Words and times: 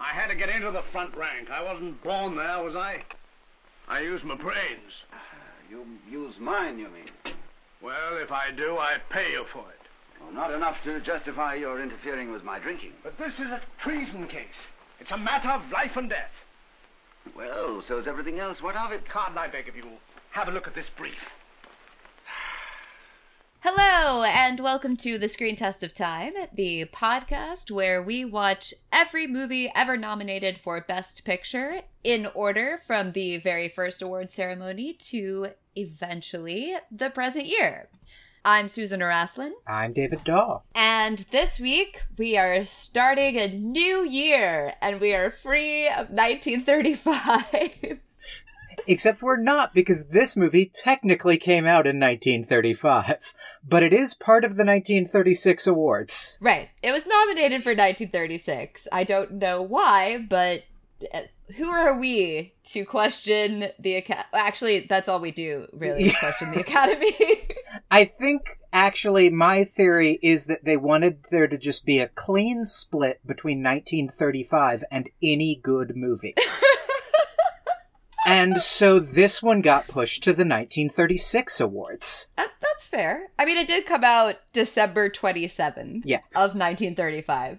I 0.00 0.14
had 0.14 0.28
to 0.28 0.34
get 0.34 0.48
into 0.48 0.70
the 0.70 0.82
front 0.92 1.16
rank. 1.16 1.50
I 1.50 1.62
wasn't 1.62 2.02
born 2.02 2.36
there, 2.36 2.62
was 2.62 2.74
I? 2.74 3.02
I 3.88 4.00
used 4.00 4.24
my 4.24 4.36
brains. 4.36 4.92
Uh, 5.12 5.16
you 5.70 5.84
use 6.10 6.34
mine, 6.38 6.78
you 6.78 6.88
mean? 6.88 7.34
Well, 7.82 8.16
if 8.16 8.32
I 8.32 8.50
do, 8.50 8.78
I 8.78 8.96
pay 9.10 9.32
you 9.32 9.44
for 9.52 9.60
it. 9.60 9.80
Oh, 10.22 10.30
not 10.30 10.52
enough 10.52 10.76
to 10.84 11.00
justify 11.00 11.54
your 11.54 11.82
interfering 11.82 12.32
with 12.32 12.44
my 12.44 12.58
drinking. 12.58 12.92
But 13.02 13.18
this 13.18 13.34
is 13.34 13.50
a 13.50 13.60
treason 13.82 14.26
case. 14.26 14.66
It's 15.00 15.10
a 15.10 15.18
matter 15.18 15.50
of 15.50 15.70
life 15.70 15.96
and 15.96 16.08
death. 16.08 16.30
Well, 17.36 17.82
so's 17.86 18.06
everything 18.06 18.38
else. 18.38 18.62
What 18.62 18.76
of 18.76 18.92
it? 18.92 19.04
Can't 19.10 19.36
I 19.36 19.48
beg 19.48 19.68
of 19.68 19.76
you? 19.76 19.84
Have 20.30 20.48
a 20.48 20.52
look 20.52 20.66
at 20.66 20.74
this 20.74 20.86
brief. 20.96 21.14
Hello, 23.66 24.24
and 24.24 24.60
welcome 24.60 24.94
to 24.98 25.16
the 25.16 25.26
Screen 25.26 25.56
Test 25.56 25.82
of 25.82 25.94
Time, 25.94 26.34
the 26.52 26.84
podcast 26.92 27.70
where 27.70 28.02
we 28.02 28.22
watch 28.22 28.74
every 28.92 29.26
movie 29.26 29.72
ever 29.74 29.96
nominated 29.96 30.58
for 30.58 30.82
Best 30.82 31.24
Picture 31.24 31.80
in 32.04 32.26
order 32.34 32.78
from 32.86 33.12
the 33.12 33.38
very 33.38 33.70
first 33.70 34.02
award 34.02 34.30
ceremony 34.30 34.92
to 34.92 35.46
eventually 35.76 36.74
the 36.92 37.08
present 37.08 37.46
year. 37.46 37.88
I'm 38.44 38.68
Susan 38.68 39.00
Araslin, 39.00 39.52
I'm 39.66 39.94
David 39.94 40.24
Daw. 40.24 40.60
and 40.74 41.24
this 41.30 41.58
week 41.58 42.02
we 42.18 42.36
are 42.36 42.66
starting 42.66 43.38
a 43.38 43.48
new 43.48 44.06
year, 44.06 44.74
and 44.82 45.00
we 45.00 45.14
are 45.14 45.30
free 45.30 45.86
of 45.86 46.10
1935. 46.10 48.00
Except 48.86 49.22
we're 49.22 49.38
not, 49.38 49.72
because 49.72 50.08
this 50.08 50.36
movie 50.36 50.66
technically 50.66 51.38
came 51.38 51.64
out 51.64 51.86
in 51.86 51.98
1935, 51.98 53.32
but 53.66 53.82
it 53.82 53.92
is 53.92 54.14
part 54.14 54.44
of 54.44 54.52
the 54.56 54.64
1936 54.64 55.66
awards. 55.66 56.38
Right. 56.40 56.70
It 56.82 56.92
was 56.92 57.06
nominated 57.06 57.62
for 57.62 57.70
1936. 57.70 58.88
I 58.92 59.04
don't 59.04 59.32
know 59.32 59.62
why, 59.62 60.26
but 60.28 60.64
uh, 61.12 61.22
who 61.56 61.68
are 61.68 61.98
we 61.98 62.54
to 62.64 62.84
question 62.84 63.66
the 63.78 63.96
Academy? 63.96 64.28
Actually, 64.32 64.86
that's 64.88 65.08
all 65.08 65.20
we 65.20 65.30
do, 65.30 65.66
really, 65.72 66.04
is 66.04 66.18
question 66.18 66.50
the 66.52 66.60
Academy. 66.60 67.48
I 67.90 68.04
think, 68.04 68.42
actually, 68.72 69.30
my 69.30 69.64
theory 69.64 70.18
is 70.22 70.46
that 70.46 70.64
they 70.64 70.76
wanted 70.76 71.18
there 71.30 71.46
to 71.46 71.58
just 71.58 71.84
be 71.84 72.00
a 72.00 72.08
clean 72.08 72.64
split 72.64 73.20
between 73.26 73.62
1935 73.62 74.84
and 74.90 75.08
any 75.22 75.54
good 75.62 75.96
movie. 75.96 76.34
and 78.26 78.60
so 78.60 78.98
this 78.98 79.42
one 79.42 79.60
got 79.60 79.86
pushed 79.86 80.22
to 80.24 80.30
the 80.30 80.44
1936 80.44 81.60
awards. 81.60 82.28
That's 82.84 83.02
fair. 83.02 83.28
I 83.38 83.44
mean, 83.44 83.56
it 83.58 83.66
did 83.66 83.86
come 83.86 84.04
out 84.04 84.36
December 84.52 85.08
27th 85.08 86.02
Yeah. 86.04 86.18
of 86.34 86.54
1935. 86.54 87.58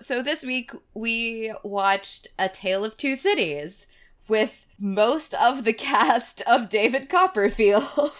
So 0.00 0.22
this 0.22 0.44
week 0.44 0.72
we 0.92 1.52
watched 1.62 2.28
A 2.38 2.48
Tale 2.48 2.84
of 2.84 2.96
Two 2.96 3.16
Cities 3.16 3.86
with 4.28 4.66
most 4.78 5.34
of 5.34 5.64
the 5.64 5.72
cast 5.90 6.40
of 6.42 6.68
David 6.68 7.08
Copperfield. 7.08 7.84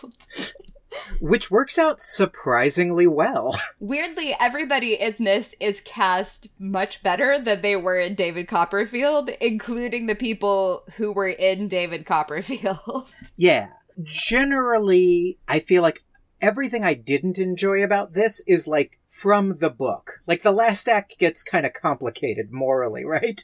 Which 1.20 1.50
works 1.50 1.76
out 1.76 2.00
surprisingly 2.00 3.08
well. 3.08 3.58
Weirdly, 3.80 4.32
everybody 4.38 4.94
in 4.94 5.16
this 5.18 5.52
is 5.58 5.80
cast 5.80 6.46
much 6.56 7.02
better 7.02 7.36
than 7.36 7.62
they 7.62 7.74
were 7.74 7.98
in 7.98 8.14
David 8.14 8.46
Copperfield, 8.46 9.30
including 9.40 10.06
the 10.06 10.14
people 10.14 10.84
who 10.96 11.10
were 11.12 11.26
in 11.26 11.66
David 11.66 12.06
Copperfield. 12.06 13.12
Yeah. 13.36 13.68
Generally, 14.04 15.38
I 15.48 15.58
feel 15.60 15.82
like 15.82 16.03
everything 16.44 16.84
I 16.84 16.92
didn't 16.92 17.38
enjoy 17.38 17.82
about 17.82 18.12
this 18.12 18.42
is 18.46 18.68
like 18.68 19.00
from 19.08 19.56
the 19.60 19.70
book. 19.70 20.20
Like 20.26 20.42
the 20.42 20.52
last 20.52 20.88
act 20.88 21.18
gets 21.18 21.42
kind 21.42 21.64
of 21.64 21.72
complicated 21.72 22.52
morally, 22.52 23.02
right? 23.16 23.42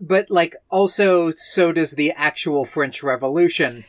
But 0.00 0.30
like 0.30 0.54
also 0.70 1.32
so 1.34 1.72
does 1.72 1.92
the 1.92 2.12
actual 2.12 2.64
French 2.64 3.02
Revolution. 3.02 3.84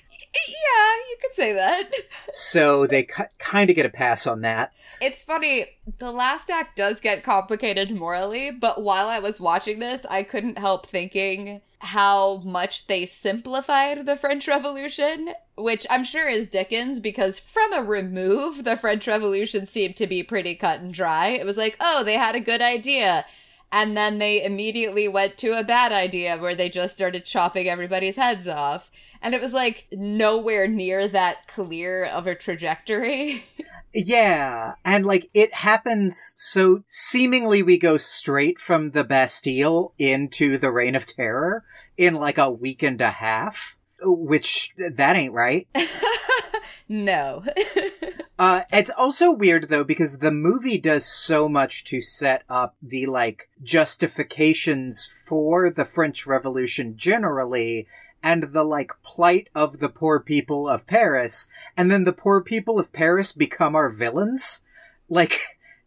yeah, 0.48 0.83
you 1.14 1.18
could 1.22 1.36
say 1.36 1.54
that. 1.54 1.92
So 2.32 2.88
they 2.88 3.04
ki 3.04 3.24
kind 3.38 3.70
of 3.70 3.76
get 3.76 3.86
a 3.86 3.90
pass 3.90 4.26
on 4.26 4.42
that. 4.42 4.74
It's 5.02 5.24
funny, 5.24 5.66
the 6.00 6.12
last 6.12 6.50
act 6.50 6.78
does 6.78 7.02
get 7.02 7.24
complicated 7.24 7.92
morally, 7.92 8.52
but 8.52 8.82
while 8.82 9.10
I 9.10 9.20
was 9.20 9.40
watching 9.40 9.80
this, 9.80 10.06
I 10.10 10.24
couldn't 10.24 10.58
help 10.58 10.88
thinking 10.88 11.62
how 11.80 12.38
much 12.46 12.88
they 12.88 13.06
simplified 13.06 14.06
the 14.06 14.16
French 14.16 14.48
Revolution, 14.48 15.34
which 15.58 15.86
I'm 15.90 16.06
sure 16.06 16.30
is 16.30 16.48
Dickens, 16.48 17.02
because 17.02 17.38
from 17.38 17.74
a 17.74 17.84
remove, 17.84 18.64
the 18.64 18.78
French 18.78 19.06
Revolution 19.06 19.66
seemed 19.66 19.98
to 19.98 20.08
be 20.08 20.24
pretty 20.24 20.56
cut 20.56 20.80
and 20.80 20.94
dry. 20.94 21.28
It 21.28 21.46
was 21.46 21.58
like, 21.58 21.76
oh, 21.82 22.06
they 22.06 22.16
had 22.16 22.36
a 22.36 22.40
good 22.40 22.62
idea. 22.62 23.26
And 23.74 23.98
then 23.98 24.20
they 24.20 24.44
immediately 24.44 25.08
went 25.08 25.36
to 25.40 25.58
a 25.58 25.64
bad 25.64 25.92
idea 25.92 26.38
where 26.38 26.54
they 26.54 26.70
just 26.70 26.94
started 26.94 27.26
chopping 27.26 27.68
everybody's 27.68 28.18
heads 28.18 28.48
off. 28.48 28.92
And 29.20 29.34
it 29.34 29.42
was 29.42 29.52
like 29.52 29.88
nowhere 29.92 30.68
near 30.68 31.08
that 31.08 31.48
clear 31.48 32.06
of 32.06 32.28
a 32.28 32.36
trajectory. 32.36 33.46
Yeah, 33.96 34.74
and 34.84 35.06
like 35.06 35.30
it 35.36 35.54
happens 35.54 36.34
so 36.36 36.84
seemingly 36.88 37.62
we 37.62 37.78
go 37.78 37.98
straight 37.98 38.60
from 38.60 38.90
the 38.90 39.04
Bastille 39.04 39.94
into 40.00 40.58
the 40.58 40.72
Reign 40.72 40.96
of 40.96 41.06
Terror 41.06 41.64
in 41.96 42.16
like 42.16 42.40
a 42.40 42.50
week 42.50 42.82
and 42.82 43.00
a 43.00 43.12
half, 43.12 43.78
which 44.02 44.72
that 44.78 45.16
ain't 45.16 45.34
right. 45.34 45.68
no. 46.90 47.44
Uh, 48.40 48.62
it's 48.72 48.90
also 48.90 49.32
weird 49.32 49.70
though 49.70 49.84
because 49.84 50.20
the 50.20 50.32
movie 50.32 50.78
does 50.78 51.06
so 51.06 51.48
much 51.48 51.84
to 51.84 52.02
set 52.02 52.44
up 52.50 52.76
the 52.82 53.06
like 53.06 53.50
justifications 53.62 55.10
for 55.28 55.70
the 55.70 55.86
French 55.86 56.26
Revolution 56.26 56.98
generally 56.98 57.88
and 58.24 58.44
the 58.44 58.64
like 58.64 58.92
plight 59.04 59.50
of 59.54 59.80
the 59.80 59.90
poor 59.90 60.20
people 60.20 60.68
of 60.68 60.88
Paris 60.88 61.48
and 61.78 61.92
then 61.92 62.06
the 62.06 62.14
poor 62.14 62.42
people 62.42 62.80
of 62.80 62.92
Paris 62.92 63.32
become 63.34 63.76
our 63.76 63.90
villains. 63.90 64.66
Like 65.10 65.42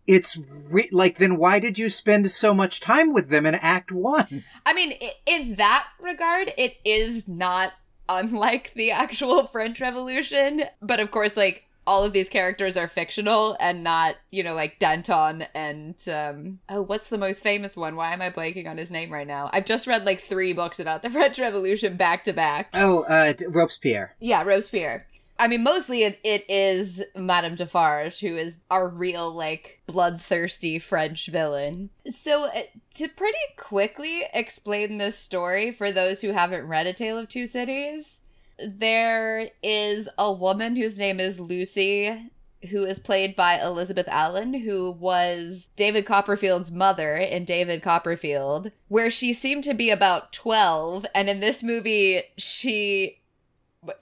it's 0.06 0.38
re- 0.70 0.88
like 0.92 1.18
then 1.18 1.36
why 1.36 1.58
did 1.58 1.78
you 1.78 1.88
spend 1.88 2.30
so 2.30 2.54
much 2.54 2.80
time 2.80 3.12
with 3.12 3.28
them 3.28 3.44
in 3.44 3.56
act 3.56 3.90
1? 3.90 4.44
I 4.64 4.72
mean, 4.72 4.94
in 5.26 5.56
that 5.56 5.88
regard, 6.00 6.52
it 6.56 6.76
is 6.84 7.26
not 7.26 7.72
unlike 8.08 8.72
the 8.74 8.92
actual 8.92 9.46
French 9.52 9.80
Revolution, 9.80 10.64
but 10.80 11.00
of 11.00 11.10
course, 11.10 11.36
like, 11.36 11.65
all 11.86 12.04
of 12.04 12.12
these 12.12 12.28
characters 12.28 12.76
are 12.76 12.88
fictional 12.88 13.56
and 13.60 13.84
not, 13.84 14.16
you 14.30 14.42
know, 14.42 14.54
like 14.54 14.78
Danton 14.78 15.46
and 15.54 15.96
um 16.08 16.58
oh, 16.68 16.82
what's 16.82 17.08
the 17.08 17.18
most 17.18 17.42
famous 17.42 17.76
one? 17.76 17.96
Why 17.96 18.12
am 18.12 18.22
I 18.22 18.30
blanking 18.30 18.68
on 18.68 18.76
his 18.76 18.90
name 18.90 19.12
right 19.12 19.26
now? 19.26 19.50
I've 19.52 19.64
just 19.64 19.86
read 19.86 20.04
like 20.04 20.20
three 20.20 20.52
books 20.52 20.80
about 20.80 21.02
the 21.02 21.10
French 21.16 21.38
Revolution 21.38 21.96
back 21.96 22.24
to 22.24 22.32
back. 22.32 22.70
Oh, 22.74 23.02
uh 23.02 23.34
Robespierre. 23.48 24.14
Yeah, 24.20 24.42
Robespierre. 24.42 25.06
I 25.38 25.48
mean, 25.48 25.62
mostly 25.62 26.02
it, 26.02 26.18
it 26.24 26.48
is 26.48 27.02
Madame 27.14 27.56
Defarge, 27.56 28.20
who 28.20 28.36
is 28.36 28.58
our 28.70 28.88
real, 28.88 29.30
like, 29.30 29.80
bloodthirsty 29.86 30.78
French 30.78 31.26
villain. 31.26 31.90
So, 32.10 32.44
uh, 32.46 32.62
to 32.94 33.08
pretty 33.08 33.36
quickly 33.58 34.22
explain 34.32 34.96
this 34.96 35.18
story 35.18 35.72
for 35.72 35.92
those 35.92 36.22
who 36.22 36.32
haven't 36.32 36.66
read 36.66 36.86
A 36.86 36.94
Tale 36.94 37.18
of 37.18 37.28
Two 37.28 37.46
Cities, 37.46 38.22
there 38.58 39.50
is 39.62 40.08
a 40.18 40.32
woman 40.32 40.76
whose 40.76 40.98
name 40.98 41.20
is 41.20 41.40
Lucy, 41.40 42.30
who 42.70 42.84
is 42.84 42.98
played 42.98 43.36
by 43.36 43.60
Elizabeth 43.60 44.08
Allan, 44.08 44.54
who 44.54 44.90
was 44.90 45.68
David 45.76 46.06
Copperfield's 46.06 46.70
mother 46.70 47.16
in 47.16 47.44
David 47.44 47.82
Copperfield, 47.82 48.72
where 48.88 49.10
she 49.10 49.32
seemed 49.32 49.64
to 49.64 49.74
be 49.74 49.90
about 49.90 50.32
12. 50.32 51.06
And 51.14 51.28
in 51.28 51.40
this 51.40 51.62
movie, 51.62 52.22
she 52.36 53.20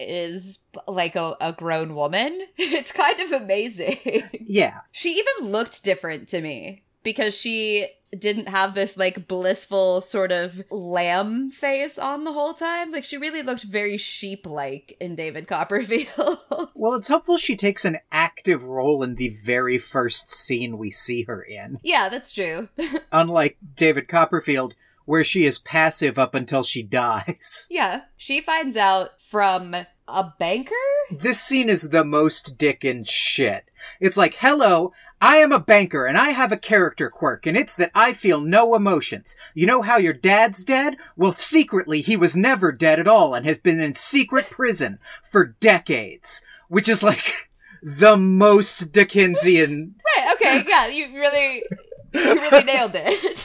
is 0.00 0.60
like 0.86 1.16
a, 1.16 1.36
a 1.40 1.52
grown 1.52 1.94
woman. 1.94 2.40
It's 2.56 2.92
kind 2.92 3.20
of 3.20 3.32
amazing. 3.32 3.98
Yeah. 4.40 4.80
she 4.92 5.10
even 5.10 5.50
looked 5.50 5.84
different 5.84 6.28
to 6.28 6.40
me 6.40 6.83
because 7.04 7.36
she 7.36 7.86
didn't 8.18 8.48
have 8.48 8.74
this 8.74 8.96
like 8.96 9.26
blissful 9.26 10.00
sort 10.00 10.30
of 10.30 10.62
lamb 10.70 11.50
face 11.50 11.98
on 11.98 12.22
the 12.24 12.32
whole 12.32 12.54
time. 12.54 12.92
Like 12.92 13.04
she 13.04 13.16
really 13.16 13.42
looked 13.42 13.64
very 13.64 13.98
sheep 13.98 14.46
like 14.46 14.96
in 15.00 15.14
David 15.16 15.46
Copperfield. 15.48 16.38
Well, 16.76 16.94
it's 16.94 17.08
helpful 17.08 17.38
she 17.38 17.56
takes 17.56 17.84
an 17.84 17.98
active 18.12 18.62
role 18.64 19.02
in 19.02 19.14
the 19.14 19.38
very 19.42 19.78
first 19.78 20.28
scene 20.30 20.76
we 20.76 20.90
see 20.90 21.22
her 21.22 21.40
in. 21.40 21.78
yeah, 21.82 22.08
that's 22.08 22.32
true. 22.32 22.68
unlike 23.12 23.56
David 23.76 24.06
Copperfield, 24.08 24.74
where 25.06 25.24
she 25.24 25.46
is 25.46 25.58
passive 25.58 26.18
up 26.18 26.34
until 26.34 26.62
she 26.62 26.82
dies. 27.02 27.66
yeah. 27.70 28.02
She 28.16 28.40
finds 28.40 28.76
out 28.76 29.10
from 29.22 29.74
a 30.08 30.32
banker? 30.38 30.74
This 31.10 31.40
scene 31.40 31.68
is 31.68 31.90
the 31.90 32.04
most 32.04 32.58
Dickens 32.58 33.08
shit. 33.08 33.64
It's 34.00 34.16
like, 34.16 34.34
hello, 34.40 34.92
I 35.24 35.36
am 35.36 35.52
a 35.52 35.58
banker 35.58 36.04
and 36.04 36.18
I 36.18 36.32
have 36.32 36.52
a 36.52 36.58
character 36.58 37.08
quirk, 37.08 37.46
and 37.46 37.56
it's 37.56 37.74
that 37.76 37.90
I 37.94 38.12
feel 38.12 38.42
no 38.42 38.74
emotions. 38.74 39.36
You 39.54 39.64
know 39.64 39.80
how 39.80 39.96
your 39.96 40.12
dad's 40.12 40.62
dead? 40.62 40.98
Well, 41.16 41.32
secretly, 41.32 42.02
he 42.02 42.14
was 42.14 42.36
never 42.36 42.72
dead 42.72 43.00
at 43.00 43.08
all 43.08 43.34
and 43.34 43.46
has 43.46 43.56
been 43.56 43.80
in 43.80 43.94
secret 43.94 44.50
prison 44.50 44.98
for 45.30 45.46
decades. 45.46 46.44
Which 46.68 46.90
is 46.90 47.02
like 47.02 47.48
the 47.82 48.18
most 48.18 48.92
Dickensian. 48.92 49.94
Right, 50.16 50.34
okay, 50.34 50.64
yeah, 50.68 50.88
you 50.88 51.14
really 51.14 51.64
you 52.12 52.34
really 52.34 52.64
nailed 52.64 52.92
it. 52.94 53.38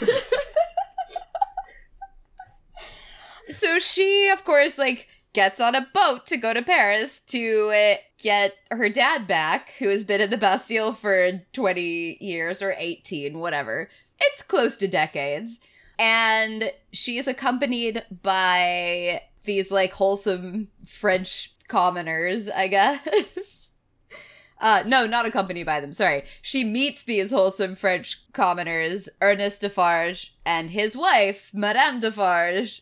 so 3.56 3.80
she, 3.80 4.28
of 4.28 4.44
course, 4.44 4.78
like 4.78 5.08
gets 5.32 5.62
on 5.62 5.76
a 5.76 5.88
boat 5.94 6.28
to 6.28 6.36
go 6.36 6.54
to 6.54 6.62
Paris 6.62 7.22
to 7.28 7.72
uh, 7.74 7.96
get 8.20 8.54
her 8.72 8.90
dad 8.90 9.28
back, 9.28 9.74
who 9.80 9.90
has 9.90 10.04
been 10.04 10.22
in 10.22 10.30
the 10.30 10.38
Bastille 10.38 10.94
for 10.94 11.42
20 11.54 12.18
years 12.20 12.62
or 12.62 12.76
18, 12.78 13.40
whatever. 13.40 13.90
It's 14.20 14.42
close 14.42 14.78
to 14.78 14.88
decades. 14.88 15.60
And 15.98 16.72
she 16.92 17.18
is 17.18 17.28
accompanied 17.28 18.06
by 18.22 19.24
these 19.44 19.72
like 19.72 19.94
wholesome 19.94 20.70
French 20.86 21.56
commoners, 21.68 22.50
I 22.50 22.68
guess. 22.68 23.70
Uh, 24.62 24.84
no, 24.86 25.08
not 25.08 25.26
accompanied 25.26 25.64
by 25.64 25.80
them. 25.80 25.94
Sorry. 25.94 26.24
She 26.42 26.64
meets 26.64 27.04
these 27.04 27.32
wholesome 27.32 27.76
French 27.76 28.22
commoners, 28.34 29.08
Ernest 29.22 29.62
Defarge 29.62 30.36
and 30.46 30.72
his 30.72 30.98
wife, 30.98 31.50
Madame 31.54 32.02
Defarge. 32.02 32.82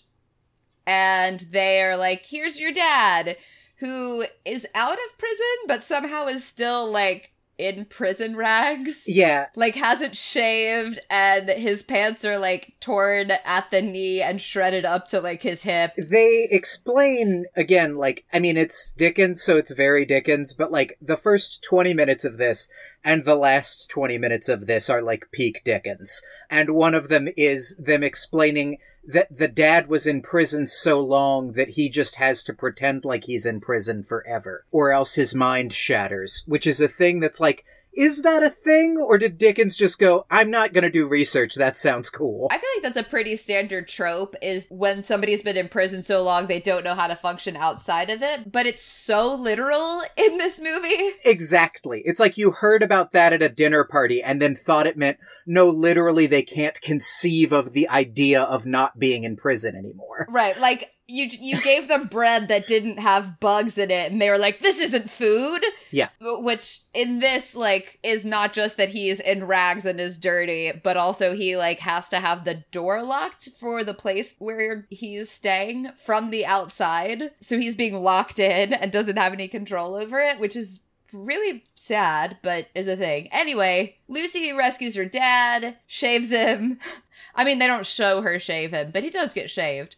And 0.87 1.41
they 1.51 1.83
are 1.83 1.97
like, 1.97 2.25
here's 2.25 2.59
your 2.59 2.71
dad, 2.71 3.37
who 3.79 4.25
is 4.45 4.67
out 4.73 4.93
of 4.93 5.17
prison, 5.17 5.45
but 5.67 5.83
somehow 5.83 6.27
is 6.27 6.43
still 6.43 6.89
like 6.89 7.31
in 7.57 7.85
prison 7.85 8.35
rags. 8.35 9.03
Yeah. 9.07 9.47
Like 9.55 9.75
hasn't 9.75 10.15
shaved 10.15 10.99
and 11.09 11.49
his 11.49 11.83
pants 11.83 12.23
are 12.23 12.37
like 12.37 12.75
torn 12.79 13.31
at 13.31 13.71
the 13.71 13.81
knee 13.81 14.21
and 14.21 14.41
shredded 14.41 14.85
up 14.85 15.07
to 15.09 15.19
like 15.19 15.41
his 15.41 15.63
hip. 15.63 15.93
They 15.97 16.47
explain 16.49 17.45
again, 17.55 17.97
like, 17.97 18.25
I 18.31 18.39
mean, 18.39 18.57
it's 18.57 18.91
Dickens, 18.91 19.41
so 19.41 19.57
it's 19.57 19.71
very 19.71 20.05
Dickens, 20.05 20.53
but 20.53 20.71
like 20.71 20.97
the 21.01 21.17
first 21.17 21.63
20 21.63 21.93
minutes 21.93 22.25
of 22.25 22.37
this 22.37 22.69
and 23.03 23.23
the 23.23 23.35
last 23.35 23.89
20 23.89 24.17
minutes 24.17 24.49
of 24.49 24.67
this 24.67 24.89
are 24.89 25.01
like 25.01 25.31
peak 25.31 25.61
Dickens. 25.65 26.21
And 26.49 26.71
one 26.71 26.93
of 26.93 27.09
them 27.09 27.27
is 27.35 27.75
them 27.77 28.03
explaining 28.03 28.77
that 29.07 29.35
the 29.35 29.47
dad 29.47 29.87
was 29.87 30.05
in 30.05 30.21
prison 30.21 30.67
so 30.67 30.99
long 30.99 31.53
that 31.53 31.69
he 31.69 31.89
just 31.89 32.15
has 32.15 32.43
to 32.43 32.53
pretend 32.53 33.05
like 33.05 33.23
he's 33.23 33.45
in 33.45 33.61
prison 33.61 34.03
forever, 34.03 34.65
or 34.69 34.91
else 34.91 35.15
his 35.15 35.33
mind 35.33 35.71
shatters, 35.71 36.43
which 36.45 36.67
is 36.67 36.81
a 36.81 36.89
thing 36.89 37.21
that's 37.21 37.39
like, 37.39 37.63
is 37.97 38.21
that 38.21 38.43
a 38.43 38.49
thing? 38.49 38.97
Or 38.97 39.17
did 39.17 39.37
Dickens 39.37 39.75
just 39.75 39.97
go, 39.99 40.25
I'm 40.29 40.51
not 40.51 40.71
gonna 40.71 40.91
do 40.91 41.07
research, 41.07 41.55
that 41.55 41.75
sounds 41.75 42.09
cool? 42.09 42.47
I 42.51 42.59
feel 42.59 42.69
like 42.75 42.83
that's 42.83 43.05
a 43.05 43.09
pretty 43.09 43.35
standard 43.35 43.87
trope 43.87 44.35
is 44.41 44.67
when 44.69 45.01
somebody's 45.03 45.41
been 45.41 45.57
in 45.57 45.67
prison 45.67 46.03
so 46.03 46.23
long 46.23 46.47
they 46.47 46.59
don't 46.59 46.83
know 46.83 46.95
how 46.95 47.07
to 47.07 47.15
function 47.15 47.57
outside 47.57 48.09
of 48.09 48.21
it, 48.21 48.51
but 48.51 48.67
it's 48.67 48.83
so 48.83 49.33
literal 49.33 50.03
in 50.15 50.37
this 50.37 50.61
movie. 50.61 51.11
Exactly. 51.25 52.03
It's 52.05 52.19
like 52.19 52.37
you 52.37 52.51
heard 52.51 52.83
about 52.83 53.13
that 53.13 53.33
at 53.33 53.41
a 53.41 53.49
dinner 53.49 53.83
party 53.83 54.21
and 54.21 54.41
then 54.41 54.55
thought 54.55 54.87
it 54.87 54.97
meant, 54.97 55.17
no, 55.47 55.67
literally 55.69 56.27
they 56.27 56.43
can't 56.43 56.79
conceive 56.81 57.51
of 57.51 57.73
the 57.73 57.89
idea 57.89 58.43
of 58.43 58.65
not 58.65 58.99
being 58.99 59.23
in 59.23 59.37
prison 59.37 59.75
anymore. 59.75 60.27
Right, 60.29 60.59
like 60.59 60.93
you 61.07 61.27
you 61.39 61.61
gave 61.61 61.87
them 61.87 62.05
bread 62.07 62.49
that 62.49 62.67
didn't 62.67 62.97
have 62.97 63.39
bugs 63.39 63.77
in 63.77 63.89
it 63.89 64.11
and 64.11 64.21
they 64.21 64.29
were 64.29 64.37
like 64.37 64.59
this 64.59 64.79
isn't 64.79 65.09
food. 65.09 65.63
Yeah. 65.89 66.09
which 66.19 66.81
in 66.93 67.19
this 67.19 67.55
like 67.55 67.97
is 68.03 68.25
not 68.25 68.51
just 68.51 68.75
that 68.77 68.89
he's 68.89 69.21
in 69.21 69.45
rags 69.45 69.85
and 69.85 70.01
is 70.01 70.17
dirty 70.17 70.73
but 70.83 70.97
also 70.97 71.33
he 71.33 71.55
like 71.55 71.79
has 71.79 72.09
to 72.09 72.19
have 72.19 72.43
the 72.43 72.65
door 72.71 73.01
locked 73.03 73.49
for 73.57 73.83
the 73.83 73.93
place 73.93 74.33
where 74.37 74.85
he's 74.89 75.31
staying 75.31 75.91
from 75.95 76.29
the 76.29 76.45
outside. 76.45 77.31
So 77.39 77.57
he's 77.57 77.75
being 77.75 78.03
locked 78.03 78.39
in 78.39 78.73
and 78.73 78.91
doesn't 78.91 79.17
have 79.17 79.33
any 79.33 79.47
control 79.47 79.95
over 79.95 80.19
it 80.19 80.39
which 80.39 80.57
is 80.57 80.81
really 81.13 81.63
sad 81.73 82.37
but 82.41 82.67
is 82.75 82.87
a 82.87 82.97
thing. 82.97 83.29
Anyway 83.31 83.95
lucy 84.09 84.51
rescues 84.51 84.95
her 84.95 85.05
dad 85.05 85.77
shaves 85.87 86.31
him. 86.31 86.79
I 87.35 87.45
mean 87.45 87.59
they 87.59 87.67
don't 87.67 87.85
show 87.85 88.21
her 88.23 88.39
shave 88.39 88.71
him 88.71 88.91
but 88.91 89.03
he 89.03 89.09
does 89.09 89.33
get 89.33 89.49
shaved 89.49 89.95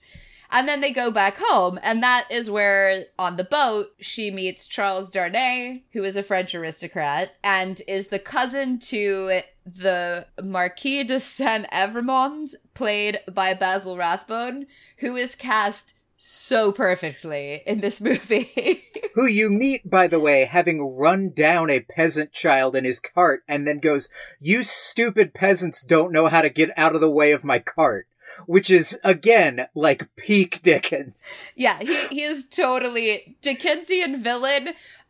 and 0.51 0.67
then 0.67 0.81
they 0.81 0.91
go 0.91 1.11
back 1.11 1.37
home, 1.37 1.79
and 1.83 2.01
that 2.01 2.27
is 2.31 2.49
where, 2.49 3.05
on 3.17 3.37
the 3.37 3.43
boat, 3.43 3.87
she 3.99 4.31
meets 4.31 4.67
Charles 4.67 5.11
Darnay, 5.11 5.83
who 5.93 6.03
is 6.03 6.15
a 6.15 6.23
French 6.23 6.55
aristocrat 6.55 7.31
and 7.43 7.81
is 7.87 8.07
the 8.07 8.19
cousin 8.19 8.79
to 8.79 9.41
the 9.65 10.25
Marquis 10.43 11.03
de 11.03 11.19
Saint 11.19 11.69
Evremond, 11.71 12.55
played 12.73 13.19
by 13.31 13.53
Basil 13.53 13.97
Rathbone, 13.97 14.65
who 14.97 15.15
is 15.15 15.35
cast 15.35 15.93
so 16.21 16.71
perfectly 16.71 17.63
in 17.65 17.79
this 17.79 18.01
movie. 18.01 18.83
Who 19.15 19.25
you 19.25 19.49
meet, 19.49 19.89
by 19.89 20.07
the 20.07 20.19
way, 20.19 20.45
having 20.45 20.81
run 20.81 21.29
down 21.29 21.69
a 21.69 21.79
peasant 21.79 22.33
child 22.33 22.75
in 22.75 22.83
his 22.83 22.99
cart 22.99 23.43
and 23.47 23.65
then 23.65 23.79
goes, 23.79 24.09
You 24.39 24.63
stupid 24.63 25.33
peasants 25.33 25.81
don't 25.81 26.11
know 26.11 26.27
how 26.27 26.41
to 26.41 26.49
get 26.49 26.71
out 26.77 26.93
of 26.93 27.01
the 27.01 27.09
way 27.09 27.31
of 27.31 27.43
my 27.43 27.59
cart. 27.59 28.07
Which 28.45 28.69
is, 28.69 28.99
again, 29.03 29.67
like 29.75 30.07
peak 30.15 30.61
Dickens. 30.61 31.51
yeah, 31.55 31.79
he, 31.79 32.07
he 32.07 32.23
is 32.23 32.47
totally 32.47 33.37
Dickensian 33.41 34.21
villain, 34.23 34.69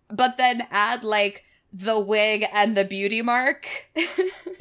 but 0.10 0.38
then 0.38 0.64
add 0.72 1.04
like 1.04 1.44
the 1.72 2.00
wig 2.00 2.46
and 2.52 2.76
the 2.76 2.86
beauty 2.86 3.22
mark. 3.22 3.68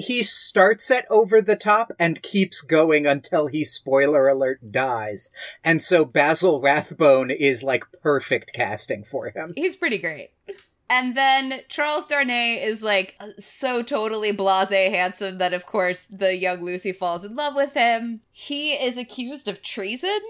He 0.01 0.23
starts 0.23 0.93
at 0.93 1.07
over 1.11 1.43
the 1.43 1.57
top 1.57 1.91
and 1.99 2.23
keeps 2.23 2.61
going 2.61 3.05
until 3.05 3.49
he, 3.49 3.65
spoiler 3.65 4.29
alert, 4.29 4.71
dies. 4.71 5.33
And 5.65 5.83
so 5.83 6.05
Basil 6.05 6.61
Rathbone 6.61 7.33
is 7.33 7.65
like 7.65 7.83
perfect 8.01 8.53
casting 8.53 9.03
for 9.03 9.31
him. 9.31 9.55
He's 9.57 9.75
pretty 9.75 9.99
great. 9.99 10.31
And 10.91 11.17
then 11.17 11.61
Charles 11.69 12.07
Darnay 12.07 12.63
is 12.63 12.83
like 12.83 13.21
so 13.39 13.83
totally 13.83 14.33
blase 14.33 14.69
handsome 14.71 15.39
that 15.39 15.53
of 15.53 15.67
course 15.67 16.07
the 16.11 16.35
young 16.37 16.65
Lucy 16.65 16.93
falls 16.93 17.25
in 17.25 17.37
love 17.37 17.55
with 17.55 17.75
him. 17.75 18.21
He 18.31 18.73
is 18.73 18.97
accused 18.97 19.49
of 19.49 19.63
treason, 19.63 20.21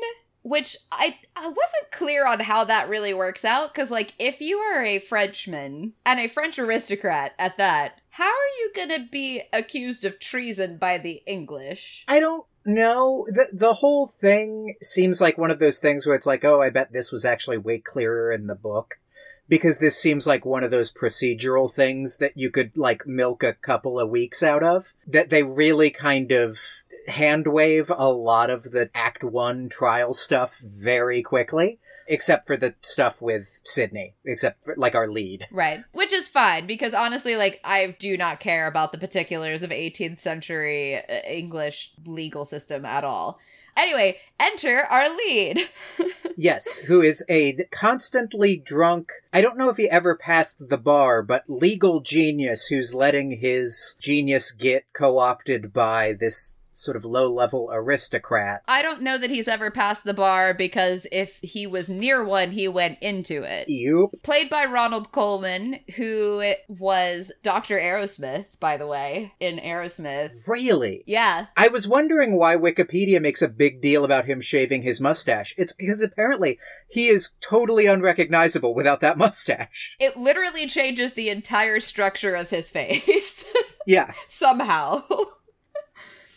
which 0.43 0.77
I 0.91 1.19
I 1.37 1.47
wasn't 1.47 1.93
clear 1.93 2.27
on 2.27 2.41
how 2.41 2.65
that 2.65 2.89
really 2.89 3.15
works 3.15 3.45
out 3.45 3.73
cuz 3.73 3.91
like 3.91 4.15
if 4.19 4.41
you 4.41 4.59
are 4.59 4.83
a 4.83 4.99
Frenchman 4.99 5.93
and 6.05 6.19
a 6.19 6.29
French 6.29 6.59
aristocrat 6.59 7.35
at 7.39 7.57
that, 7.59 8.01
how 8.11 8.29
are 8.29 8.55
you 8.59 8.73
going 8.75 8.89
to 8.89 9.07
be 9.11 9.43
accused 9.53 10.05
of 10.05 10.19
treason 10.19 10.77
by 10.77 10.99
the 10.99 11.23
English? 11.25 12.05
I 12.09 12.19
don't 12.19 12.45
know. 12.65 13.27
The 13.31 13.49
the 13.53 13.75
whole 13.75 14.09
thing 14.21 14.75
seems 14.83 15.21
like 15.21 15.39
one 15.39 15.53
of 15.53 15.61
those 15.61 15.79
things 15.79 16.05
where 16.05 16.17
it's 16.17 16.27
like, 16.27 16.45
oh, 16.45 16.61
I 16.61 16.71
bet 16.71 16.93
this 16.93 17.13
was 17.13 17.25
actually 17.25 17.59
way 17.59 17.79
clearer 17.79 18.33
in 18.33 18.49
the 18.49 18.57
book. 18.57 18.99
Because 19.49 19.79
this 19.79 19.97
seems 19.97 20.27
like 20.27 20.45
one 20.45 20.63
of 20.63 20.71
those 20.71 20.93
procedural 20.93 21.73
things 21.73 22.19
that 22.19 22.37
you 22.37 22.51
could 22.51 22.77
like 22.77 23.07
milk 23.07 23.43
a 23.43 23.55
couple 23.55 23.99
of 23.99 24.11
weeks 24.11 24.43
out 24.43 24.63
of. 24.63 24.93
That 25.07 25.31
they 25.31 25.43
really 25.43 25.91
kind 25.91 26.33
of 26.33 26.59
hand 27.07 27.47
wave 27.47 27.91
a 27.95 28.13
lot 28.13 28.51
of 28.51 28.65
the 28.65 28.91
Act 28.95 29.25
One 29.25 29.69
trial 29.69 30.13
stuff 30.13 30.59
very 30.59 31.23
quickly. 31.23 31.79
Except 32.11 32.47
for 32.47 32.57
the 32.57 32.75
stuff 32.81 33.21
with 33.21 33.61
Sydney, 33.65 34.15
except 34.25 34.65
for 34.65 34.75
like 34.79 34.95
our 34.95 35.11
lead. 35.11 35.47
Right. 35.51 35.85
Which 35.93 36.11
is 36.11 36.27
fine 36.27 36.67
because 36.67 36.95
honestly, 36.95 37.37
like, 37.37 37.61
I 37.65 37.95
do 37.99 38.17
not 38.17 38.41
care 38.41 38.67
about 38.67 38.93
the 38.93 38.99
particulars 38.99 39.63
of 39.63 39.69
18th 39.69 40.19
century 40.19 40.97
uh, 40.97 41.03
English 41.29 41.93
legal 42.07 42.47
system 42.47 42.87
at 42.87 43.05
all. 43.05 43.39
Anyway, 43.79 44.17
enter 44.41 44.81
our 44.91 45.09
lead. 45.09 45.69
Yes, 46.41 46.79
who 46.79 47.03
is 47.03 47.25
a 47.29 47.65
constantly 47.73 48.57
drunk, 48.57 49.11
I 49.33 49.41
don't 49.41 49.59
know 49.59 49.71
if 49.71 49.77
he 49.77 49.91
ever 49.91 50.15
passed 50.15 50.69
the 50.69 50.77
bar, 50.77 51.21
but 51.21 51.43
legal 51.49 51.99
genius 51.99 52.67
who's 52.67 52.95
letting 52.95 53.41
his 53.41 53.97
genius 53.99 54.53
get 54.53 54.85
co 54.93 55.19
opted 55.19 55.73
by 55.73 56.13
this 56.13 56.58
sort 56.79 56.97
of 56.97 57.05
low 57.05 57.33
level 57.33 57.69
aristocrat. 57.73 58.63
I 58.69 58.83
don't 58.83 59.03
know 59.03 59.19
that 59.19 59.31
he's 59.31 59.49
ever 59.49 59.71
passed 59.71 60.05
the 60.05 60.15
bar 60.15 60.55
because 60.55 61.07
if 61.11 61.39
he 61.43 61.67
was 61.67 61.91
near 61.91 62.25
one, 62.25 62.53
he 62.53 62.69
went 62.69 62.99
into 63.01 63.43
it. 63.43 63.69
Yup. 63.69 64.11
Played 64.23 64.49
by 64.49 64.65
Ronald 64.65 65.13
Colman, 65.13 65.81
who 65.97 66.55
was 66.69 67.33
Dr. 67.43 67.79
Arrowsmith, 67.79 68.59
by 68.61 68.77
the 68.77 68.87
way, 68.87 69.33
in 69.41 69.59
Arrowsmith. 69.59 70.49
Really? 70.49 71.03
Yeah. 71.07 71.47
I 71.57 71.69
was 71.69 71.89
wondering 71.89 72.37
why 72.37 72.57
Wikipedia 72.57 73.21
makes 73.21 73.43
a 73.43 73.49
big 73.49 73.83
deal 73.83 74.05
about 74.05 74.27
him 74.27 74.41
shaving 74.41 74.83
his 74.83 75.01
mustache. 75.01 75.55
It's 75.59 75.73
because 75.73 76.03
apparently 76.03 76.59
he 76.89 77.09
is 77.09 77.33
totally 77.41 77.87
unrecognizable 77.87 78.75
without 78.75 79.01
that 79.01 79.19
mustache. 79.19 79.97
It 80.01 80.17
literally 80.17 80.67
changes 80.67 81.13
the 81.13 81.29
entire 81.31 81.81
structure 81.81 82.35
of 82.35 82.51
his 82.51 82.71
face. 82.71 83.45
Yeah. 83.87 84.13
somehow. 84.29 85.03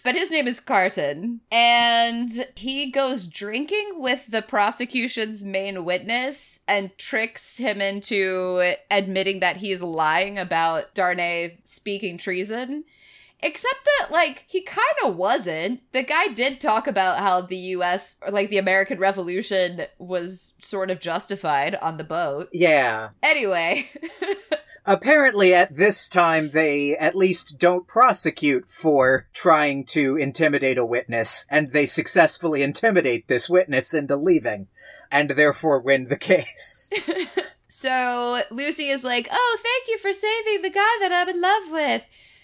but 0.03 0.15
his 0.15 0.31
name 0.31 0.47
is 0.47 0.59
Carton, 0.59 1.41
and 1.51 2.47
he 2.55 2.91
goes 2.91 3.25
drinking 3.25 3.93
with 3.95 4.27
the 4.27 4.41
prosecution's 4.41 5.43
main 5.43 5.85
witness 5.85 6.59
and 6.67 6.97
tricks 6.97 7.57
him 7.57 7.81
into 7.81 8.73
admitting 8.89 9.39
that 9.39 9.57
he's 9.57 9.81
lying 9.81 10.39
about 10.39 10.93
Darnay 10.93 11.59
speaking 11.63 12.17
treason. 12.17 12.83
Except 13.43 13.79
that, 13.85 14.11
like, 14.11 14.45
he 14.47 14.61
kind 14.61 14.87
of 15.03 15.15
wasn't. 15.15 15.81
The 15.93 16.03
guy 16.03 16.27
did 16.27 16.61
talk 16.61 16.85
about 16.85 17.17
how 17.17 17.41
the 17.41 17.57
US, 17.57 18.15
or 18.21 18.31
like 18.31 18.51
the 18.51 18.59
American 18.59 18.99
Revolution, 18.99 19.87
was 19.97 20.53
sort 20.61 20.91
of 20.91 20.99
justified 20.99 21.73
on 21.75 21.97
the 21.97 22.03
boat. 22.03 22.49
Yeah. 22.53 23.09
Anyway, 23.23 23.89
apparently 24.85 25.53
at 25.53 25.75
this 25.75 26.07
time 26.09 26.51
they 26.51 26.95
at 26.97 27.15
least 27.15 27.57
don't 27.57 27.87
prosecute 27.87 28.65
for 28.69 29.27
trying 29.33 29.85
to 29.85 30.15
intimidate 30.17 30.77
a 30.77 30.85
witness, 30.85 31.45
and 31.49 31.71
they 31.71 31.85
successfully 31.85 32.63
intimidate 32.63 33.27
this 33.27 33.49
witness 33.49 33.93
into 33.93 34.15
leaving, 34.15 34.67
and 35.11 35.31
therefore 35.31 35.79
win 35.79 36.05
the 36.05 36.17
case. 36.17 36.91
So 37.81 38.41
Lucy 38.51 38.89
is 38.89 39.03
like, 39.03 39.27
"Oh, 39.31 39.57
thank 39.63 39.87
you 39.87 39.97
for 39.97 40.13
saving 40.13 40.61
the 40.61 40.69
guy 40.69 40.97
that 40.99 41.11
I'm 41.11 41.29
in 41.29 41.41
love 41.41 41.71
with," 41.71 42.03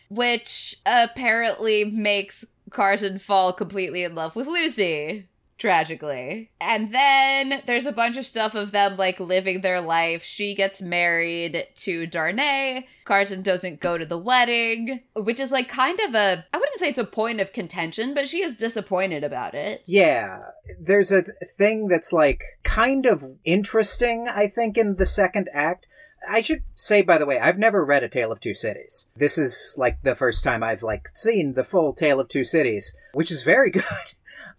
which 0.09 0.77
apparently 0.83 1.85
makes 1.85 2.43
Carton 2.71 3.19
fall 3.19 3.53
completely 3.53 4.03
in 4.03 4.15
love 4.15 4.35
with 4.35 4.47
Lucy. 4.47 5.27
Tragically. 5.57 6.51
And 6.61 6.93
then 6.93 7.63
there's 7.65 7.85
a 7.85 7.91
bunch 7.91 8.17
of 8.17 8.27
stuff 8.27 8.53
of 8.53 8.71
them 8.71 8.95
like 8.95 9.19
living 9.19 9.61
their 9.61 9.81
life. 9.81 10.23
She 10.23 10.53
gets 10.53 10.81
married 10.81 11.67
to 11.77 12.05
Darnay. 12.05 12.87
Carton 13.05 13.41
doesn't 13.41 13.79
go 13.79 13.97
to 13.97 14.05
the 14.05 14.17
wedding, 14.17 15.01
which 15.15 15.39
is 15.39 15.51
like 15.51 15.67
kind 15.67 15.99
of 16.01 16.13
a, 16.13 16.45
I 16.53 16.57
wouldn't 16.57 16.79
say 16.79 16.89
it's 16.89 16.99
a 16.99 17.05
point 17.05 17.39
of 17.39 17.53
contention, 17.53 18.13
but 18.13 18.27
she 18.27 18.43
is 18.43 18.55
disappointed 18.55 19.23
about 19.23 19.55
it. 19.55 19.81
Yeah, 19.85 20.39
there's 20.79 21.11
a 21.11 21.23
thing 21.57 21.87
that's 21.87 22.13
like 22.13 22.43
kind 22.63 23.05
of 23.05 23.23
interesting, 23.43 24.27
I 24.27 24.47
think, 24.47 24.77
in 24.77 24.97
the 24.97 25.05
second 25.05 25.49
act. 25.53 25.87
I 26.29 26.41
should 26.41 26.63
say, 26.75 27.01
by 27.01 27.17
the 27.17 27.25
way, 27.25 27.39
I've 27.39 27.57
never 27.57 27.85
read 27.85 28.03
A 28.03 28.09
Tale 28.09 28.31
of 28.31 28.39
Two 28.39 28.53
Cities. 28.53 29.09
This 29.15 29.37
is 29.37 29.75
like 29.77 30.01
the 30.01 30.15
first 30.15 30.43
time 30.43 30.61
I've 30.61 30.83
like 30.83 31.07
seen 31.13 31.53
the 31.53 31.63
full 31.63 31.93
Tale 31.93 32.19
of 32.19 32.27
Two 32.27 32.43
Cities, 32.43 32.95
which 33.13 33.31
is 33.31 33.43
very 33.43 33.71
good. 33.71 33.83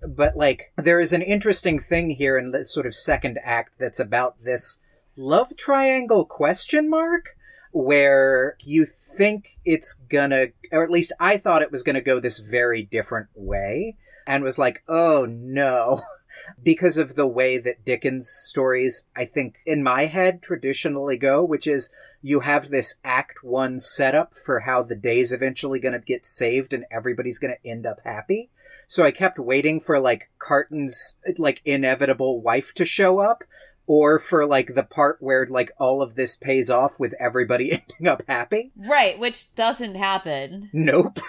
But 0.07 0.37
like, 0.37 0.73
there 0.77 1.01
is 1.01 1.13
an 1.13 1.23
interesting 1.23 1.79
thing 1.79 2.11
here 2.11 2.39
in 2.39 2.51
the 2.53 2.65
sort 2.65 2.87
of 2.87 2.95
second 2.95 3.39
act 3.43 3.73
that's 3.79 4.01
about 4.01 4.43
this 4.43 4.81
love 5.17 5.57
triangle 5.57 6.25
question 6.25 6.89
mark 6.89 7.37
where 7.73 8.57
you 8.61 8.87
think 8.87 9.59
it's 9.65 9.95
gonna 9.95 10.47
or 10.71 10.85
at 10.85 10.91
least 10.91 11.13
I 11.19 11.37
thought 11.37 11.63
it 11.63 11.73
was 11.73 11.83
gonna 11.83 12.01
go 12.01 12.21
this 12.21 12.39
very 12.39 12.85
different 12.85 13.29
way 13.35 13.97
and 14.27 14.45
was 14.45 14.59
like, 14.59 14.83
oh 14.89 15.27
no. 15.29 16.03
because 16.63 16.99
of 16.99 17.15
the 17.15 17.27
way 17.27 17.59
that 17.59 17.85
Dickens 17.85 18.29
stories, 18.29 19.07
I 19.17 19.25
think, 19.25 19.59
in 19.67 19.83
my 19.83 20.07
head 20.07 20.43
traditionally 20.43 21.17
go, 21.17 21.45
which 21.45 21.67
is 21.67 21.93
you 22.23 22.41
have 22.41 22.71
this 22.71 22.97
act 23.05 23.45
one 23.45 23.79
setup 23.79 24.35
for 24.45 24.61
how 24.61 24.83
the 24.83 24.95
day's 24.95 25.33
eventually 25.33 25.79
going 25.79 25.93
to 25.93 25.99
get 25.99 26.27
saved 26.27 26.73
and 26.73 26.85
everybody's 26.91 27.39
going 27.39 27.55
to 27.55 27.71
end 27.71 27.87
up 27.87 28.01
happy. 28.05 28.51
So 28.89 29.05
I 29.05 29.11
kept 29.11 29.39
waiting 29.39 29.81
for 29.81 30.01
like 30.01 30.31
Carton's 30.39 31.19
like 31.37 31.61
inevitable 31.65 32.41
wife 32.41 32.73
to 32.75 32.85
show 32.85 33.21
up 33.21 33.45
or 33.87 34.19
for 34.19 34.47
like 34.47 34.75
the 34.75 34.83
part 34.83 35.19
where 35.21 35.47
like 35.47 35.71
all 35.79 36.03
of 36.03 36.15
this 36.15 36.37
pays 36.37 36.71
off 36.71 36.99
with 36.99 37.15
everybody 37.21 37.73
ending 37.91 38.09
up 38.09 38.23
happy. 38.27 38.73
Right, 38.77 39.19
which 39.19 39.55
doesn't 39.55 39.95
happen. 39.95 40.71
Nope. 40.73 41.21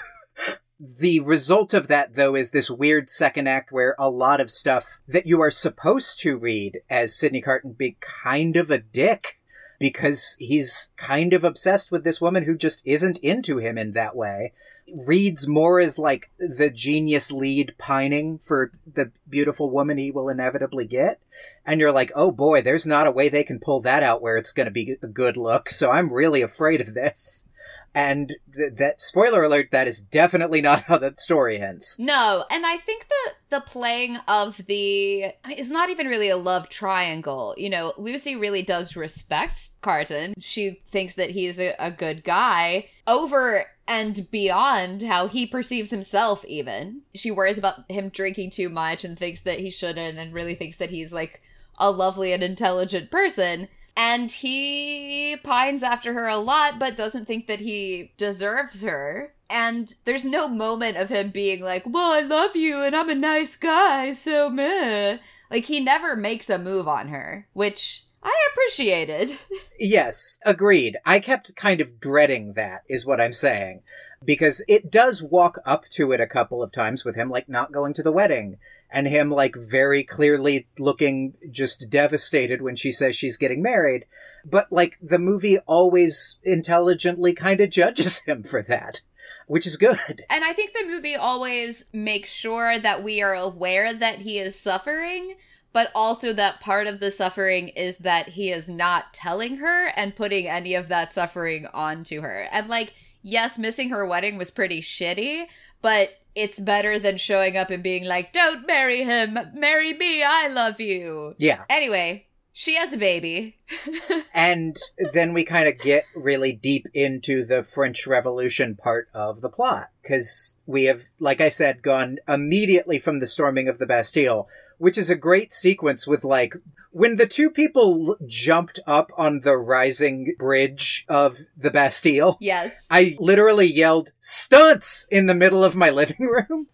The 0.81 1.19
result 1.19 1.73
of 1.73 1.87
that, 1.87 2.15
though, 2.15 2.35
is 2.35 2.51
this 2.51 2.71
weird 2.71 3.09
second 3.09 3.47
act 3.47 3.69
where 3.69 3.97
a 3.99 4.09
lot 4.09 4.39
of 4.39 4.49
stuff 4.49 4.85
that 5.09 5.27
you 5.27 5.41
are 5.41 5.51
supposed 5.51 6.19
to 6.19 6.37
read 6.37 6.79
as 6.89 7.13
Sydney 7.13 7.41
Carton 7.41 7.73
be 7.73 7.97
kind 8.23 8.55
of 8.55 8.71
a 8.71 8.77
dick 8.77 9.39
because 9.77 10.37
he's 10.39 10.93
kind 10.95 11.33
of 11.33 11.43
obsessed 11.43 11.91
with 11.91 12.05
this 12.05 12.21
woman 12.21 12.45
who 12.45 12.55
just 12.55 12.81
isn't 12.85 13.17
into 13.17 13.57
him 13.57 13.77
in 13.77 13.91
that 13.91 14.15
way. 14.15 14.53
Reads 14.95 15.47
more 15.47 15.79
as 15.79 15.99
like 15.99 16.29
the 16.39 16.69
genius 16.69 17.31
lead 17.31 17.75
pining 17.77 18.39
for 18.45 18.71
the 18.91 19.11
beautiful 19.27 19.69
woman 19.69 19.97
he 19.97 20.11
will 20.11 20.29
inevitably 20.29 20.85
get. 20.85 21.19
And 21.65 21.79
you're 21.79 21.91
like, 21.91 22.11
oh 22.15 22.31
boy, 22.31 22.61
there's 22.61 22.85
not 22.85 23.07
a 23.07 23.11
way 23.11 23.29
they 23.29 23.43
can 23.43 23.59
pull 23.59 23.81
that 23.81 24.03
out 24.03 24.21
where 24.21 24.37
it's 24.37 24.51
going 24.51 24.65
to 24.65 24.71
be 24.71 24.97
a 25.01 25.07
good 25.07 25.37
look, 25.37 25.69
so 25.69 25.91
I'm 25.91 26.11
really 26.11 26.41
afraid 26.41 26.81
of 26.81 26.93
this. 26.93 27.47
And 27.93 28.33
th- 28.55 28.73
that 28.75 29.01
spoiler 29.01 29.43
alert, 29.43 29.69
that 29.71 29.87
is 29.87 30.01
definitely 30.01 30.61
not 30.61 30.83
how 30.87 30.97
that 30.99 31.19
story 31.19 31.59
ends. 31.59 31.97
No, 31.99 32.45
and 32.51 32.65
I 32.65 32.77
think 32.77 33.07
the 33.07 33.33
the 33.49 33.61
playing 33.61 34.17
of 34.27 34.61
the 34.67 35.25
I 35.43 35.47
mean, 35.47 35.57
it's 35.57 35.71
not 35.71 35.89
even 35.89 36.07
really 36.07 36.29
a 36.29 36.37
love 36.37 36.69
triangle. 36.69 37.55
You 37.57 37.69
know, 37.69 37.93
Lucy 37.97 38.35
really 38.35 38.61
does 38.61 38.95
respect 38.95 39.69
Carton. 39.81 40.33
She 40.37 40.81
thinks 40.85 41.15
that 41.15 41.31
he's 41.31 41.59
a, 41.59 41.75
a 41.79 41.91
good 41.91 42.23
guy 42.23 42.89
over 43.07 43.65
and 43.89 44.29
beyond 44.29 45.01
how 45.01 45.27
he 45.27 45.47
perceives 45.47 45.89
himself 45.89 46.45
even. 46.45 47.01
She 47.15 47.31
worries 47.31 47.57
about 47.57 47.89
him 47.89 48.09
drinking 48.09 48.51
too 48.51 48.69
much 48.69 49.03
and 49.03 49.17
thinks 49.17 49.41
that 49.41 49.59
he 49.59 49.71
shouldn't 49.71 50.19
and 50.19 50.31
really 50.31 50.53
thinks 50.53 50.77
that 50.77 50.91
he's 50.91 51.11
like 51.11 51.41
a 51.79 51.89
lovely 51.89 52.31
and 52.31 52.43
intelligent 52.43 53.09
person. 53.09 53.67
And 53.97 54.31
he 54.31 55.37
pines 55.43 55.81
after 55.81 56.13
her 56.13 56.27
a 56.27 56.37
lot 56.37 56.77
but 56.77 56.95
doesn't 56.95 57.25
think 57.25 57.47
that 57.47 57.61
he 57.61 58.13
deserves 58.15 58.83
her. 58.83 59.33
And 59.49 59.95
there's 60.05 60.23
no 60.23 60.47
moment 60.47 60.97
of 60.97 61.09
him 61.09 61.31
being 61.31 61.63
like 61.63 61.83
well 61.87 62.11
i 62.11 62.21
love 62.21 62.55
you 62.55 62.83
and 62.83 62.95
i'm 62.95 63.09
a 63.09 63.15
nice 63.15 63.55
guy 63.55 64.13
so 64.13 64.51
meh. 64.51 65.17
Like 65.49 65.65
he 65.65 65.79
never 65.79 66.15
makes 66.15 66.51
a 66.51 66.59
move 66.59 66.87
on 66.87 67.07
her 67.07 67.47
which 67.53 68.03
i 68.23 68.35
appreciated 68.51 69.37
Yes, 69.79 70.39
agreed. 70.45 70.97
I 71.05 71.19
kept 71.21 71.55
kind 71.55 71.79
of 71.79 71.99
dreading 72.01 72.53
that, 72.53 72.83
is 72.89 73.05
what 73.05 73.21
I'm 73.21 73.31
saying. 73.31 73.81
Because 74.25 74.61
it 74.67 74.91
does 74.91 75.23
walk 75.23 75.57
up 75.65 75.85
to 75.91 76.11
it 76.11 76.19
a 76.19 76.27
couple 76.27 76.61
of 76.61 76.73
times 76.73 77.05
with 77.05 77.15
him, 77.15 77.29
like, 77.29 77.47
not 77.47 77.71
going 77.71 77.93
to 77.93 78.03
the 78.03 78.11
wedding. 78.11 78.57
And 78.91 79.07
him, 79.07 79.31
like, 79.31 79.55
very 79.55 80.03
clearly 80.03 80.67
looking 80.77 81.35
just 81.49 81.89
devastated 81.89 82.61
when 82.61 82.75
she 82.75 82.91
says 82.91 83.15
she's 83.15 83.37
getting 83.37 83.61
married. 83.61 84.03
But, 84.45 84.69
like, 84.69 84.97
the 85.01 85.19
movie 85.19 85.59
always 85.59 86.37
intelligently 86.43 87.31
kind 87.33 87.61
of 87.61 87.69
judges 87.69 88.19
him 88.27 88.43
for 88.43 88.61
that, 88.63 88.99
which 89.47 89.65
is 89.65 89.77
good. 89.77 90.23
and 90.29 90.43
i 90.43 90.51
think 90.53 90.73
the 90.73 90.85
movie 90.85 91.15
always 91.15 91.85
makes 91.93 92.31
sure 92.31 92.77
that 92.77 93.01
we 93.03 93.21
are 93.21 93.33
aware 93.33 93.93
that 93.93 94.19
he 94.19 94.37
is 94.39 94.59
suffering 94.59 95.35
but 95.73 95.91
also 95.93 96.33
that 96.33 96.59
part 96.59 96.87
of 96.87 96.99
the 96.99 97.11
suffering 97.11 97.69
is 97.69 97.97
that 97.97 98.29
he 98.29 98.51
is 98.51 98.67
not 98.69 99.13
telling 99.13 99.57
her 99.57 99.87
and 99.95 100.15
putting 100.15 100.47
any 100.47 100.73
of 100.73 100.87
that 100.87 101.11
suffering 101.11 101.67
onto 101.73 102.21
her. 102.21 102.47
And 102.51 102.67
like, 102.67 102.93
yes, 103.21 103.57
missing 103.57 103.89
her 103.89 104.05
wedding 104.05 104.37
was 104.37 104.51
pretty 104.51 104.81
shitty, 104.81 105.45
but 105.81 106.09
it's 106.35 106.59
better 106.59 106.99
than 106.99 107.17
showing 107.17 107.57
up 107.57 107.69
and 107.69 107.83
being 107.83 108.05
like, 108.05 108.33
"Don't 108.33 108.65
marry 108.65 109.03
him, 109.03 109.37
marry 109.53 109.93
me, 109.93 110.23
I 110.23 110.47
love 110.47 110.79
you." 110.79 111.35
Yeah. 111.37 111.63
Anyway, 111.69 112.27
she 112.53 112.75
has 112.75 112.93
a 112.93 112.97
baby. 112.97 113.57
And 114.33 114.77
then 115.13 115.33
we 115.33 115.43
kind 115.43 115.67
of 115.67 115.79
get 115.79 116.05
really 116.15 116.53
deep 116.53 116.87
into 116.93 117.45
the 117.45 117.63
French 117.63 118.07
Revolution 118.07 118.75
part 118.75 119.09
of 119.13 119.41
the 119.41 119.49
plot. 119.49 119.89
Because 120.01 120.57
we 120.65 120.85
have, 120.85 121.01
like 121.19 121.41
I 121.41 121.49
said, 121.49 121.81
gone 121.81 122.19
immediately 122.27 122.99
from 122.99 123.19
the 123.19 123.27
storming 123.27 123.67
of 123.67 123.79
the 123.79 123.85
Bastille, 123.85 124.47
which 124.79 124.97
is 124.97 125.09
a 125.09 125.15
great 125.15 125.53
sequence 125.53 126.07
with, 126.07 126.23
like, 126.23 126.55
when 126.91 127.17
the 127.17 127.27
two 127.27 127.51
people 127.51 128.07
l- 128.19 128.27
jumped 128.27 128.79
up 128.87 129.11
on 129.15 129.41
the 129.41 129.55
rising 129.55 130.33
bridge 130.39 131.05
of 131.07 131.37
the 131.55 131.69
Bastille, 131.69 132.37
yes. 132.41 132.73
I 132.89 133.15
literally 133.19 133.67
yelled, 133.71 134.09
stunts 134.19 135.07
in 135.11 135.27
the 135.27 135.35
middle 135.35 135.63
of 135.63 135.75
my 135.75 135.89
living 136.01 136.25
room. 136.25 136.67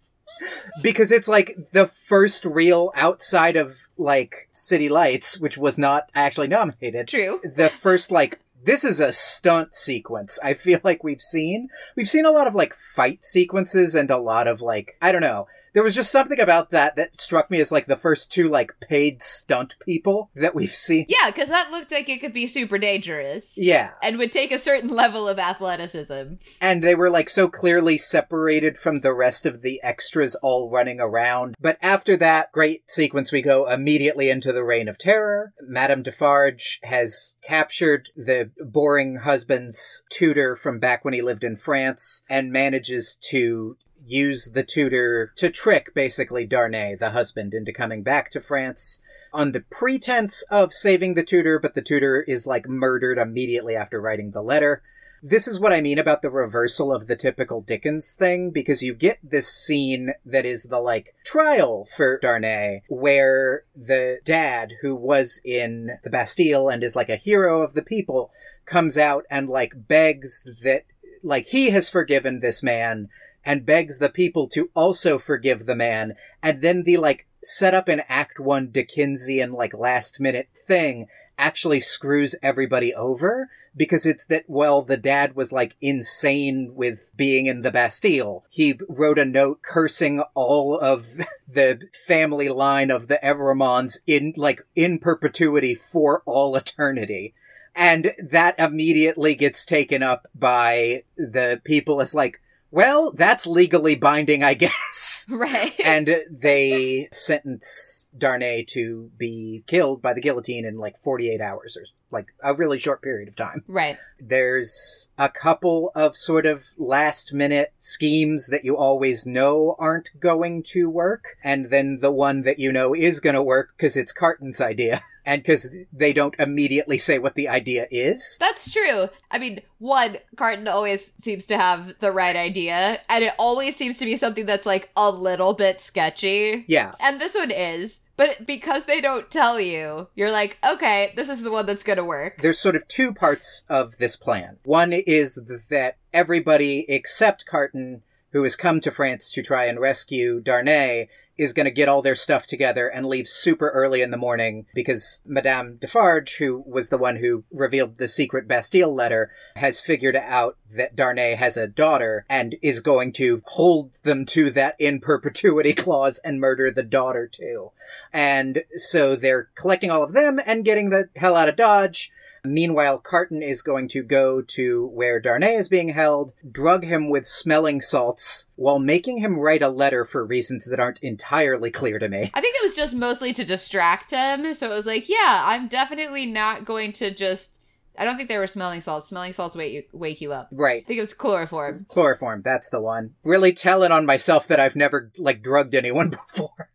because 0.81 1.11
it's 1.11 1.27
like 1.27 1.55
the 1.71 1.91
first 2.07 2.45
real 2.45 2.91
outside 2.95 3.55
of, 3.57 3.75
like, 3.97 4.47
City 4.51 4.87
Lights, 4.89 5.39
which 5.39 5.57
was 5.57 5.77
not 5.77 6.09
actually 6.15 6.47
nominated 6.47 7.07
True. 7.09 7.41
the 7.43 7.69
first 7.69 8.11
like 8.11 8.39
this 8.63 8.83
is 8.83 8.99
a 8.99 9.11
stunt 9.11 9.75
sequence 9.75 10.39
i 10.43 10.51
feel 10.55 10.79
like 10.83 11.03
we've 11.03 11.21
seen 11.21 11.69
we've 11.95 12.09
seen 12.09 12.25
a 12.25 12.31
lot 12.31 12.47
of 12.47 12.55
like 12.55 12.73
fight 12.73 13.23
sequences 13.23 13.93
and 13.93 14.09
a 14.09 14.17
lot 14.17 14.47
of 14.47 14.59
like 14.59 14.97
i 15.03 15.11
don't 15.11 15.21
know 15.21 15.45
there 15.75 15.83
was 15.83 15.93
just 15.93 16.11
something 16.11 16.39
about 16.39 16.71
that 16.71 16.95
that 16.95 17.21
struck 17.21 17.51
me 17.51 17.59
as 17.59 17.71
like 17.71 17.85
the 17.85 17.95
first 17.95 18.31
two 18.31 18.49
like 18.49 18.71
paid 18.89 19.21
stunt 19.21 19.75
people 19.85 20.31
that 20.35 20.55
we've 20.55 20.69
seen 20.73 21.05
Yeah, 21.07 21.29
because 21.29 21.49
that 21.49 21.69
looked 21.69 21.91
like 21.91 22.09
it 22.09 22.19
could 22.21 22.33
be 22.33 22.47
super 22.47 22.79
dangerous. 22.79 23.53
yeah 23.57 23.91
And 24.01 24.17
would 24.17 24.31
take 24.31 24.51
a 24.51 24.57
certain 24.57 24.89
level 25.03 25.27
of 25.29 25.37
athleticism. 25.37 26.35
and 26.59 26.81
they 26.83 26.95
were 26.95 27.09
like 27.11 27.29
so 27.29 27.47
clearly 27.47 27.97
separated 27.97 28.77
from 28.77 29.01
the 29.01 29.13
rest 29.13 29.45
of 29.45 29.61
the 29.61 29.79
extras 29.83 30.33
all 30.35 30.69
running 30.71 30.99
around. 30.99 31.55
But 31.59 31.77
after 31.81 32.17
that 32.17 32.51
great 32.53 32.89
sequence, 32.89 33.31
we 33.31 33.41
go 33.41 33.69
immediately 33.69 34.29
into 34.29 34.53
the 34.53 34.63
Reign 34.63 34.87
of 34.87 34.97
Terror. 34.97 35.53
Madame 35.61 36.01
Defarge 36.03 36.79
has 36.83 37.35
captured 37.45 38.07
the 38.15 38.49
boring 38.65 39.17
husband's 39.23 40.03
tutor 40.09 40.55
from 40.55 40.79
back 40.79 41.03
when 41.03 41.13
he 41.13 41.21
lived 41.21 41.43
in 41.43 41.57
France 41.57 42.23
and 42.29 42.51
manages 42.51 43.19
to 43.29 43.77
use 44.05 44.51
the 44.53 44.63
tutor 44.63 45.31
to 45.35 45.49
trick 45.49 45.93
basically 45.93 46.45
Darnay, 46.45 46.95
the 46.95 47.11
husband, 47.11 47.53
into 47.53 47.73
coming 47.73 48.03
back 48.03 48.31
to 48.31 48.39
France 48.39 49.01
on 49.33 49.51
the 49.51 49.59
pretense 49.59 50.43
of 50.43 50.73
saving 50.73 51.15
the 51.15 51.23
tutor, 51.23 51.59
but 51.59 51.75
the 51.75 51.81
tutor 51.81 52.21
is 52.21 52.47
like 52.47 52.69
murdered 52.69 53.17
immediately 53.17 53.75
after 53.75 53.99
writing 53.99 54.31
the 54.31 54.41
letter. 54.41 54.81
This 55.21 55.47
is 55.47 55.59
what 55.59 55.73
I 55.73 55.81
mean 55.81 55.97
about 55.97 56.21
the 56.21 56.29
reversal 56.29 56.93
of 56.93 57.07
the 57.07 57.15
typical 57.15 57.59
Dickens 57.59 58.13
thing, 58.13 58.51
because 58.51 58.83
you 58.83 58.93
get 58.93 59.17
this 59.23 59.47
scene 59.47 60.13
that 60.23 60.45
is 60.45 60.65
the 60.65 60.79
like 60.79 61.15
trial 61.25 61.87
for 61.97 62.19
Darnay, 62.19 62.83
where 62.89 63.63
the 63.75 64.19
dad, 64.23 64.73
who 64.81 64.95
was 64.95 65.41
in 65.43 65.97
the 66.03 66.09
Bastille 66.09 66.69
and 66.69 66.83
is 66.83 66.95
like 66.95 67.09
a 67.09 67.15
hero 67.15 67.61
of 67.61 67.73
the 67.73 67.81
people, 67.81 68.31
comes 68.65 68.97
out 68.97 69.25
and 69.29 69.49
like 69.49 69.87
begs 69.87 70.47
that 70.63 70.85
like 71.23 71.47
he 71.47 71.71
has 71.71 71.89
forgiven 71.89 72.39
this 72.39 72.61
man 72.61 73.09
and 73.45 73.65
begs 73.65 73.99
the 73.99 74.09
people 74.09 74.47
to 74.49 74.69
also 74.73 75.17
forgive 75.19 75.65
the 75.65 75.75
man, 75.75 76.15
and 76.41 76.61
then 76.61 76.83
the 76.83 76.97
like 76.97 77.27
set 77.43 77.73
up 77.73 77.87
in 77.87 78.01
Act 78.09 78.39
One 78.39 78.71
Dickensian 78.71 79.53
like 79.53 79.73
last 79.73 80.19
minute 80.19 80.49
thing 80.65 81.07
actually 81.37 81.79
screws 81.79 82.35
everybody 82.41 82.93
over 82.93 83.49
because 83.77 84.05
it's 84.05 84.25
that, 84.27 84.45
well, 84.47 84.81
the 84.81 84.97
dad 84.97 85.35
was 85.35 85.51
like 85.51 85.75
insane 85.81 86.71
with 86.75 87.11
being 87.15 87.45
in 87.45 87.61
the 87.61 87.71
Bastille. 87.71 88.45
He 88.49 88.79
wrote 88.87 89.19
a 89.19 89.25
note 89.25 89.61
cursing 89.61 90.23
all 90.33 90.79
of 90.79 91.07
the 91.47 91.81
family 92.07 92.49
line 92.49 92.89
of 92.89 93.07
the 93.07 93.19
Evremondes 93.21 93.99
in 94.07 94.33
like 94.37 94.65
in 94.75 94.99
perpetuity 94.99 95.75
for 95.75 96.23
all 96.25 96.55
eternity. 96.55 97.33
And 97.75 98.13
that 98.23 98.57
immediately 98.57 99.35
gets 99.35 99.65
taken 99.65 100.01
up 100.01 100.27
by 100.33 101.03
the 101.17 101.59
people 101.65 101.99
as 101.99 102.15
like, 102.15 102.39
well, 102.75 103.13
that's 103.13 103.47
legally 103.47 103.95
binding, 103.95 104.43
I 104.43 104.53
guess. 104.53 105.13
Right. 105.31 105.73
and 105.83 106.21
they 106.29 107.07
sentence 107.11 108.09
Darnay 108.15 108.63
to 108.69 109.09
be 109.17 109.63
killed 109.65 109.99
by 110.01 110.13
the 110.13 110.21
guillotine 110.21 110.65
in 110.65 110.77
like 110.77 111.01
48 111.01 111.41
hours 111.41 111.75
or 111.75 111.85
like 112.11 112.27
a 112.43 112.53
really 112.53 112.77
short 112.77 113.01
period 113.01 113.27
of 113.27 113.35
time. 113.35 113.63
right. 113.67 113.97
There's 114.19 115.09
a 115.17 115.29
couple 115.29 115.91
of 115.95 116.15
sort 116.15 116.45
of 116.45 116.63
last 116.77 117.33
minute 117.33 117.73
schemes 117.79 118.49
that 118.49 118.63
you 118.63 118.77
always 118.77 119.25
know 119.25 119.75
aren't 119.79 120.09
going 120.19 120.61
to 120.67 120.89
work. 120.89 121.37
And 121.43 121.71
then 121.71 121.99
the 122.01 122.11
one 122.11 122.43
that 122.43 122.59
you 122.59 122.71
know 122.71 122.93
is 122.93 123.19
going 123.19 123.35
to 123.35 123.43
work 123.43 123.73
because 123.75 123.97
it's 123.97 124.13
Carton's 124.13 124.61
idea. 124.61 125.03
And 125.25 125.41
because 125.41 125.69
they 125.91 126.13
don't 126.13 126.35
immediately 126.37 126.97
say 126.97 127.17
what 127.19 127.35
the 127.35 127.49
idea 127.49 127.87
is. 127.89 128.37
That's 128.39 128.71
true. 128.71 129.09
I 129.31 129.39
mean, 129.39 129.61
one, 129.79 130.17
Carton 130.35 130.67
always 130.67 131.13
seems 131.19 131.45
to 131.47 131.57
have 131.57 131.95
the 131.99 132.11
right 132.11 132.35
idea, 132.35 133.01
and 133.09 133.23
it 133.23 133.33
always 133.39 133.75
seems 133.75 133.97
to 133.97 134.05
be 134.05 134.15
something 134.15 134.45
that's 134.45 134.65
like 134.65 134.91
a 134.95 135.09
little 135.09 135.53
bit 135.53 135.81
sketchy. 135.81 136.65
Yeah. 136.67 136.93
And 136.99 137.19
this 137.19 137.35
one 137.35 137.51
is. 137.51 137.99
But 138.17 138.45
because 138.45 138.85
they 138.85 139.01
don't 139.01 139.29
tell 139.29 139.59
you, 139.59 140.07
you're 140.15 140.31
like, 140.31 140.57
okay, 140.65 141.11
this 141.17 141.27
is 141.27 141.41
the 141.41 141.51
one 141.51 141.65
that's 141.65 141.83
gonna 141.83 142.05
work. 142.05 142.41
There's 142.41 142.59
sort 142.59 142.77
of 142.77 142.87
two 142.87 143.13
parts 143.13 143.65
of 143.67 143.97
this 143.97 144.15
plan. 144.15 144.57
One 144.63 144.93
is 144.93 145.35
that 145.69 145.97
everybody 146.13 146.85
except 146.87 147.45
Carton, 147.45 148.03
who 148.31 148.43
has 148.43 148.55
come 148.55 148.79
to 148.81 148.91
France 148.91 149.31
to 149.31 149.41
try 149.41 149.65
and 149.65 149.81
rescue 149.81 150.39
Darnay, 150.39 151.09
is 151.37 151.53
going 151.53 151.65
to 151.65 151.71
get 151.71 151.89
all 151.89 152.01
their 152.01 152.15
stuff 152.15 152.45
together 152.45 152.87
and 152.87 153.05
leave 153.05 153.27
super 153.27 153.69
early 153.69 154.01
in 154.01 154.11
the 154.11 154.17
morning 154.17 154.65
because 154.73 155.21
Madame 155.25 155.77
Defarge, 155.81 156.37
who 156.37 156.63
was 156.65 156.89
the 156.89 156.97
one 156.97 157.17
who 157.17 157.43
revealed 157.51 157.97
the 157.97 158.07
secret 158.07 158.47
Bastille 158.47 158.93
letter, 158.93 159.31
has 159.55 159.81
figured 159.81 160.15
out 160.15 160.57
that 160.75 160.95
Darnay 160.95 161.35
has 161.35 161.57
a 161.57 161.67
daughter 161.67 162.25
and 162.29 162.55
is 162.61 162.79
going 162.81 163.11
to 163.13 163.41
hold 163.45 163.91
them 164.03 164.25
to 164.27 164.49
that 164.51 164.75
in 164.79 164.99
perpetuity 164.99 165.73
clause 165.75 166.19
and 166.19 166.39
murder 166.39 166.71
the 166.71 166.83
daughter 166.83 167.27
too. 167.27 167.71
And 168.13 168.63
so 168.75 169.15
they're 169.15 169.49
collecting 169.55 169.91
all 169.91 170.03
of 170.03 170.13
them 170.13 170.39
and 170.45 170.65
getting 170.65 170.89
the 170.89 171.09
hell 171.15 171.35
out 171.35 171.49
of 171.49 171.55
Dodge. 171.55 172.11
Meanwhile, 172.45 172.99
Carton 172.99 173.41
is 173.41 173.61
going 173.61 173.87
to 173.89 174.03
go 174.03 174.41
to 174.41 174.87
where 174.87 175.19
Darnay 175.19 175.55
is 175.55 175.69
being 175.69 175.89
held, 175.89 176.33
drug 176.49 176.83
him 176.83 177.09
with 177.09 177.27
smelling 177.27 177.81
salts, 177.81 178.49
while 178.55 178.79
making 178.79 179.19
him 179.19 179.39
write 179.39 179.61
a 179.61 179.69
letter 179.69 180.05
for 180.05 180.25
reasons 180.25 180.65
that 180.65 180.79
aren't 180.79 180.99
entirely 180.99 181.71
clear 181.71 181.99
to 181.99 182.09
me. 182.09 182.31
I 182.33 182.41
think 182.41 182.55
it 182.55 182.63
was 182.63 182.73
just 182.73 182.95
mostly 182.95 183.33
to 183.33 183.45
distract 183.45 184.11
him. 184.11 184.53
So 184.53 184.71
it 184.71 184.75
was 184.75 184.85
like, 184.85 185.09
yeah, 185.09 185.43
I'm 185.45 185.67
definitely 185.67 186.25
not 186.25 186.65
going 186.65 186.93
to 186.93 187.13
just. 187.13 187.59
I 187.97 188.03
don't 188.03 188.17
think 188.17 188.27
they 188.27 188.37
were 188.37 188.47
smelling 188.47 188.81
salts. 188.81 189.07
Smelling 189.07 189.31
salts 189.31 189.55
wake 189.55 189.71
you, 189.71 189.83
wake 189.93 190.19
you 190.19 190.33
up. 190.33 190.49
Right. 190.51 190.83
I 190.83 190.85
think 190.85 190.97
it 190.97 191.01
was 191.01 191.13
chloroform. 191.13 191.85
Chloroform, 191.87 192.41
that's 192.43 192.69
the 192.69 192.81
one. 192.81 193.15
Really 193.23 193.53
telling 193.53 193.93
on 193.93 194.05
myself 194.05 194.47
that 194.47 194.59
I've 194.59 194.75
never, 194.75 195.11
like, 195.17 195.41
drugged 195.41 195.73
anyone 195.73 196.09
before. 196.33 196.69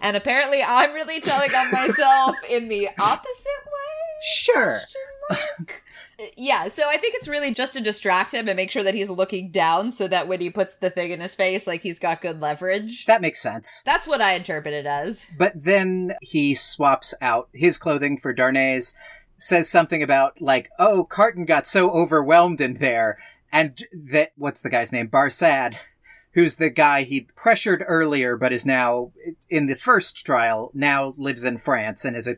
And 0.00 0.16
apparently, 0.16 0.62
I'm 0.62 0.92
really 0.92 1.20
telling 1.20 1.52
on 1.54 1.70
myself 1.72 2.36
in 2.48 2.68
the 2.68 2.88
opposite 2.98 3.64
way. 3.66 4.11
Sure. 4.22 4.78
Yeah, 6.36 6.68
so 6.68 6.84
I 6.88 6.98
think 6.98 7.14
it's 7.16 7.28
really 7.28 7.52
just 7.52 7.72
to 7.72 7.80
distract 7.80 8.32
him 8.32 8.48
and 8.48 8.56
make 8.56 8.70
sure 8.70 8.82
that 8.82 8.94
he's 8.94 9.08
looking 9.08 9.50
down 9.50 9.90
so 9.90 10.06
that 10.08 10.28
when 10.28 10.40
he 10.40 10.50
puts 10.50 10.74
the 10.74 10.90
thing 10.90 11.10
in 11.10 11.20
his 11.20 11.34
face, 11.34 11.66
like 11.66 11.82
he's 11.82 11.98
got 11.98 12.20
good 12.20 12.40
leverage. 12.40 13.06
That 13.06 13.22
makes 13.22 13.40
sense. 13.40 13.82
That's 13.84 14.06
what 14.06 14.20
I 14.20 14.34
interpret 14.34 14.74
it 14.74 14.86
as. 14.86 15.24
But 15.36 15.52
then 15.64 16.14
he 16.20 16.54
swaps 16.54 17.14
out 17.20 17.48
his 17.52 17.78
clothing 17.78 18.18
for 18.18 18.32
Darnay's, 18.32 18.94
says 19.36 19.68
something 19.68 20.02
about, 20.02 20.40
like, 20.40 20.70
oh, 20.78 21.04
Carton 21.04 21.44
got 21.44 21.66
so 21.66 21.90
overwhelmed 21.90 22.60
in 22.60 22.74
there, 22.74 23.18
and 23.50 23.82
that, 23.92 24.32
what's 24.36 24.62
the 24.62 24.70
guy's 24.70 24.92
name? 24.92 25.08
Barsad, 25.08 25.76
who's 26.34 26.56
the 26.56 26.70
guy 26.70 27.02
he 27.02 27.22
pressured 27.34 27.84
earlier, 27.86 28.36
but 28.36 28.52
is 28.52 28.64
now, 28.64 29.12
in 29.50 29.66
the 29.66 29.76
first 29.76 30.24
trial, 30.24 30.70
now 30.74 31.14
lives 31.16 31.44
in 31.44 31.58
France 31.58 32.04
and 32.04 32.16
is 32.16 32.28
a 32.28 32.36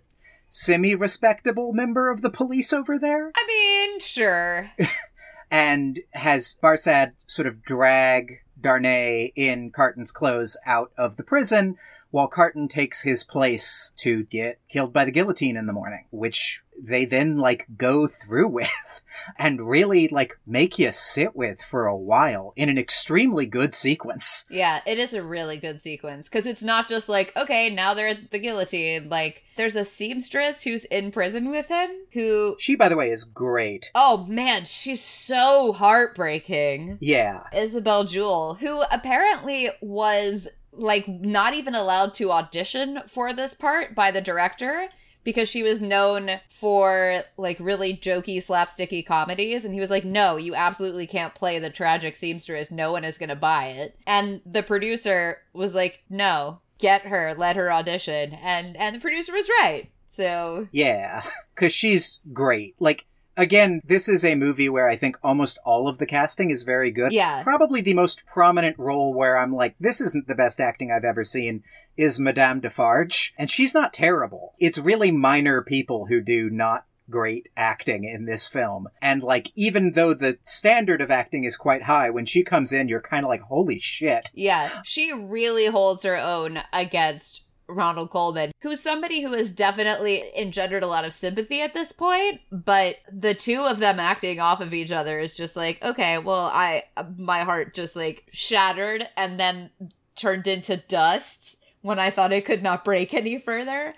semi 0.54 0.94
respectable 0.94 1.72
member 1.72 2.10
of 2.10 2.22
the 2.22 2.30
police 2.30 2.72
over 2.72 2.96
there, 2.96 3.32
I 3.34 3.44
mean, 3.46 3.98
sure. 3.98 4.70
and 5.50 5.98
has 6.12 6.56
Barsad 6.62 7.12
sort 7.26 7.48
of 7.48 7.64
drag 7.64 8.40
Darnay 8.60 9.32
in 9.34 9.72
Carton's 9.72 10.12
clothes 10.12 10.56
out 10.64 10.92
of 10.96 11.16
the 11.16 11.24
prison 11.24 11.76
while 12.14 12.29
Carton 12.29 12.68
takes 12.68 13.03
his 13.03 13.24
place 13.24 13.92
to 13.96 14.22
get 14.22 14.61
killed 14.68 14.92
by 14.92 15.05
the 15.05 15.11
guillotine 15.11 15.57
in 15.57 15.66
the 15.66 15.72
morning, 15.72 16.05
which 16.11 16.62
they 16.81 17.05
then 17.05 17.38
like 17.38 17.66
go 17.77 18.07
through 18.07 18.46
with 18.50 19.03
and 19.37 19.68
really 19.68 20.07
like 20.07 20.38
make 20.46 20.79
you 20.79 20.92
sit 20.92 21.35
with 21.35 21.61
for 21.61 21.87
a 21.87 21.96
while 21.96 22.53
in 22.55 22.68
an 22.68 22.79
extremely 22.79 23.46
good 23.46 23.74
sequence. 23.74 24.46
Yeah, 24.48 24.81
it 24.87 24.96
is 24.98 25.12
a 25.12 25.24
really 25.24 25.59
good 25.59 25.83
sequence 25.83 26.29
because 26.29 26.46
it's 26.46 26.62
not 26.62 26.88
just 26.88 27.09
like, 27.09 27.37
okay, 27.37 27.68
now 27.68 27.94
they're 27.94 28.07
at 28.07 28.31
the 28.31 28.38
guillotine. 28.38 29.09
Like, 29.09 29.42
there's 29.57 29.74
a 29.74 29.85
seamstress 29.85 30.62
who's 30.62 30.85
in 30.85 31.11
prison 31.11 31.50
with 31.50 31.66
him 31.66 31.90
who. 32.12 32.55
She, 32.61 32.77
by 32.77 32.88
the 32.88 32.96
way, 32.96 33.11
is 33.11 33.24
great. 33.24 33.90
Oh 33.92 34.24
man, 34.29 34.66
she's 34.66 35.03
so 35.03 35.72
heartbreaking. 35.72 36.98
Yeah. 37.00 37.40
Isabel 37.53 38.05
Jewell, 38.05 38.55
who 38.55 38.83
apparently 38.92 39.70
was 39.81 40.46
like 40.76 41.08
not 41.08 41.54
even 41.54 41.74
allowed 41.74 42.14
to 42.14 42.32
audition 42.32 43.00
for 43.08 43.32
this 43.32 43.54
part 43.54 43.94
by 43.94 44.10
the 44.10 44.20
director 44.20 44.88
because 45.22 45.48
she 45.48 45.62
was 45.62 45.80
known 45.80 46.30
for 46.50 47.24
like 47.37 47.56
really 47.58 47.96
jokey 47.96 48.38
slapsticky 48.38 49.04
comedies. 49.04 49.64
And 49.64 49.72
he 49.72 49.80
was 49.80 49.90
like 49.90 50.04
no 50.04 50.37
you 50.37 50.54
absolutely 50.54 51.06
can't 51.06 51.34
play 51.34 51.58
the 51.58 51.70
tragic 51.70 52.16
seamstress. 52.16 52.70
No 52.70 52.92
one 52.92 53.04
is 53.04 53.18
going 53.18 53.28
to 53.30 53.37
buy 53.37 53.66
it. 53.66 53.96
And 54.06 54.40
the 54.44 54.62
producer 54.62 55.38
was 55.52 55.74
like 55.74 56.02
no 56.10 56.60
get 56.78 57.06
her. 57.06 57.34
Let 57.37 57.56
her 57.56 57.72
audition. 57.72 58.34
And 58.34 58.76
and 58.76 58.96
the 58.96 59.00
producer 59.00 59.32
was 59.32 59.48
right. 59.60 59.90
So 60.10 60.68
Yeah. 60.72 61.22
Because 61.54 61.72
she's 61.72 62.20
great. 62.32 62.74
Like, 62.78 63.06
again, 63.37 63.81
this 63.85 64.09
is 64.09 64.25
a 64.25 64.35
movie 64.35 64.68
where 64.68 64.88
I 64.88 64.97
think 64.97 65.16
almost 65.23 65.59
all 65.64 65.88
of 65.88 65.99
the 65.99 66.07
casting 66.07 66.51
is 66.51 66.62
very 66.62 66.90
good. 66.90 67.12
Yeah. 67.12 67.42
Probably 67.42 67.81
the 67.81 67.94
most 67.94 68.25
prominent 68.27 68.79
role 68.79 69.12
where 69.14 69.38
I'm 69.38 69.55
like, 69.55 69.75
this 69.79 70.01
isn't 70.01 70.29
the 70.29 70.35
best 70.35 70.61
acting 70.61 70.90
I've 70.90 71.05
ever 71.05 71.25
seen 71.25 71.62
is 71.97 72.18
Madame 72.18 72.61
Defarge. 72.61 73.35
And 73.38 73.51
she's 73.51 73.75
not 73.75 73.92
terrible. 73.92 74.55
It's 74.59 74.79
really 74.79 75.11
minor 75.11 75.62
people 75.62 76.07
who 76.07 76.20
do 76.20 76.51
not 76.51 76.87
great 77.11 77.49
acting 77.57 78.05
in 78.05 78.25
this 78.25 78.49
film. 78.49 78.88
And 79.01 79.23
like, 79.23 79.51
even 79.55 79.92
though 79.92 80.14
the 80.14 80.38
standard 80.42 81.01
of 81.01 81.11
acting 81.11 81.44
is 81.44 81.57
quite 81.57 81.83
high, 81.83 82.11
when 82.11 82.27
she 82.27 82.42
comes 82.42 82.73
in, 82.73 82.88
you're 82.88 83.01
kind 83.01 83.25
of 83.25 83.29
like, 83.29 83.42
holy 83.42 83.79
shit. 83.79 84.31
Yeah, 84.35 84.81
she 84.85 85.12
really 85.12 85.66
holds 85.66 86.03
her 86.03 86.16
own 86.16 86.61
against 86.73 87.43
Ronald 87.68 88.11
Colman, 88.11 88.53
who's 88.61 88.81
somebody 88.81 89.22
who 89.22 89.33
has 89.33 89.53
definitely 89.53 90.31
engendered 90.37 90.83
a 90.83 90.88
lot 90.88 91.05
of 91.05 91.14
sympathy 91.14 91.61
at 91.61 91.74
this 91.74 91.92
point, 91.92 92.40
but 92.50 92.96
the 93.11 93.35
two 93.35 93.62
of 93.62 93.79
them 93.79 93.98
acting 93.98 94.40
off 94.40 94.61
of 94.61 94.74
each 94.74 94.92
other 94.92 95.18
is 95.18 95.37
just 95.37 95.57
like, 95.57 95.83
okay, 95.85 96.18
well, 96.18 96.46
I 96.46 96.85
my 97.16 97.42
heart 97.42 97.74
just 97.74 97.96
like 97.96 98.24
shattered 98.31 99.09
and 99.16 99.38
then 99.38 99.70
turned 100.16 100.46
into 100.46 100.77
dust 100.77 101.57
when 101.83 101.98
I 101.98 102.11
thought 102.11 102.33
it 102.33 102.46
could 102.46 102.62
not 102.62 102.85
break 102.85 103.12
any 103.12 103.38
further. 103.38 103.94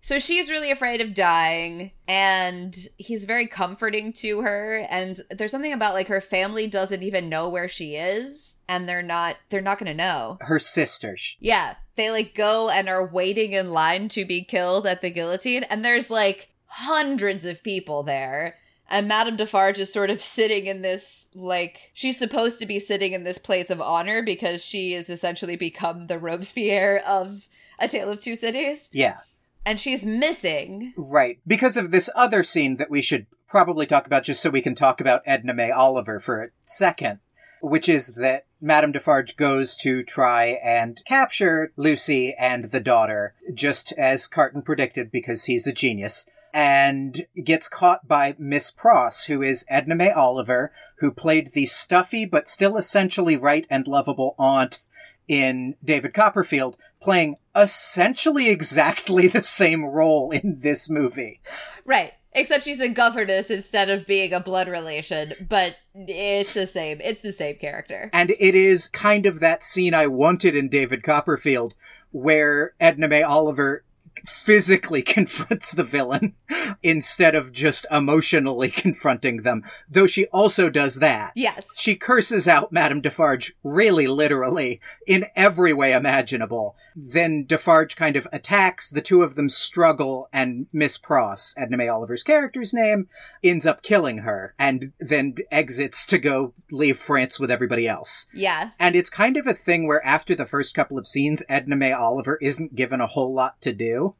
So 0.00 0.18
she's 0.18 0.50
really 0.50 0.70
afraid 0.70 1.02
of 1.02 1.12
dying, 1.12 1.90
and 2.06 2.74
he's 2.96 3.24
very 3.24 3.46
comforting 3.46 4.12
to 4.14 4.40
her. 4.40 4.86
And 4.88 5.20
there's 5.30 5.50
something 5.50 5.72
about 5.72 5.92
like 5.92 6.06
her 6.06 6.20
family 6.20 6.66
doesn't 6.66 7.02
even 7.02 7.28
know 7.28 7.48
where 7.48 7.68
she 7.68 7.96
is, 7.96 8.54
and 8.68 8.88
they're 8.88 9.02
not 9.02 9.36
they're 9.50 9.60
not 9.60 9.78
gonna 9.78 9.94
know. 9.94 10.38
Her 10.40 10.58
sisters. 10.58 11.36
Yeah, 11.40 11.74
they 11.98 12.10
like 12.10 12.34
go 12.34 12.70
and 12.70 12.88
are 12.88 13.06
waiting 13.06 13.52
in 13.52 13.68
line 13.68 14.08
to 14.08 14.24
be 14.24 14.42
killed 14.42 14.86
at 14.86 15.02
the 15.02 15.10
guillotine, 15.10 15.64
and 15.64 15.84
there's 15.84 16.08
like 16.08 16.48
hundreds 16.64 17.44
of 17.44 17.62
people 17.62 18.02
there. 18.02 18.56
And 18.90 19.06
Madame 19.06 19.36
Defarge 19.36 19.78
is 19.78 19.92
sort 19.92 20.08
of 20.08 20.22
sitting 20.22 20.64
in 20.64 20.80
this, 20.80 21.26
like, 21.34 21.90
she's 21.92 22.16
supposed 22.16 22.58
to 22.60 22.64
be 22.64 22.80
sitting 22.80 23.12
in 23.12 23.22
this 23.22 23.36
place 23.36 23.68
of 23.68 23.82
honor 23.82 24.22
because 24.22 24.64
she 24.64 24.92
has 24.92 25.10
essentially 25.10 25.56
become 25.56 26.06
the 26.06 26.18
Robespierre 26.18 27.02
of 27.06 27.48
A 27.78 27.86
Tale 27.86 28.10
of 28.10 28.20
Two 28.20 28.34
Cities. 28.34 28.88
Yeah. 28.90 29.18
And 29.66 29.78
she's 29.78 30.06
missing. 30.06 30.94
Right. 30.96 31.38
Because 31.46 31.76
of 31.76 31.90
this 31.90 32.08
other 32.14 32.42
scene 32.42 32.76
that 32.76 32.88
we 32.88 33.02
should 33.02 33.26
probably 33.46 33.84
talk 33.84 34.06
about 34.06 34.24
just 34.24 34.40
so 34.40 34.48
we 34.48 34.62
can 34.62 34.74
talk 34.74 35.02
about 35.02 35.20
Edna 35.26 35.52
May 35.52 35.70
Oliver 35.70 36.18
for 36.18 36.42
a 36.42 36.48
second, 36.64 37.18
which 37.60 37.88
is 37.88 38.14
that 38.14 38.46
Madame 38.60 38.92
Defarge 38.92 39.36
goes 39.36 39.76
to 39.76 40.02
try 40.02 40.46
and 40.46 41.00
capture 41.06 41.72
Lucy 41.76 42.34
and 42.38 42.70
the 42.70 42.80
daughter, 42.80 43.34
just 43.54 43.92
as 43.92 44.26
Carton 44.26 44.62
predicted 44.62 45.10
because 45.10 45.44
he's 45.44 45.66
a 45.66 45.72
genius, 45.72 46.28
and 46.52 47.26
gets 47.44 47.68
caught 47.68 48.08
by 48.08 48.34
Miss 48.38 48.70
Pross, 48.70 49.24
who 49.24 49.42
is 49.42 49.64
Edna 49.68 49.94
May 49.94 50.10
Oliver, 50.10 50.72
who 50.96 51.10
played 51.12 51.52
the 51.52 51.66
stuffy 51.66 52.24
but 52.24 52.48
still 52.48 52.76
essentially 52.76 53.36
right 53.36 53.66
and 53.70 53.86
lovable 53.86 54.34
aunt 54.38 54.80
in 55.28 55.76
David 55.84 56.14
Copperfield, 56.14 56.76
playing 57.00 57.36
essentially 57.54 58.48
exactly 58.48 59.28
the 59.28 59.42
same 59.42 59.84
role 59.84 60.30
in 60.30 60.60
this 60.60 60.90
movie. 60.90 61.40
Right. 61.84 62.14
Except 62.38 62.62
she's 62.62 62.78
a 62.78 62.88
governess 62.88 63.50
instead 63.50 63.90
of 63.90 64.06
being 64.06 64.32
a 64.32 64.38
blood 64.38 64.68
relation, 64.68 65.34
but 65.48 65.74
it's 65.92 66.54
the 66.54 66.68
same. 66.68 67.00
It's 67.02 67.20
the 67.20 67.32
same 67.32 67.56
character. 67.56 68.10
And 68.12 68.30
it 68.30 68.54
is 68.54 68.86
kind 68.86 69.26
of 69.26 69.40
that 69.40 69.64
scene 69.64 69.92
I 69.92 70.06
wanted 70.06 70.54
in 70.54 70.68
David 70.68 71.02
Copperfield, 71.02 71.74
where 72.12 72.74
Edna 72.78 73.08
May 73.08 73.24
Oliver 73.24 73.82
physically 74.24 75.02
confronts 75.16 75.72
the 75.72 75.82
villain 75.82 76.34
instead 76.82 77.34
of 77.34 77.52
just 77.52 77.86
emotionally 77.90 78.70
confronting 78.84 79.42
them, 79.42 79.64
though 79.90 80.06
she 80.06 80.26
also 80.26 80.70
does 80.70 80.96
that. 80.96 81.32
Yes. 81.34 81.66
She 81.76 81.96
curses 81.96 82.46
out 82.46 82.72
Madame 82.72 83.00
Defarge 83.00 83.54
really 83.64 84.06
literally 84.06 84.80
in 85.06 85.26
every 85.34 85.72
way 85.72 85.92
imaginable. 85.92 86.76
Then 87.00 87.44
Defarge 87.46 87.94
kind 87.94 88.16
of 88.16 88.26
attacks, 88.32 88.90
the 88.90 89.00
two 89.00 89.22
of 89.22 89.36
them 89.36 89.48
struggle, 89.48 90.28
and 90.32 90.66
Miss 90.72 90.98
Pross, 90.98 91.54
Edna 91.56 91.76
May 91.76 91.86
Oliver's 91.86 92.24
character's 92.24 92.74
name, 92.74 93.08
ends 93.44 93.66
up 93.66 93.82
killing 93.82 94.18
her 94.18 94.52
and 94.58 94.92
then 94.98 95.36
exits 95.52 96.04
to 96.06 96.18
go 96.18 96.54
leave 96.72 96.98
France 96.98 97.38
with 97.38 97.52
everybody 97.52 97.86
else. 97.86 98.26
Yeah. 98.34 98.70
And 98.80 98.96
it's 98.96 99.10
kind 99.10 99.36
of 99.36 99.46
a 99.46 99.54
thing 99.54 99.86
where 99.86 100.04
after 100.04 100.34
the 100.34 100.44
first 100.44 100.74
couple 100.74 100.98
of 100.98 101.06
scenes, 101.06 101.44
Edna 101.48 101.76
May 101.76 101.92
Oliver 101.92 102.36
isn't 102.42 102.74
given 102.74 103.00
a 103.00 103.06
whole 103.06 103.32
lot 103.32 103.60
to 103.60 103.72
do. 103.72 104.16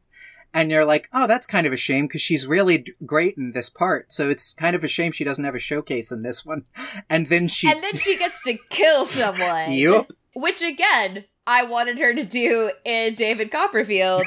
And 0.54 0.70
you're 0.70 0.84
like, 0.84 1.08
oh, 1.12 1.26
that's 1.26 1.48
kind 1.48 1.66
of 1.66 1.72
a 1.72 1.76
shame 1.76 2.06
because 2.06 2.22
she's 2.22 2.46
really 2.46 2.78
d- 2.78 2.92
great 3.04 3.36
in 3.36 3.50
this 3.52 3.68
part. 3.68 4.12
So 4.12 4.30
it's 4.30 4.54
kind 4.54 4.76
of 4.76 4.84
a 4.84 4.88
shame 4.88 5.10
she 5.10 5.24
doesn't 5.24 5.44
have 5.44 5.56
a 5.56 5.58
showcase 5.58 6.12
in 6.12 6.22
this 6.22 6.46
one. 6.46 6.64
And 7.10 7.26
then 7.26 7.48
she. 7.48 7.68
And 7.68 7.82
then 7.82 7.96
she 7.96 8.16
gets 8.16 8.40
to 8.44 8.56
kill 8.70 9.04
someone. 9.04 9.72
Yup. 9.72 10.12
Which 10.34 10.62
again, 10.62 11.24
I 11.48 11.64
wanted 11.64 11.98
her 11.98 12.14
to 12.14 12.24
do 12.24 12.70
in 12.84 13.14
David 13.14 13.50
Copperfield, 13.50 14.26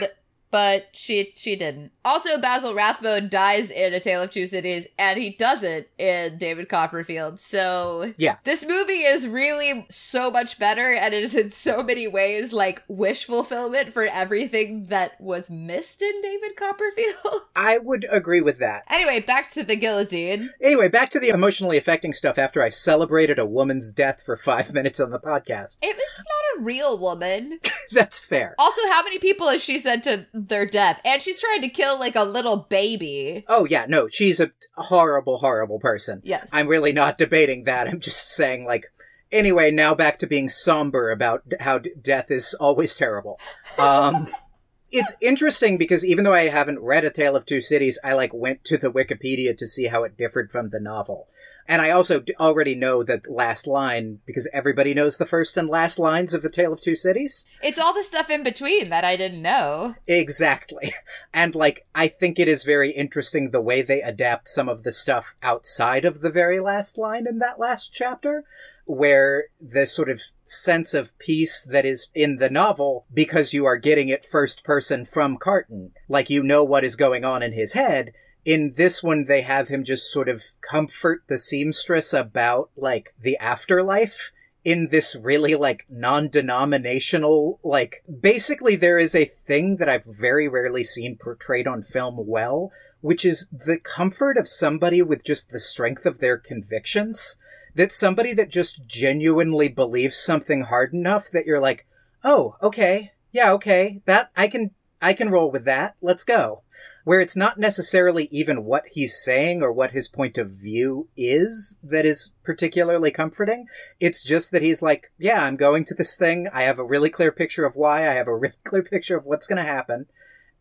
but 0.51 0.87
she 0.93 1.31
she 1.35 1.55
didn't. 1.55 1.91
Also, 2.03 2.39
Basil 2.39 2.73
Rathbone 2.73 3.29
dies 3.29 3.69
in 3.71 3.93
A 3.93 3.99
Tale 3.99 4.23
of 4.23 4.31
Two 4.31 4.47
Cities, 4.47 4.87
and 4.99 5.19
he 5.21 5.31
doesn't 5.31 5.87
in 5.97 6.37
David 6.37 6.67
Copperfield. 6.69 7.39
So 7.39 8.13
Yeah. 8.17 8.37
this 8.43 8.65
movie 8.65 9.03
is 9.03 9.27
really 9.27 9.85
so 9.89 10.29
much 10.31 10.59
better, 10.59 10.91
and 10.93 11.13
it 11.13 11.23
is 11.23 11.35
in 11.35 11.51
so 11.51 11.81
many 11.83 12.07
ways 12.07 12.53
like 12.53 12.83
wish 12.87 13.25
fulfillment 13.25 13.93
for 13.93 14.03
everything 14.03 14.85
that 14.87 15.19
was 15.21 15.49
missed 15.49 16.01
in 16.01 16.21
David 16.21 16.55
Copperfield. 16.55 17.41
I 17.55 17.77
would 17.77 18.05
agree 18.11 18.41
with 18.41 18.59
that. 18.59 18.83
anyway, 18.89 19.19
back 19.21 19.49
to 19.51 19.63
the 19.63 19.75
guillotine. 19.75 20.49
Anyway, 20.61 20.89
back 20.89 21.09
to 21.11 21.19
the 21.19 21.29
emotionally 21.29 21.77
affecting 21.77 22.13
stuff 22.13 22.37
after 22.37 22.61
I 22.63 22.69
celebrated 22.69 23.39
a 23.39 23.45
woman's 23.45 23.91
death 23.91 24.21
for 24.25 24.35
five 24.37 24.73
minutes 24.73 24.99
on 24.99 25.11
the 25.11 25.19
podcast. 25.19 25.77
If 25.81 25.95
it's 25.97 26.19
not 26.19 26.59
a 26.59 26.61
real 26.63 26.97
woman, 26.97 27.59
That's 27.91 28.19
fair. 28.19 28.55
Also, 28.57 28.81
how 28.89 29.03
many 29.03 29.19
people 29.19 29.49
has 29.49 29.61
she 29.61 29.77
said 29.77 30.01
to 30.03 30.25
their 30.47 30.65
death? 30.65 31.01
And 31.03 31.21
she's 31.21 31.39
trying 31.39 31.61
to 31.61 31.69
kill 31.69 31.99
like 31.99 32.15
a 32.15 32.23
little 32.23 32.57
baby. 32.69 33.45
Oh, 33.47 33.65
yeah, 33.65 33.85
no, 33.87 34.07
she's 34.07 34.39
a 34.39 34.51
horrible, 34.75 35.39
horrible 35.39 35.79
person. 35.79 36.21
Yes. 36.23 36.49
I'm 36.51 36.67
really 36.67 36.91
not 36.91 37.17
debating 37.17 37.65
that. 37.65 37.87
I'm 37.87 37.99
just 37.99 38.29
saying, 38.29 38.65
like, 38.65 38.85
anyway, 39.31 39.71
now 39.71 39.95
back 39.95 40.19
to 40.19 40.27
being 40.27 40.49
somber 40.49 41.11
about 41.11 41.43
how 41.59 41.79
d- 41.79 41.91
death 42.01 42.29
is 42.29 42.53
always 42.55 42.95
terrible. 42.95 43.39
Um, 43.77 44.27
it's 44.91 45.15
interesting 45.21 45.77
because 45.77 46.05
even 46.05 46.23
though 46.23 46.33
I 46.33 46.49
haven't 46.49 46.79
read 46.79 47.05
A 47.05 47.09
Tale 47.09 47.35
of 47.35 47.45
Two 47.45 47.61
Cities, 47.61 47.99
I, 48.03 48.13
like, 48.13 48.33
went 48.33 48.63
to 48.65 48.77
the 48.77 48.91
Wikipedia 48.91 49.55
to 49.57 49.67
see 49.67 49.87
how 49.87 50.03
it 50.03 50.17
differed 50.17 50.51
from 50.51 50.69
the 50.69 50.79
novel. 50.79 51.27
And 51.71 51.81
I 51.81 51.91
also 51.91 52.21
already 52.37 52.75
know 52.75 53.01
the 53.01 53.21
last 53.29 53.65
line 53.65 54.19
because 54.25 54.45
everybody 54.51 54.93
knows 54.93 55.17
the 55.17 55.25
first 55.25 55.55
and 55.55 55.69
last 55.69 55.97
lines 55.97 56.33
of 56.33 56.43
A 56.43 56.49
Tale 56.49 56.73
of 56.73 56.81
Two 56.81 56.97
Cities. 56.97 57.45
It's 57.63 57.79
all 57.79 57.93
the 57.93 58.03
stuff 58.03 58.29
in 58.29 58.43
between 58.43 58.89
that 58.89 59.05
I 59.05 59.15
didn't 59.15 59.41
know. 59.41 59.95
Exactly. 60.05 60.93
And 61.33 61.55
like 61.55 61.85
I 61.95 62.09
think 62.09 62.39
it 62.39 62.49
is 62.49 62.65
very 62.65 62.91
interesting 62.91 63.51
the 63.51 63.61
way 63.61 63.81
they 63.81 64.01
adapt 64.01 64.49
some 64.49 64.67
of 64.67 64.83
the 64.83 64.91
stuff 64.91 65.33
outside 65.41 66.03
of 66.03 66.19
the 66.19 66.29
very 66.29 66.59
last 66.59 66.97
line 66.97 67.25
in 67.25 67.39
that 67.39 67.57
last 67.57 67.93
chapter 67.93 68.43
where 68.83 69.45
the 69.61 69.85
sort 69.85 70.09
of 70.09 70.19
sense 70.43 70.93
of 70.93 71.17
peace 71.19 71.63
that 71.63 71.85
is 71.85 72.09
in 72.13 72.35
the 72.35 72.49
novel 72.49 73.05
because 73.13 73.53
you 73.53 73.65
are 73.65 73.77
getting 73.77 74.09
it 74.09 74.25
first 74.29 74.65
person 74.65 75.05
from 75.05 75.37
Carton 75.37 75.93
like 76.09 76.29
you 76.29 76.43
know 76.43 76.65
what 76.65 76.83
is 76.83 76.97
going 76.97 77.23
on 77.23 77.41
in 77.41 77.53
his 77.53 77.71
head 77.71 78.11
in 78.45 78.73
this 78.75 79.03
one 79.03 79.25
they 79.25 79.41
have 79.41 79.67
him 79.67 79.83
just 79.83 80.11
sort 80.11 80.27
of 80.27 80.41
comfort 80.69 81.23
the 81.27 81.37
seamstress 81.37 82.13
about 82.13 82.69
like 82.75 83.13
the 83.21 83.37
afterlife 83.37 84.31
in 84.63 84.89
this 84.89 85.15
really 85.15 85.55
like 85.55 85.85
non-denominational 85.89 87.59
like 87.63 88.03
basically 88.21 88.75
there 88.75 88.97
is 88.97 89.15
a 89.15 89.31
thing 89.47 89.77
that 89.77 89.89
I've 89.89 90.05
very 90.05 90.47
rarely 90.47 90.83
seen 90.83 91.17
portrayed 91.17 91.67
on 91.67 91.83
film 91.83 92.27
well 92.27 92.71
which 93.01 93.25
is 93.25 93.47
the 93.51 93.77
comfort 93.77 94.37
of 94.37 94.47
somebody 94.47 95.01
with 95.01 95.23
just 95.23 95.49
the 95.49 95.59
strength 95.59 96.05
of 96.05 96.19
their 96.19 96.37
convictions 96.37 97.39
that 97.73 97.91
somebody 97.91 98.33
that 98.33 98.49
just 98.49 98.85
genuinely 98.85 99.67
believes 99.67 100.17
something 100.17 100.63
hard 100.63 100.93
enough 100.93 101.29
that 101.31 101.45
you're 101.45 101.61
like 101.61 101.85
oh 102.23 102.55
okay. 102.61 103.11
Yeah 103.31 103.51
okay. 103.53 104.01
That 104.05 104.31
I 104.35 104.47
can 104.47 104.71
I 105.01 105.13
can 105.13 105.29
roll 105.29 105.51
with 105.51 105.65
that. 105.65 105.95
Let's 106.01 106.23
go 106.23 106.61
where 107.03 107.19
it's 107.19 107.35
not 107.35 107.59
necessarily 107.59 108.27
even 108.31 108.65
what 108.65 108.83
he's 108.91 109.21
saying 109.21 109.61
or 109.61 109.71
what 109.71 109.91
his 109.91 110.07
point 110.07 110.37
of 110.37 110.51
view 110.51 111.07
is 111.17 111.79
that 111.83 112.05
is 112.05 112.33
particularly 112.43 113.11
comforting. 113.11 113.67
It's 113.99 114.23
just 114.23 114.51
that 114.51 114.61
he's 114.61 114.81
like, 114.81 115.11
yeah, 115.17 115.43
I'm 115.43 115.55
going 115.55 115.85
to 115.85 115.95
this 115.95 116.15
thing. 116.15 116.47
I 116.53 116.63
have 116.63 116.79
a 116.79 116.85
really 116.85 117.09
clear 117.09 117.31
picture 117.31 117.65
of 117.65 117.75
why. 117.75 118.07
I 118.07 118.13
have 118.13 118.27
a 118.27 118.35
really 118.37 118.55
clear 118.63 118.83
picture 118.83 119.17
of 119.17 119.25
what's 119.25 119.47
going 119.47 119.63
to 119.63 119.71
happen. 119.71 120.07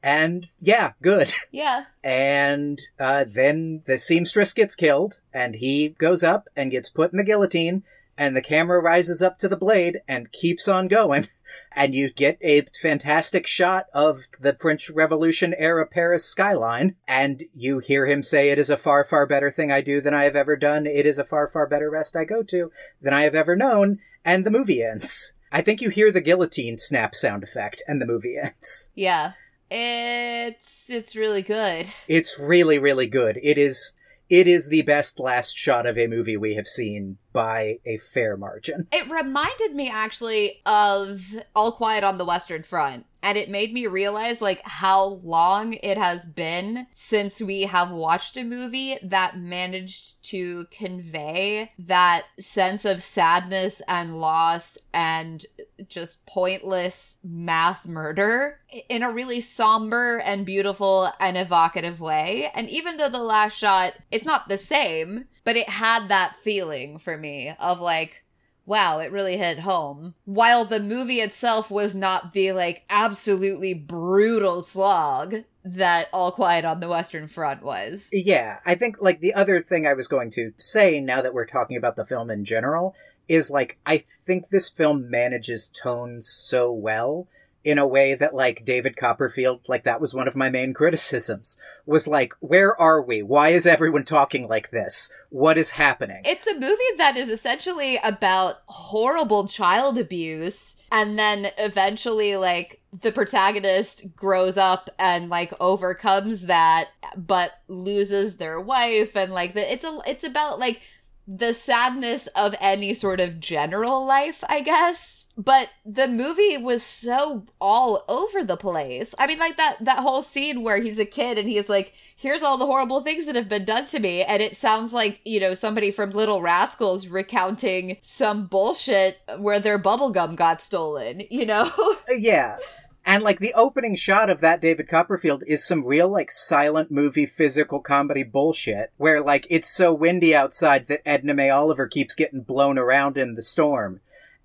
And 0.02 0.48
yeah, 0.60 0.92
good. 1.02 1.32
Yeah. 1.52 1.86
And 2.02 2.80
uh, 2.98 3.24
then 3.26 3.82
the 3.86 3.98
seamstress 3.98 4.52
gets 4.52 4.74
killed, 4.74 5.18
and 5.34 5.56
he 5.56 5.90
goes 5.90 6.22
up 6.22 6.48
and 6.56 6.70
gets 6.70 6.88
put 6.88 7.12
in 7.12 7.18
the 7.18 7.24
guillotine, 7.24 7.82
and 8.16 8.36
the 8.36 8.42
camera 8.42 8.80
rises 8.80 9.20
up 9.20 9.38
to 9.38 9.48
the 9.48 9.56
blade 9.56 10.00
and 10.06 10.32
keeps 10.32 10.68
on 10.68 10.88
going. 10.88 11.28
And 11.72 11.94
you 11.94 12.10
get 12.10 12.38
a 12.42 12.66
fantastic 12.80 13.46
shot 13.46 13.86
of 13.94 14.22
the 14.38 14.56
French 14.60 14.90
Revolution 14.90 15.54
era 15.56 15.86
Paris 15.86 16.24
skyline, 16.24 16.96
and 17.06 17.44
you 17.54 17.78
hear 17.78 18.06
him 18.06 18.22
say, 18.22 18.50
It 18.50 18.58
is 18.58 18.70
a 18.70 18.76
far, 18.76 19.04
far 19.04 19.26
better 19.26 19.50
thing 19.50 19.70
I 19.70 19.80
do 19.80 20.00
than 20.00 20.14
I 20.14 20.24
have 20.24 20.36
ever 20.36 20.56
done. 20.56 20.86
It 20.86 21.06
is 21.06 21.18
a 21.18 21.24
far, 21.24 21.48
far 21.48 21.66
better 21.66 21.90
rest 21.90 22.16
I 22.16 22.24
go 22.24 22.42
to 22.44 22.72
than 23.00 23.14
I 23.14 23.22
have 23.22 23.34
ever 23.34 23.56
known. 23.56 24.00
And 24.24 24.44
the 24.44 24.50
movie 24.50 24.82
ends. 24.82 25.34
I 25.52 25.62
think 25.62 25.80
you 25.80 25.90
hear 25.90 26.12
the 26.12 26.20
guillotine 26.20 26.78
snap 26.78 27.14
sound 27.14 27.42
effect, 27.42 27.82
and 27.88 28.00
the 28.00 28.06
movie 28.06 28.36
ends. 28.42 28.90
Yeah. 28.94 29.32
It's 29.70 30.90
it's 30.90 31.14
really 31.14 31.42
good. 31.42 31.88
It's 32.08 32.38
really, 32.38 32.78
really 32.78 33.06
good. 33.06 33.38
It 33.40 33.56
is 33.56 33.94
it 34.30 34.46
is 34.46 34.68
the 34.68 34.82
best 34.82 35.18
last 35.18 35.58
shot 35.58 35.84
of 35.84 35.98
a 35.98 36.06
movie 36.06 36.36
we 36.36 36.54
have 36.54 36.68
seen 36.68 37.18
by 37.32 37.78
a 37.84 37.98
fair 37.98 38.36
margin. 38.36 38.86
It 38.92 39.10
reminded 39.10 39.74
me 39.74 39.90
actually 39.90 40.62
of 40.64 41.34
All 41.54 41.72
Quiet 41.72 42.04
on 42.04 42.16
the 42.16 42.24
Western 42.24 42.62
Front. 42.62 43.06
And 43.22 43.36
it 43.36 43.50
made 43.50 43.72
me 43.72 43.86
realize 43.86 44.40
like 44.40 44.62
how 44.62 45.04
long 45.22 45.74
it 45.74 45.98
has 45.98 46.26
been 46.26 46.86
since 46.94 47.40
we 47.40 47.62
have 47.62 47.90
watched 47.90 48.36
a 48.36 48.44
movie 48.44 48.96
that 49.02 49.38
managed 49.38 50.22
to 50.30 50.66
convey 50.70 51.72
that 51.78 52.24
sense 52.38 52.84
of 52.84 53.02
sadness 53.02 53.82
and 53.88 54.20
loss 54.20 54.78
and 54.92 55.44
just 55.88 56.24
pointless 56.26 57.18
mass 57.22 57.86
murder 57.86 58.60
in 58.88 59.02
a 59.02 59.10
really 59.10 59.40
somber 59.40 60.18
and 60.18 60.46
beautiful 60.46 61.10
and 61.18 61.36
evocative 61.36 62.00
way. 62.00 62.50
And 62.54 62.68
even 62.70 62.96
though 62.96 63.10
the 63.10 63.22
last 63.22 63.56
shot 63.56 63.94
it's 64.10 64.24
not 64.24 64.48
the 64.48 64.58
same, 64.58 65.26
but 65.44 65.56
it 65.56 65.68
had 65.68 66.08
that 66.08 66.36
feeling 66.36 66.98
for 66.98 67.16
me 67.16 67.54
of 67.58 67.80
like 67.80 68.24
wow, 68.70 69.00
it 69.00 69.10
really 69.10 69.36
hit 69.36 69.58
home. 69.58 70.14
While 70.26 70.64
the 70.64 70.78
movie 70.78 71.20
itself 71.20 71.72
was 71.72 71.92
not 71.92 72.32
the 72.32 72.52
like 72.52 72.84
absolutely 72.88 73.74
brutal 73.74 74.62
slog, 74.62 75.42
that 75.64 76.08
All 76.12 76.30
Quiet 76.30 76.64
on 76.64 76.78
the 76.78 76.88
Western 76.88 77.26
Front 77.26 77.64
was. 77.64 78.08
Yeah, 78.12 78.60
I 78.64 78.76
think 78.76 78.98
like 79.00 79.18
the 79.18 79.34
other 79.34 79.60
thing 79.60 79.88
I 79.88 79.94
was 79.94 80.06
going 80.06 80.30
to 80.32 80.52
say 80.56 81.00
now 81.00 81.20
that 81.20 81.34
we're 81.34 81.46
talking 81.46 81.76
about 81.76 81.96
the 81.96 82.06
film 82.06 82.30
in 82.30 82.44
general 82.44 82.94
is 83.28 83.50
like 83.50 83.76
I 83.84 84.04
think 84.24 84.50
this 84.50 84.68
film 84.68 85.10
manages 85.10 85.68
tone 85.68 86.22
so 86.22 86.72
well 86.72 87.26
in 87.62 87.78
a 87.78 87.86
way 87.86 88.14
that 88.14 88.34
like 88.34 88.64
David 88.64 88.96
Copperfield 88.96 89.60
like 89.68 89.84
that 89.84 90.00
was 90.00 90.14
one 90.14 90.26
of 90.26 90.36
my 90.36 90.48
main 90.48 90.72
criticisms 90.72 91.58
was 91.86 92.08
like 92.08 92.32
where 92.40 92.78
are 92.80 93.02
we? 93.02 93.22
Why 93.22 93.50
is 93.50 93.66
everyone 93.66 94.04
talking 94.04 94.48
like 94.48 94.70
this? 94.70 95.12
What 95.28 95.58
is 95.58 95.72
happening? 95.72 96.22
It's 96.24 96.46
a 96.46 96.54
movie 96.58 96.82
that 96.96 97.16
is 97.16 97.30
essentially 97.30 97.98
about 98.02 98.56
horrible 98.66 99.46
child 99.46 99.98
abuse 99.98 100.76
and 100.92 101.18
then 101.18 101.48
eventually 101.58 102.36
like 102.36 102.80
the 103.00 103.12
protagonist 103.12 104.14
grows 104.16 104.56
up 104.56 104.90
and 104.98 105.28
like 105.28 105.52
overcomes 105.60 106.42
that 106.42 106.88
but 107.16 107.52
loses 107.68 108.36
their 108.36 108.60
wife 108.60 109.16
and 109.16 109.32
like 109.32 109.54
the, 109.54 109.72
it's 109.72 109.84
a 109.84 109.98
it's 110.06 110.24
about 110.24 110.58
like 110.58 110.80
the 111.28 111.54
sadness 111.54 112.26
of 112.28 112.54
any 112.60 112.92
sort 112.94 113.20
of 113.20 113.38
general 113.38 114.04
life 114.04 114.42
i 114.48 114.60
guess 114.60 115.19
but 115.44 115.70
the 115.86 116.06
movie 116.06 116.58
was 116.58 116.82
so 116.82 117.46
all 117.60 118.04
over 118.08 118.44
the 118.44 118.58
place. 118.58 119.14
I 119.18 119.26
mean 119.26 119.38
like 119.38 119.56
that 119.56 119.76
that 119.80 120.00
whole 120.00 120.22
scene 120.22 120.62
where 120.62 120.78
he's 120.78 120.98
a 120.98 121.06
kid 121.06 121.38
and 121.38 121.48
he's 121.48 121.68
like 121.68 121.94
here's 122.14 122.42
all 122.42 122.58
the 122.58 122.66
horrible 122.66 123.00
things 123.02 123.24
that 123.24 123.36
have 123.36 123.48
been 123.48 123.64
done 123.64 123.86
to 123.86 123.98
me. 123.98 124.22
And 124.22 124.42
it 124.42 124.56
sounds 124.56 124.92
like 124.92 125.20
you 125.24 125.40
know 125.40 125.54
somebody 125.54 125.90
from 125.90 126.10
little 126.10 126.42
rascals 126.42 127.06
recounting 127.06 127.96
some 128.02 128.46
bullshit 128.46 129.18
where 129.38 129.60
their 129.60 129.78
bubblegum 129.78 130.36
got 130.36 130.62
stolen 130.62 131.22
you 131.30 131.46
know? 131.46 131.70
Uh, 132.08 132.14
yeah. 132.14 132.56
And 133.04 133.22
like 133.22 133.38
the 133.38 133.54
opening 133.54 133.94
shot 133.94 134.30
of 134.30 134.40
that 134.40 134.60
David 134.60 134.88
Copperfield 134.88 135.42
is 135.46 135.66
some 135.66 135.84
real 135.84 136.08
like 136.08 136.30
silent 136.30 136.90
movie 136.90 137.26
physical 137.26 137.80
comedy 137.80 138.22
bullshit 138.22 138.92
where 138.96 139.22
like 139.22 139.46
it's 139.48 139.70
so 139.70 139.92
windy 139.92 140.34
outside 140.34 140.86
that 140.88 141.06
Edna 141.06 141.34
May 141.34 141.50
Oliver 141.50 141.86
keeps 141.86 142.14
getting 142.14 142.42
blown 142.42 142.78
around 142.78 143.16
in 143.16 143.34
the 143.34 143.42
storm. 143.42 144.00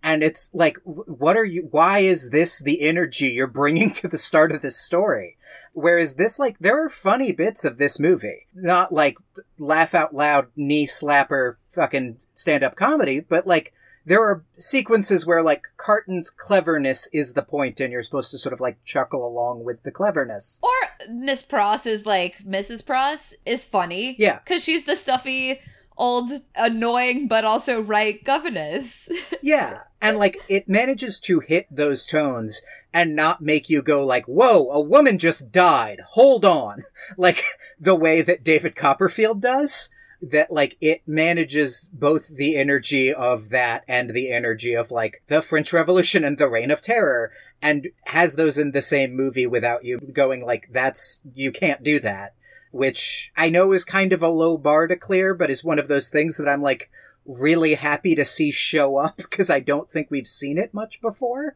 And 0.06 0.22
it's 0.22 0.52
like, 0.54 0.78
what 0.84 1.36
are 1.36 1.44
you, 1.44 1.68
why 1.72 2.00
is 2.00 2.30
this 2.30 2.60
the 2.60 2.82
energy 2.82 3.30
you're 3.30 3.48
bringing 3.48 3.90
to 3.94 4.08
the 4.08 4.20
start 4.20 4.52
of 4.52 4.62
this 4.62 4.78
story? 4.78 5.38
Whereas 5.74 6.16
this, 6.16 6.38
like, 6.38 6.58
there 6.60 6.86
are 6.86 6.90
funny 6.90 7.32
bits 7.32 7.66
of 7.66 7.78
this 7.80 8.00
movie. 8.00 8.46
Not 8.54 8.94
like 8.94 9.18
laugh 9.58 9.96
out 9.96 10.14
loud, 10.14 10.48
knee 10.56 10.86
slapper, 10.86 11.56
fucking 11.72 12.18
stand 12.36 12.64
up 12.64 12.76
comedy, 12.76 13.20
but 13.20 13.48
like, 13.48 13.74
there 14.06 14.22
are 14.22 14.44
sequences 14.60 15.26
where 15.26 15.42
like 15.42 15.64
Carton's 15.78 16.30
cleverness 16.30 17.10
is 17.12 17.34
the 17.34 17.42
point 17.42 17.80
and 17.80 17.92
you're 17.92 18.04
supposed 18.04 18.30
to 18.30 18.38
sort 18.38 18.54
of 18.54 18.60
like 18.62 18.78
chuckle 18.86 19.28
along 19.28 19.64
with 19.64 19.82
the 19.82 19.90
cleverness. 19.90 20.60
or 20.62 20.70
miss 21.12 21.42
pross 21.42 21.88
is 21.88 22.06
like 22.06 22.36
mrs 22.48 22.86
pross 22.86 23.34
is 23.46 23.66
funny 23.66 24.16
Yeah. 24.20 24.38
because 24.46 24.64
she's 24.64 24.86
the 24.86 24.96
stuffy 24.96 25.60
old 25.98 26.42
annoying 26.56 27.28
but 27.28 27.46
also 27.46 27.82
right 27.82 28.24
governess 28.24 29.10
Yeah. 29.46 29.82
And 30.02 30.18
like 30.18 30.40
it 30.50 30.68
manages 30.68 31.20
to 31.22 31.40
hit 31.40 31.68
those 31.70 32.06
tones 32.06 32.64
and 32.92 33.16
not 33.16 33.42
make 33.42 33.70
you 33.70 33.82
go 33.82 34.04
like, 34.06 34.26
whoa, 34.26 34.70
a 34.72 34.82
woman 34.82 35.20
just 35.20 35.52
died. 35.52 36.02
Hold 36.12 36.46
on. 36.46 36.84
Like 37.18 37.44
the 37.80 37.94
way 37.94 38.24
that 38.24 38.44
David 38.44 38.76
Copperfield 38.76 39.40
does. 39.40 39.90
That 40.22 40.52
like 40.52 40.78
it 40.82 41.04
manages 41.06 41.88
both 41.94 42.28
the 42.28 42.58
energy 42.58 43.14
of 43.14 43.50
that 43.50 43.84
and 43.88 44.10
the 44.10 44.32
energy 44.32 44.74
of 44.74 44.90
like 44.90 45.22
the 45.28 45.44
French 45.44 45.72
Revolution 45.72 46.24
and 46.24 46.40
the 46.40 46.50
Reign 46.50 46.72
of 46.72 46.82
Terror 46.82 47.32
and 47.62 47.90
has 48.06 48.36
those 48.36 48.58
in 48.58 48.72
the 48.72 48.82
same 48.82 49.16
movie 49.16 49.46
without 49.46 49.86
you 49.86 50.00
going 50.00 50.44
like, 50.44 50.70
that's, 50.72 51.22
you 51.36 51.52
can't 51.52 51.84
do 51.84 52.00
that. 52.00 52.34
Which 52.76 53.32
I 53.38 53.48
know 53.48 53.72
is 53.72 53.86
kind 53.86 54.12
of 54.12 54.22
a 54.22 54.28
low 54.28 54.58
bar 54.58 54.88
to 54.88 54.98
clear, 54.98 55.34
but 55.34 55.50
is 55.50 55.64
one 55.64 55.80
of 55.80 55.88
those 55.88 56.10
things 56.10 56.36
that 56.36 56.50
I'm 56.50 56.62
like, 56.62 56.90
really 57.26 57.76
happy 57.76 58.16
to 58.16 58.26
see 58.26 58.52
show 58.52 58.98
up 58.98 59.16
because 59.30 59.50
I 59.50 59.62
don't 59.62 59.90
think 59.90 60.12
we've 60.12 60.28
seen 60.28 60.58
it 60.58 60.74
much 60.74 61.02
before. 61.02 61.56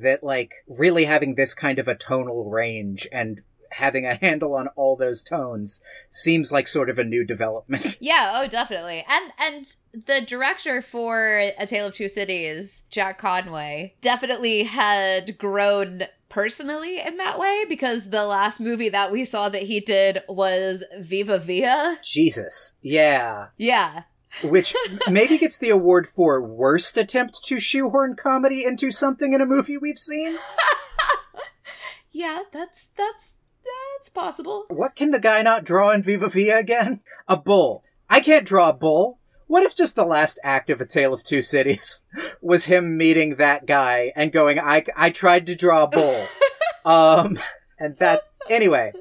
That, 0.00 0.24
like, 0.24 0.52
really 0.66 1.04
having 1.04 1.36
this 1.36 1.54
kind 1.54 1.78
of 1.78 1.86
a 1.86 1.94
tonal 1.94 2.50
range 2.50 3.06
and 3.12 3.42
having 3.70 4.06
a 4.06 4.16
handle 4.16 4.54
on 4.54 4.68
all 4.76 4.96
those 4.96 5.22
tones 5.22 5.82
seems 6.10 6.50
like 6.50 6.66
sort 6.66 6.90
of 6.90 6.98
a 6.98 7.04
new 7.04 7.24
development. 7.24 7.96
yeah 8.00 8.32
oh 8.34 8.46
definitely 8.46 9.04
and 9.08 9.32
and 9.36 9.76
the 10.06 10.20
director 10.20 10.80
for 10.80 11.38
a 11.58 11.66
tale 11.66 11.88
of 11.88 11.94
two 11.94 12.08
cities 12.08 12.84
jack 12.88 13.18
conway 13.18 13.92
definitely 14.00 14.62
had 14.62 15.36
grown 15.38 16.04
personally 16.34 17.00
in 17.00 17.16
that 17.16 17.38
way 17.38 17.64
because 17.68 18.10
the 18.10 18.26
last 18.26 18.58
movie 18.58 18.88
that 18.88 19.12
we 19.12 19.24
saw 19.24 19.48
that 19.48 19.62
he 19.62 19.78
did 19.78 20.20
was 20.28 20.82
viva 20.98 21.38
Villa 21.38 21.96
Jesus. 22.02 22.76
Yeah. 22.82 23.46
yeah 23.56 24.02
Which 24.42 24.74
maybe 25.08 25.38
gets 25.38 25.58
the 25.58 25.70
award 25.70 26.08
for 26.08 26.42
worst 26.42 26.98
attempt 26.98 27.44
to 27.44 27.60
shoehorn 27.60 28.16
comedy 28.16 28.64
into 28.64 28.90
something 28.90 29.32
in 29.32 29.40
a 29.40 29.46
movie 29.46 29.78
we've 29.78 29.98
seen. 29.98 30.36
yeah 32.10 32.40
that's 32.52 32.88
that's 32.96 33.36
that's 33.64 34.08
possible 34.08 34.64
What 34.68 34.96
can 34.96 35.12
the 35.12 35.20
guy 35.20 35.40
not 35.42 35.64
draw 35.64 35.92
in 35.92 36.02
Viva 36.02 36.28
Villa 36.28 36.58
again? 36.58 37.00
A 37.28 37.36
bull. 37.36 37.84
I 38.10 38.18
can't 38.18 38.44
draw 38.44 38.70
a 38.70 38.74
bull. 38.74 39.20
What 39.46 39.62
if 39.64 39.76
just 39.76 39.96
the 39.96 40.04
last 40.06 40.38
act 40.42 40.70
of 40.70 40.80
A 40.80 40.86
Tale 40.86 41.14
of 41.14 41.22
Two 41.22 41.42
Cities 41.42 42.04
was 42.40 42.64
him 42.66 42.96
meeting 42.96 43.36
that 43.36 43.66
guy 43.66 44.12
and 44.16 44.32
going, 44.32 44.58
I, 44.58 44.84
I 44.96 45.10
tried 45.10 45.46
to 45.46 45.54
draw 45.54 45.84
a 45.84 45.88
bull. 45.88 46.26
um, 46.84 47.38
and 47.78 47.96
that's, 47.98 48.32
anyway, 48.48 48.92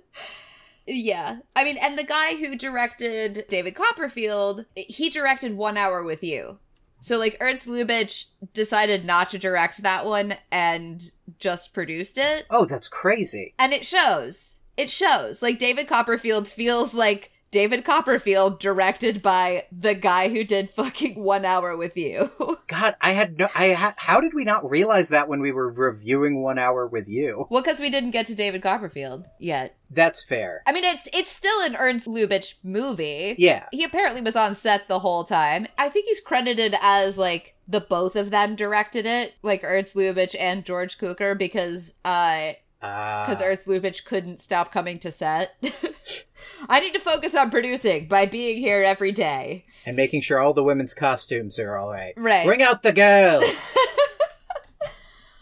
Yeah. 0.85 1.37
I 1.55 1.63
mean, 1.63 1.77
and 1.77 1.97
the 1.97 2.03
guy 2.03 2.35
who 2.35 2.57
directed 2.57 3.45
David 3.47 3.75
Copperfield, 3.75 4.65
he 4.75 5.09
directed 5.09 5.55
One 5.55 5.77
Hour 5.77 6.03
with 6.03 6.23
You. 6.23 6.59
So, 6.99 7.17
like, 7.17 7.35
Ernst 7.41 7.67
Lubitsch 7.67 8.27
decided 8.53 9.03
not 9.03 9.29
to 9.31 9.37
direct 9.37 9.83
that 9.83 10.05
one 10.05 10.35
and 10.51 11.03
just 11.37 11.73
produced 11.73 12.17
it. 12.17 12.45
oh, 12.49 12.63
that's 12.63 12.87
crazy. 12.87 13.53
And 13.59 13.73
it 13.73 13.85
shows. 13.85 14.59
It 14.77 14.89
shows. 14.89 15.41
Like, 15.41 15.59
David 15.59 15.89
Copperfield 15.89 16.47
feels 16.47 16.93
like 16.93 17.31
David 17.53 17.85
Copperfield 17.85 18.59
directed 18.59 19.21
by 19.21 19.67
the 19.71 19.93
guy 19.93 20.29
who 20.29 20.43
did 20.43 20.71
fucking 20.71 21.13
One 21.13 21.45
Hour 21.45 21.77
with 21.77 21.95
You. 21.95 22.31
God, 22.67 22.95
I 22.99 23.11
had 23.11 23.37
no, 23.37 23.47
I 23.53 23.73
ha- 23.73 23.93
how 23.95 24.19
did 24.19 24.33
we 24.33 24.43
not 24.43 24.67
realize 24.67 25.09
that 25.09 25.27
when 25.27 25.39
we 25.39 25.51
were 25.51 25.71
reviewing 25.71 26.41
One 26.41 26.57
Hour 26.57 26.87
with 26.87 27.07
You? 27.07 27.45
well, 27.51 27.61
because 27.61 27.79
we 27.79 27.91
didn't 27.91 28.09
get 28.11 28.25
to 28.25 28.35
David 28.35 28.63
Copperfield 28.63 29.27
yet. 29.37 29.75
That's 29.91 30.23
fair. 30.23 30.63
I 30.65 30.71
mean, 30.73 30.83
it's 30.83 31.07
it's 31.13 31.31
still 31.31 31.61
an 31.61 31.75
Ernst 31.75 32.07
Lubitsch 32.07 32.55
movie. 32.63 33.35
Yeah. 33.37 33.67
he 33.71 33.83
apparently 33.83 34.21
was 34.21 34.35
on 34.35 34.55
set 34.55 34.87
the 34.87 34.97
whole 34.99 35.23
time. 35.23 35.67
I 35.77 35.89
think 35.89 36.07
he's 36.07 36.19
credited 36.19 36.75
as 36.81 37.19
like 37.19 37.55
the 37.67 37.79
both 37.81 38.15
of 38.15 38.31
them 38.31 38.55
directed 38.55 39.05
it, 39.05 39.35
like 39.43 39.61
Ernst 39.63 39.93
Lubitsch 39.95 40.35
and 40.39 40.65
George 40.65 40.97
Cukor, 40.97 41.37
because 41.37 41.93
uh 42.03 42.53
because 42.83 43.41
Ah. 43.41 43.45
Ernst 43.45 43.65
Lubitsch 43.65 44.03
couldn't 44.03 44.41
stop 44.41 44.71
coming 44.73 44.99
to 44.99 45.09
set. 45.11 45.55
I 46.67 46.81
need 46.81 46.93
to 46.93 46.99
focus 46.99 47.33
on 47.33 47.49
producing 47.49 48.09
by 48.09 48.25
being 48.25 48.57
here 48.57 48.83
every 48.83 49.13
day. 49.13 49.63
and 49.85 49.95
making 49.95 50.19
sure 50.21 50.39
all 50.41 50.53
the 50.53 50.63
women's 50.63 50.93
costumes 50.93 51.57
are 51.59 51.77
all 51.77 51.89
right. 51.89 52.13
Right. 52.17 52.45
Bring 52.45 52.61
out 52.61 52.83
the 52.83 52.91
girls. 52.93 53.77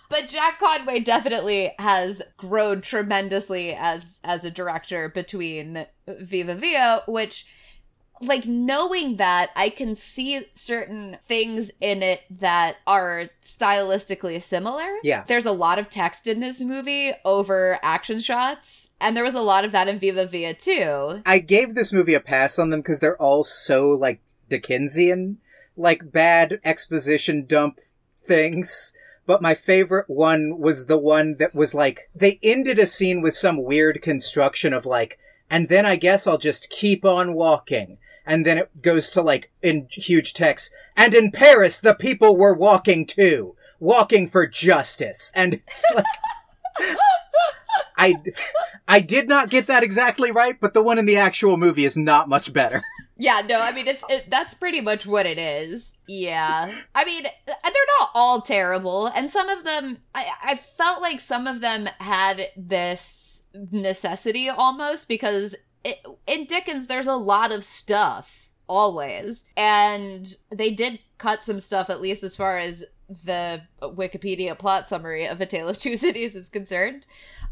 But 0.10 0.28
Jack 0.28 0.60
Conway 0.60 1.00
definitely 1.00 1.74
has 1.80 2.22
grown 2.36 2.82
tremendously 2.82 3.74
as 3.74 4.20
as 4.26 4.44
a 4.44 4.52
director 4.52 5.08
between 5.08 5.86
Viva 6.06 6.54
Villa, 6.54 7.04
which 7.08 7.46
like 8.22 8.46
knowing 8.46 9.18
that 9.18 9.52
I 9.56 9.70
can 9.70 9.96
see 9.96 10.48
certain 10.56 11.18
things 11.28 11.72
in 11.82 12.04
it 12.04 12.22
that 12.30 12.78
are 12.86 13.30
stylistically 13.42 14.42
similar. 14.42 14.88
Yeah. 15.04 15.24
There's 15.28 15.46
a 15.46 15.52
lot 15.52 15.80
of 15.80 15.90
text 15.90 16.28
in 16.28 16.40
this 16.40 16.62
movie 16.62 17.12
over 17.26 17.80
action 17.82 18.20
shots. 18.20 18.90
And 19.00 19.18
there 19.18 19.24
was 19.24 19.34
a 19.34 19.42
lot 19.42 19.66
of 19.66 19.72
that 19.72 19.88
in 19.88 19.98
Viva 19.98 20.26
Villa 20.28 20.54
too. 20.54 21.22
I 21.26 21.40
gave 21.40 21.74
this 21.74 21.92
movie 21.92 22.14
a 22.14 22.20
pass 22.20 22.60
on 22.60 22.70
them 22.70 22.82
because 22.82 23.00
they're 23.00 23.22
all 23.22 23.44
so 23.44 23.90
like 23.90 24.22
Dickensian, 24.50 25.40
like 25.76 26.12
bad 26.12 26.60
exposition 26.64 27.46
dump 27.46 27.80
things. 28.24 28.94
But 29.26 29.42
my 29.42 29.56
favorite 29.56 30.10
one 30.10 30.60
was 30.60 30.88
the 30.88 30.98
one 30.98 31.38
that 31.40 31.56
was 31.56 31.74
like 31.74 32.10
they 32.14 32.40
ended 32.44 32.80
a 32.80 32.86
scene 32.86 33.22
with 33.22 33.36
some 33.36 33.64
weird 33.64 34.02
construction 34.02 34.74
of 34.74 34.86
like, 34.86 35.18
and 35.50 35.70
then 35.70 35.86
I 35.86 35.96
guess 35.96 36.28
I'll 36.28 36.38
just 36.38 36.70
keep 36.70 37.04
on 37.06 37.34
walking. 37.34 37.98
And 38.26 38.46
then 38.46 38.58
it 38.58 38.82
goes 38.82 39.10
to 39.12 39.22
like 39.22 39.52
in 39.62 39.88
huge 39.92 40.34
text, 40.34 40.72
and 40.96 41.14
in 41.14 41.32
Paris 41.32 41.80
the 41.80 41.96
people 41.96 42.38
were 42.38 42.54
walking 42.54 43.06
too, 43.06 43.56
walking 43.80 44.30
for 44.30 44.46
justice. 44.48 45.32
And 45.36 45.56
it's 45.56 45.84
like 45.96 46.06
I 47.98 48.16
I 48.88 49.00
did 49.00 49.28
not 49.28 49.50
get 49.50 49.68
that 49.68 49.84
exactly 49.84 50.32
right, 50.32 50.60
but 50.60 50.74
the 50.74 50.84
one 50.84 51.00
in 51.00 51.06
the 51.06 51.18
actual 51.18 51.58
movie 51.58 51.86
is 51.86 51.98
not 51.98 52.30
much 52.30 52.54
better. 52.54 52.84
Yeah, 53.18 53.42
no, 53.48 53.62
I 53.62 53.72
mean 53.72 53.88
it's 53.88 54.04
it, 54.10 54.30
that's 54.32 54.56
pretty 54.56 54.82
much 54.82 55.06
what 55.06 55.28
it 55.28 55.38
is. 55.38 55.94
Yeah, 56.08 56.74
I 56.96 57.06
mean 57.06 57.24
they're 57.24 57.92
not 58.00 58.10
all 58.16 58.42
terrible, 58.42 59.08
and 59.08 59.32
some 59.32 59.48
of 59.48 59.64
them 59.64 60.00
I, 60.16 60.28
I 60.44 60.56
felt 60.56 61.02
like 61.02 61.22
some 61.22 61.46
of 61.46 61.62
them 61.62 61.88
had 62.00 62.48
this 62.58 63.44
necessity 63.54 64.50
almost 64.50 65.08
because 65.08 65.56
it, 65.84 66.06
in 66.28 66.46
Dickens 66.46 66.88
there's 66.88 67.08
a 67.08 67.16
lot 67.16 67.52
of 67.52 67.64
stuff 67.64 68.50
always 68.68 69.44
and 69.58 70.36
they 70.50 70.72
did 70.72 71.00
cut 71.18 71.44
some 71.44 71.60
stuff 71.60 71.90
at 71.90 72.02
least 72.02 72.24
as 72.24 72.36
far 72.36 72.58
as 72.58 72.84
the 73.26 73.62
Wikipedia 73.82 74.58
plot 74.58 74.88
summary 74.88 75.26
of 75.26 75.42
A 75.42 75.46
Tale 75.46 75.68
of 75.68 75.78
Two 75.78 75.98
Cities 75.98 76.36
is 76.36 76.50
concerned. 76.50 77.06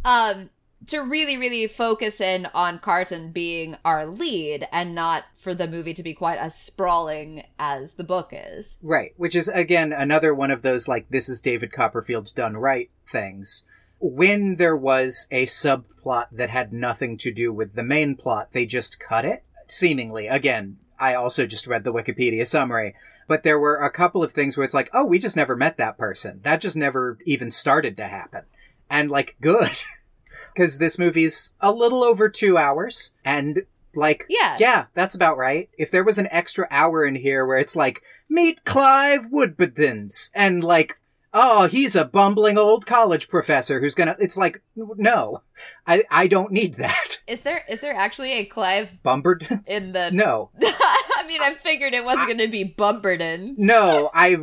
Um 0.06 0.50
to 0.88 1.00
really, 1.00 1.38
really 1.38 1.68
focus 1.68 2.22
in 2.22 2.48
on 2.54 2.80
Carton 2.80 3.32
being 3.32 3.76
our 3.84 4.06
lead 4.06 4.68
and 4.72 4.96
not 4.96 5.26
for 5.36 5.54
the 5.54 5.68
movie 5.68 5.94
to 5.94 6.04
be 6.04 6.14
quite 6.14 6.40
as 6.40 6.56
sprawling 6.56 7.44
as 7.58 7.94
the 7.94 8.04
book 8.04 8.30
is. 8.32 8.78
Right, 8.82 9.14
which 9.18 9.36
is 9.36 9.50
again 9.50 9.92
another 9.92 10.34
one 10.34 10.52
of 10.52 10.62
those 10.62 10.88
like 10.88 11.10
this 11.10 11.28
is 11.28 11.42
David 11.42 11.72
Copperfield 11.72 12.34
done 12.36 12.56
right 12.56 12.90
things. 13.12 13.66
When 14.00 14.56
there 14.56 14.78
was 14.78 15.28
a 15.32 15.46
subplot 15.46 16.28
that 16.32 16.50
had 16.50 16.72
nothing 16.74 17.18
to 17.20 17.32
do 17.32 17.52
with 17.52 17.76
the 17.76 17.84
main 17.84 18.16
plot, 18.16 18.50
they 18.54 18.66
just 18.66 19.00
cut 19.00 19.26
it. 19.26 19.44
Seemingly, 19.68 20.28
again, 20.28 20.78
I 21.00 21.14
also 21.14 21.46
just 21.46 21.68
read 21.68 21.84
the 21.84 21.94
Wikipedia 21.94 22.46
summary, 22.48 22.96
but 23.28 23.44
there 23.44 23.60
were 23.60 23.78
a 23.78 23.92
couple 23.92 24.24
of 24.24 24.34
things 24.34 24.58
where 24.58 24.64
it's 24.66 24.74
like, 24.74 24.90
oh, 24.94 25.06
we 25.06 25.20
just 25.20 25.36
never 25.36 25.56
met 25.56 25.78
that 25.78 25.98
person. 25.98 26.40
That 26.44 26.62
just 26.62 26.76
never 26.76 27.18
even 27.26 27.52
started 27.52 27.98
to 27.98 28.08
happen. 28.08 28.44
And 28.90 29.12
like, 29.12 29.36
good. 29.42 29.82
because 30.54 30.78
this 30.78 31.00
movie's 31.00 31.54
a 31.62 31.72
little 31.72 32.04
over 32.04 32.28
two 32.28 32.58
hours 32.58 33.14
and 33.24 33.64
like 33.96 34.26
Yeah. 34.30 34.58
yeah 34.60 34.86
that's 34.94 35.16
about 35.16 35.38
right 35.38 35.70
if 35.78 35.90
there 35.90 36.04
was 36.04 36.18
an 36.18 36.28
extra 36.32 36.68
hour 36.70 37.06
in 37.06 37.16
here 37.16 37.46
where 37.46 37.58
it's 37.58 37.76
like 37.76 38.02
meet 38.30 38.64
clive 38.66 39.28
woodbidens 39.32 40.32
and 40.36 40.64
like 40.64 40.99
oh 41.34 41.68
he's 41.68 41.96
a 41.96 42.06
bumbling 42.06 42.58
old 42.58 42.86
college 42.86 43.30
professor 43.30 43.80
who's 43.80 43.96
gonna 43.96 44.16
it's 44.20 44.38
like 44.38 44.62
no 44.76 45.42
i 45.86 46.04
i 46.10 46.28
don't 46.28 46.52
need 46.52 46.76
that. 46.76 47.22
Is 47.28 47.42
there 47.42 47.64
is 47.70 47.80
there 47.82 47.94
actually 47.94 48.32
a 48.34 48.46
Clive 48.46 48.98
bumbard 49.04 49.48
in 49.68 49.92
the 49.92 50.10
no. 50.12 50.50
I 50.62 51.26
mean, 51.28 51.42
I 51.44 51.54
figured 51.54 51.94
it 51.94 52.04
wasn't 52.04 52.26
going 52.26 52.40
to 52.40 52.48
be 52.48 52.74
Bumberden. 52.76 53.54
no 53.58 54.10
i 54.16 54.38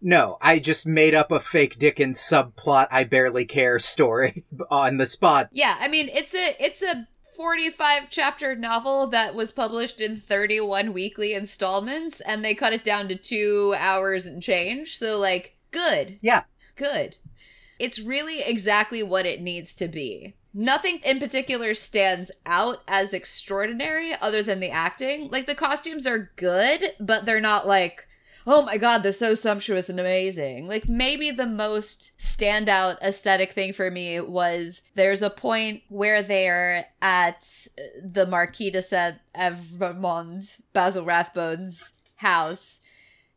no 0.00 0.36
i 0.40 0.58
just 0.58 0.84
made 0.86 1.14
up 1.14 1.30
a 1.30 1.38
fake 1.38 1.78
dickens 1.78 2.18
subplot 2.18 2.88
i 2.90 3.04
barely 3.04 3.44
care 3.44 3.78
story 3.78 4.44
on 4.70 4.96
the 4.96 5.06
spot. 5.06 5.48
Yeah, 5.52 5.76
I 5.78 5.86
mean, 5.88 6.08
it's 6.12 6.34
a 6.34 6.56
it's 6.58 6.82
a 6.82 7.06
45 7.38 8.10
chapter 8.10 8.56
novel 8.56 9.06
that 9.06 9.32
was 9.32 9.52
published 9.52 10.00
in 10.00 10.16
31 10.16 10.92
weekly 10.92 11.34
installments 11.34 12.20
and 12.22 12.44
they 12.44 12.52
cut 12.52 12.72
it 12.72 12.82
down 12.82 13.06
to 13.06 13.14
2 13.14 13.76
hours 13.78 14.26
and 14.26 14.42
change. 14.42 14.98
So 14.98 15.20
like, 15.20 15.56
good. 15.70 16.18
yeah 16.20 16.42
Good. 16.74 17.14
It's 17.78 18.00
really 18.00 18.40
exactly 18.42 19.04
what 19.04 19.24
it 19.24 19.40
needs 19.40 19.76
to 19.76 19.86
be. 19.86 20.34
Nothing 20.52 20.98
in 21.04 21.20
particular 21.20 21.74
stands 21.74 22.32
out 22.44 22.82
as 22.88 23.14
extraordinary 23.14 24.14
other 24.20 24.42
than 24.42 24.58
the 24.58 24.70
acting. 24.70 25.28
Like 25.30 25.46
the 25.46 25.54
costumes 25.54 26.08
are 26.08 26.32
good, 26.34 26.94
but 26.98 27.24
they're 27.24 27.40
not 27.40 27.68
like, 27.68 28.07
oh 28.48 28.62
my 28.62 28.78
god, 28.78 29.02
they're 29.02 29.12
so 29.12 29.34
sumptuous 29.34 29.90
and 29.90 30.00
amazing. 30.00 30.66
Like 30.66 30.88
maybe 30.88 31.30
the 31.30 31.46
most 31.46 32.12
standout 32.18 33.00
aesthetic 33.02 33.52
thing 33.52 33.74
for 33.74 33.90
me 33.90 34.18
was 34.20 34.82
there's 34.94 35.20
a 35.20 35.30
point 35.30 35.82
where 35.88 36.22
they're 36.22 36.86
at 37.02 37.46
uh, 37.78 37.82
the 38.02 38.26
Marquis 38.26 38.70
de 38.70 38.80
Saint 38.80 39.16
Evremond, 39.36 40.60
Basil 40.72 41.04
Rathbone's 41.04 41.92
house. 42.16 42.80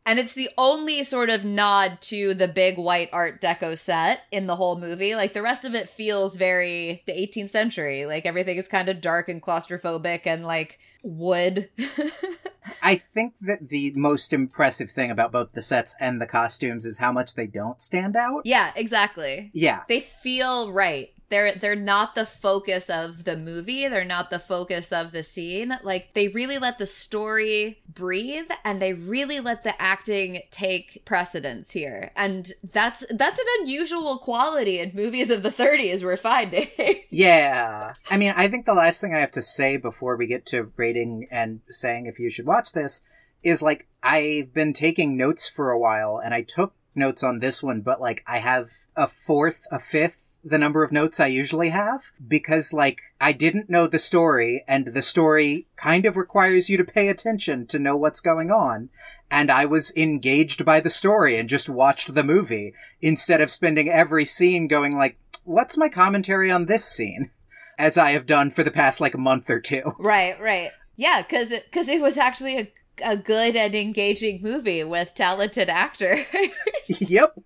And 0.05 0.17
it's 0.17 0.33
the 0.33 0.49
only 0.57 1.03
sort 1.03 1.29
of 1.29 1.45
nod 1.45 2.01
to 2.01 2.33
the 2.33 2.47
big 2.47 2.77
white 2.77 3.09
Art 3.13 3.39
Deco 3.39 3.77
set 3.77 4.21
in 4.31 4.47
the 4.47 4.55
whole 4.55 4.79
movie. 4.79 5.13
Like 5.13 5.33
the 5.33 5.43
rest 5.43 5.63
of 5.63 5.75
it 5.75 5.89
feels 5.89 6.37
very 6.37 7.03
the 7.05 7.13
18th 7.13 7.51
century. 7.51 8.05
Like 8.05 8.25
everything 8.25 8.57
is 8.57 8.67
kind 8.67 8.89
of 8.89 8.99
dark 8.99 9.29
and 9.29 9.41
claustrophobic 9.41 10.25
and 10.25 10.43
like 10.43 10.79
wood. 11.03 11.69
I 12.83 12.95
think 12.95 13.33
that 13.41 13.69
the 13.69 13.91
most 13.95 14.33
impressive 14.33 14.89
thing 14.89 15.11
about 15.11 15.31
both 15.31 15.51
the 15.53 15.61
sets 15.61 15.95
and 15.99 16.19
the 16.19 16.25
costumes 16.25 16.85
is 16.85 16.97
how 16.97 17.11
much 17.11 17.35
they 17.35 17.47
don't 17.47 17.81
stand 17.81 18.15
out. 18.15 18.41
yeah, 18.45 18.71
exactly. 18.75 19.51
Yeah. 19.53 19.81
They 19.87 19.99
feel 19.99 20.71
right. 20.71 21.09
They're 21.31 21.53
they're 21.53 21.75
not 21.75 22.13
the 22.13 22.25
focus 22.25 22.89
of 22.89 23.23
the 23.23 23.37
movie. 23.37 23.87
They're 23.87 24.05
not 24.05 24.29
the 24.29 24.37
focus 24.37 24.91
of 24.91 25.11
the 25.11 25.23
scene. 25.23 25.73
Like 25.81 26.13
they 26.13 26.27
really 26.27 26.59
let 26.59 26.77
the 26.77 26.85
story 26.85 27.81
breathe 27.91 28.49
and 28.63 28.81
they 28.81 28.93
really 28.93 29.39
let 29.39 29.63
the 29.63 29.81
acting 29.81 30.41
take 30.51 31.03
precedence 31.05 31.71
here. 31.71 32.11
And 32.15 32.51
that's 32.71 33.05
that's 33.09 33.39
an 33.39 33.45
unusual 33.61 34.17
quality 34.19 34.79
in 34.79 34.91
movies 34.93 35.31
of 35.31 35.41
the 35.41 35.49
30s 35.49 36.03
we're 36.03 36.17
finding. 36.17 36.67
Yeah. 37.11 37.93
I 38.09 38.17
mean, 38.17 38.33
I 38.35 38.47
think 38.47 38.65
the 38.65 38.73
last 38.73 39.01
thing 39.01 39.13
I 39.13 39.19
have 39.19 39.31
to 39.31 39.41
say 39.41 39.75
before 39.75 40.15
we 40.15 40.27
get 40.27 40.45
to 40.47 40.71
rating 40.77 41.27
and 41.29 41.59
saying 41.69 42.05
if 42.05 42.19
you 42.19 42.29
should 42.29 42.45
watch 42.45 42.71
this 42.71 43.03
is 43.43 43.61
like, 43.61 43.87
I've 44.01 44.53
been 44.53 44.71
taking 44.71 45.17
notes 45.17 45.47
for 45.47 45.71
a 45.71 45.79
while 45.79 46.21
and 46.23 46.33
I 46.33 46.41
took 46.41 46.73
notes 46.95 47.21
on 47.21 47.39
this 47.39 47.61
one, 47.61 47.81
but 47.81 47.99
like, 47.99 48.23
I 48.25 48.39
have 48.39 48.69
a 48.95 49.07
fourth, 49.07 49.67
a 49.71 49.79
fifth 49.79 50.20
the 50.43 50.57
number 50.57 50.83
of 50.83 50.91
notes 50.91 51.19
I 51.19 51.27
usually 51.27 51.69
have 51.69 52.05
because 52.27 52.73
like 52.73 53.01
I 53.19 53.31
didn't 53.31 53.69
know 53.69 53.87
the 53.87 53.99
story 53.99 54.63
and 54.67 54.87
the 54.87 55.01
story 55.01 55.67
kind 55.75 56.05
of 56.05 56.17
requires 56.17 56.69
you 56.69 56.77
to 56.77 56.83
pay 56.83 57.09
attention 57.09 57.67
to 57.67 57.79
know 57.79 57.95
what's 57.95 58.19
going 58.19 58.51
on 58.51 58.89
and 59.29 59.51
I 59.51 59.65
was 59.65 59.95
engaged 59.95 60.65
by 60.65 60.79
the 60.79 60.89
story 60.89 61.37
and 61.37 61.47
just 61.47 61.69
watched 61.69 62.13
the 62.13 62.23
movie 62.23 62.73
instead 63.01 63.39
of 63.39 63.51
spending 63.51 63.89
every 63.89 64.25
scene 64.25 64.67
going 64.67 64.97
like 64.97 65.17
what's 65.43 65.77
my 65.77 65.89
commentary 65.89 66.51
on 66.51 66.65
this 66.65 66.85
scene 66.85 67.29
as 67.77 67.97
I 67.97 68.11
have 68.11 68.25
done 68.25 68.51
for 68.51 68.63
the 68.63 68.71
past 68.71 68.99
like 68.99 69.13
a 69.13 69.19
month 69.19 69.49
or 69.49 69.59
two. 69.59 69.95
right, 69.99 70.39
right. 70.41 70.71
Yeah, 70.95 71.21
cuz 71.23 71.51
it 71.51 71.71
cuz 71.71 71.87
it 71.87 72.01
was 72.01 72.17
actually 72.17 72.57
a 72.57 72.67
a 73.03 73.17
good 73.17 73.55
and 73.55 73.75
engaging 73.75 74.41
movie 74.41 74.83
with 74.83 75.15
talented 75.15 75.69
actors. 75.69 76.25
yep. 76.87 77.37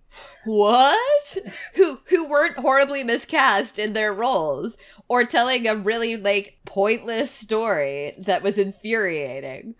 What? 0.44 1.38
Who 1.74 2.00
who 2.06 2.28
weren't 2.28 2.58
horribly 2.58 3.04
miscast 3.04 3.78
in 3.78 3.92
their 3.92 4.12
roles 4.12 4.76
or 5.08 5.24
telling 5.24 5.66
a 5.66 5.74
really 5.74 6.16
like 6.16 6.58
pointless 6.64 7.30
story 7.30 8.14
that 8.18 8.42
was 8.42 8.58
infuriating. 8.58 9.74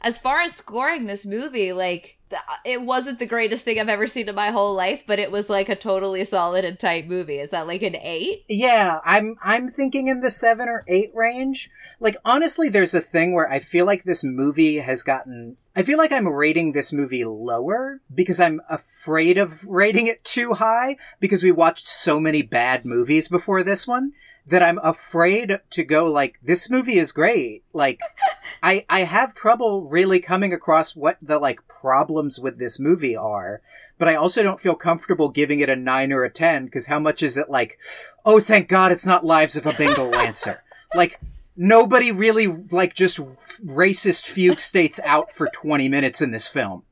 As 0.00 0.18
far 0.18 0.40
as 0.40 0.54
scoring 0.54 1.06
this 1.06 1.26
movie, 1.26 1.72
like 1.72 2.18
it 2.64 2.82
wasn't 2.82 3.18
the 3.18 3.26
greatest 3.26 3.64
thing 3.64 3.80
I've 3.80 3.88
ever 3.88 4.06
seen 4.06 4.28
in 4.28 4.34
my 4.34 4.50
whole 4.50 4.74
life, 4.74 5.04
but 5.06 5.18
it 5.18 5.32
was 5.32 5.48
like 5.48 5.68
a 5.68 5.76
totally 5.76 6.24
solid 6.24 6.64
and 6.64 6.78
tight 6.78 7.08
movie. 7.08 7.38
Is 7.38 7.50
that 7.50 7.66
like 7.66 7.82
an 7.82 7.96
8? 7.96 8.44
Yeah, 8.48 9.00
I'm 9.04 9.36
I'm 9.42 9.70
thinking 9.70 10.08
in 10.08 10.20
the 10.20 10.30
7 10.30 10.68
or 10.68 10.84
8 10.86 11.10
range. 11.14 11.70
Like 12.00 12.16
honestly 12.24 12.68
there's 12.68 12.94
a 12.94 13.00
thing 13.00 13.32
where 13.32 13.50
I 13.50 13.58
feel 13.58 13.86
like 13.86 14.04
this 14.04 14.22
movie 14.22 14.78
has 14.78 15.02
gotten 15.02 15.56
I 15.74 15.82
feel 15.82 15.98
like 15.98 16.12
I'm 16.12 16.28
rating 16.28 16.72
this 16.72 16.92
movie 16.92 17.24
lower 17.24 18.00
because 18.14 18.40
I'm 18.40 18.60
afraid 18.68 19.38
of 19.38 19.64
rating 19.64 20.06
it 20.06 20.24
too 20.24 20.54
high 20.54 20.96
because 21.20 21.42
we 21.42 21.52
watched 21.52 21.88
so 21.88 22.20
many 22.20 22.42
bad 22.42 22.84
movies 22.84 23.28
before 23.28 23.62
this 23.62 23.86
one 23.86 24.12
that 24.48 24.62
I'm 24.62 24.78
afraid 24.82 25.60
to 25.70 25.84
go 25.84 26.10
like 26.10 26.38
this 26.42 26.70
movie 26.70 26.98
is 26.98 27.12
great. 27.12 27.64
Like 27.72 28.00
I 28.62 28.84
I 28.88 29.00
have 29.00 29.34
trouble 29.34 29.82
really 29.88 30.20
coming 30.20 30.52
across 30.52 30.96
what 30.96 31.18
the 31.20 31.38
like 31.38 31.66
problems 31.68 32.38
with 32.40 32.58
this 32.58 32.78
movie 32.78 33.16
are. 33.16 33.60
But 33.98 34.08
I 34.08 34.14
also 34.14 34.42
don't 34.44 34.60
feel 34.60 34.76
comfortable 34.76 35.28
giving 35.28 35.58
it 35.58 35.68
a 35.68 35.74
9 35.74 36.12
or 36.12 36.22
a 36.22 36.30
10 36.30 36.66
because 36.66 36.86
how 36.86 37.00
much 37.00 37.22
is 37.22 37.36
it 37.36 37.50
like 37.50 37.78
oh 38.24 38.40
thank 38.40 38.68
god 38.68 38.92
it's 38.92 39.06
not 39.06 39.24
Lives 39.26 39.56
of 39.56 39.66
a 39.66 39.72
Bengal 39.72 40.08
Lancer. 40.10 40.62
like 40.94 41.18
nobody 41.56 42.12
really 42.12 42.46
like 42.46 42.94
just 42.94 43.18
racist 43.64 44.26
fugue 44.26 44.60
states 44.60 45.00
out 45.04 45.32
for 45.32 45.48
20 45.52 45.88
minutes 45.88 46.22
in 46.22 46.30
this 46.30 46.48
film. 46.48 46.84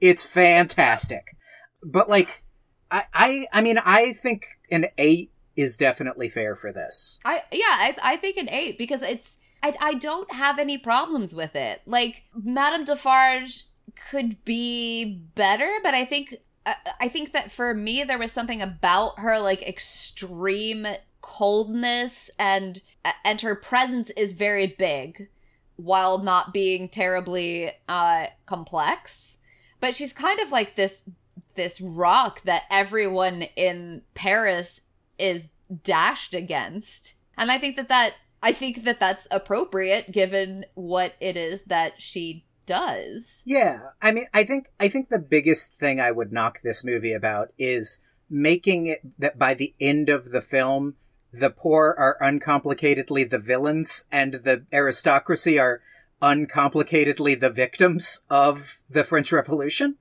It's 0.00 0.24
fantastic. 0.24 1.36
But 1.82 2.08
like 2.08 2.44
I 2.90 3.04
I 3.12 3.46
I 3.52 3.60
mean 3.60 3.78
I 3.78 4.12
think 4.12 4.46
an 4.70 4.86
8 4.96 5.30
is 5.56 5.76
definitely 5.76 6.28
fair 6.28 6.56
for 6.56 6.72
this. 6.72 7.20
I 7.24 7.42
yeah, 7.52 7.62
I 7.66 7.96
I 8.02 8.16
think 8.16 8.36
an 8.36 8.50
eight 8.50 8.78
because 8.78 9.02
it's 9.02 9.38
I 9.62 9.74
I 9.80 9.94
don't 9.94 10.32
have 10.32 10.58
any 10.58 10.78
problems 10.78 11.34
with 11.34 11.54
it. 11.56 11.82
Like 11.86 12.24
Madame 12.34 12.84
Defarge 12.84 13.64
could 14.10 14.44
be 14.44 15.22
better, 15.34 15.70
but 15.82 15.94
I 15.94 16.04
think 16.04 16.36
I, 16.66 16.76
I 17.00 17.08
think 17.08 17.32
that 17.32 17.52
for 17.52 17.74
me 17.74 18.04
there 18.04 18.18
was 18.18 18.32
something 18.32 18.62
about 18.62 19.18
her 19.18 19.38
like 19.38 19.66
extreme 19.66 20.86
coldness 21.20 22.30
and 22.38 22.82
and 23.24 23.40
her 23.40 23.54
presence 23.54 24.10
is 24.10 24.32
very 24.34 24.66
big 24.66 25.28
while 25.76 26.18
not 26.18 26.52
being 26.52 26.88
terribly 26.88 27.72
uh 27.88 28.26
complex. 28.46 29.36
But 29.80 29.94
she's 29.94 30.12
kind 30.12 30.40
of 30.40 30.50
like 30.50 30.76
this 30.76 31.08
this 31.54 31.80
rock 31.80 32.42
that 32.44 32.64
everyone 32.70 33.42
in 33.56 34.02
Paris 34.14 34.80
is 35.18 35.50
dashed 35.82 36.34
against. 36.34 37.14
And 37.36 37.50
I 37.50 37.58
think 37.58 37.76
that 37.76 37.88
that 37.88 38.14
I 38.42 38.52
think 38.52 38.84
that 38.84 39.00
that's 39.00 39.26
appropriate 39.30 40.12
given 40.12 40.66
what 40.74 41.14
it 41.20 41.36
is 41.36 41.62
that 41.64 42.00
she 42.00 42.44
does. 42.66 43.42
Yeah, 43.46 43.80
I 44.02 44.12
mean, 44.12 44.26
I 44.34 44.44
think 44.44 44.70
I 44.78 44.88
think 44.88 45.08
the 45.08 45.18
biggest 45.18 45.78
thing 45.78 46.00
I 46.00 46.10
would 46.10 46.32
knock 46.32 46.58
this 46.62 46.84
movie 46.84 47.12
about 47.12 47.52
is 47.58 48.00
making 48.28 48.86
it 48.86 49.00
that 49.18 49.38
by 49.38 49.54
the 49.54 49.74
end 49.80 50.08
of 50.08 50.30
the 50.30 50.40
film, 50.40 50.94
the 51.32 51.50
poor 51.50 51.94
are 51.98 52.18
uncomplicatedly 52.22 53.28
the 53.28 53.38
villains 53.38 54.06
and 54.10 54.34
the 54.34 54.64
aristocracy 54.72 55.58
are 55.58 55.80
uncomplicatedly 56.22 57.38
the 57.38 57.50
victims 57.50 58.24
of 58.30 58.78
the 58.88 59.04
French 59.04 59.32
Revolution 59.32 59.96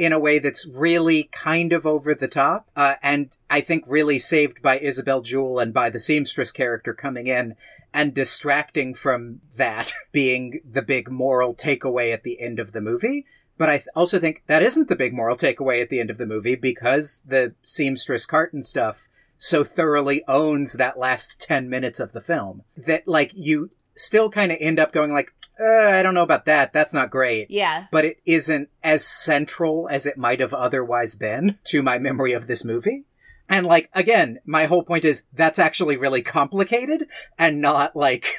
in 0.00 0.14
a 0.14 0.18
way 0.18 0.38
that's 0.38 0.66
really 0.66 1.24
kind 1.24 1.74
of 1.74 1.86
over 1.86 2.14
the 2.14 2.26
top, 2.26 2.66
uh, 2.74 2.94
and 3.02 3.36
I 3.50 3.60
think 3.60 3.84
really 3.86 4.18
saved 4.18 4.62
by 4.62 4.78
Isabel 4.78 5.20
Jewell 5.20 5.58
and 5.58 5.74
by 5.74 5.90
the 5.90 6.00
seamstress 6.00 6.50
character 6.52 6.94
coming 6.94 7.26
in 7.26 7.54
and 7.92 8.14
distracting 8.14 8.94
from 8.94 9.42
that 9.56 9.92
being 10.10 10.62
the 10.64 10.80
big 10.80 11.10
moral 11.10 11.54
takeaway 11.54 12.14
at 12.14 12.22
the 12.22 12.40
end 12.40 12.58
of 12.58 12.72
the 12.72 12.80
movie. 12.80 13.26
But 13.58 13.68
I 13.68 13.76
th- 13.76 13.88
also 13.94 14.18
think 14.18 14.42
that 14.46 14.62
isn't 14.62 14.88
the 14.88 14.96
big 14.96 15.12
moral 15.12 15.36
takeaway 15.36 15.82
at 15.82 15.90
the 15.90 16.00
end 16.00 16.08
of 16.08 16.16
the 16.16 16.24
movie 16.24 16.54
because 16.54 17.22
the 17.26 17.54
seamstress 17.62 18.24
Carton 18.24 18.62
stuff 18.62 19.06
so 19.36 19.64
thoroughly 19.64 20.24
owns 20.26 20.72
that 20.74 20.98
last 20.98 21.42
10 21.42 21.68
minutes 21.68 22.00
of 22.00 22.12
the 22.12 22.22
film 22.22 22.62
that 22.74 23.06
like 23.06 23.32
you 23.34 23.70
still 24.00 24.30
kind 24.30 24.50
of 24.50 24.58
end 24.60 24.78
up 24.78 24.92
going 24.92 25.12
like 25.12 25.32
uh, 25.60 25.88
i 25.88 26.02
don't 26.02 26.14
know 26.14 26.22
about 26.22 26.46
that 26.46 26.72
that's 26.72 26.94
not 26.94 27.10
great. 27.10 27.50
Yeah. 27.50 27.86
but 27.90 28.04
it 28.04 28.18
isn't 28.24 28.68
as 28.82 29.06
central 29.06 29.88
as 29.90 30.06
it 30.06 30.16
might 30.16 30.40
have 30.40 30.54
otherwise 30.54 31.14
been 31.14 31.58
to 31.64 31.82
my 31.82 31.98
memory 31.98 32.32
of 32.32 32.46
this 32.46 32.64
movie. 32.64 33.04
And 33.48 33.66
like 33.66 33.90
again 33.92 34.38
my 34.44 34.66
whole 34.66 34.82
point 34.82 35.04
is 35.04 35.24
that's 35.32 35.58
actually 35.58 35.96
really 35.96 36.22
complicated 36.22 37.06
and 37.38 37.60
not 37.60 37.96
like 37.96 38.36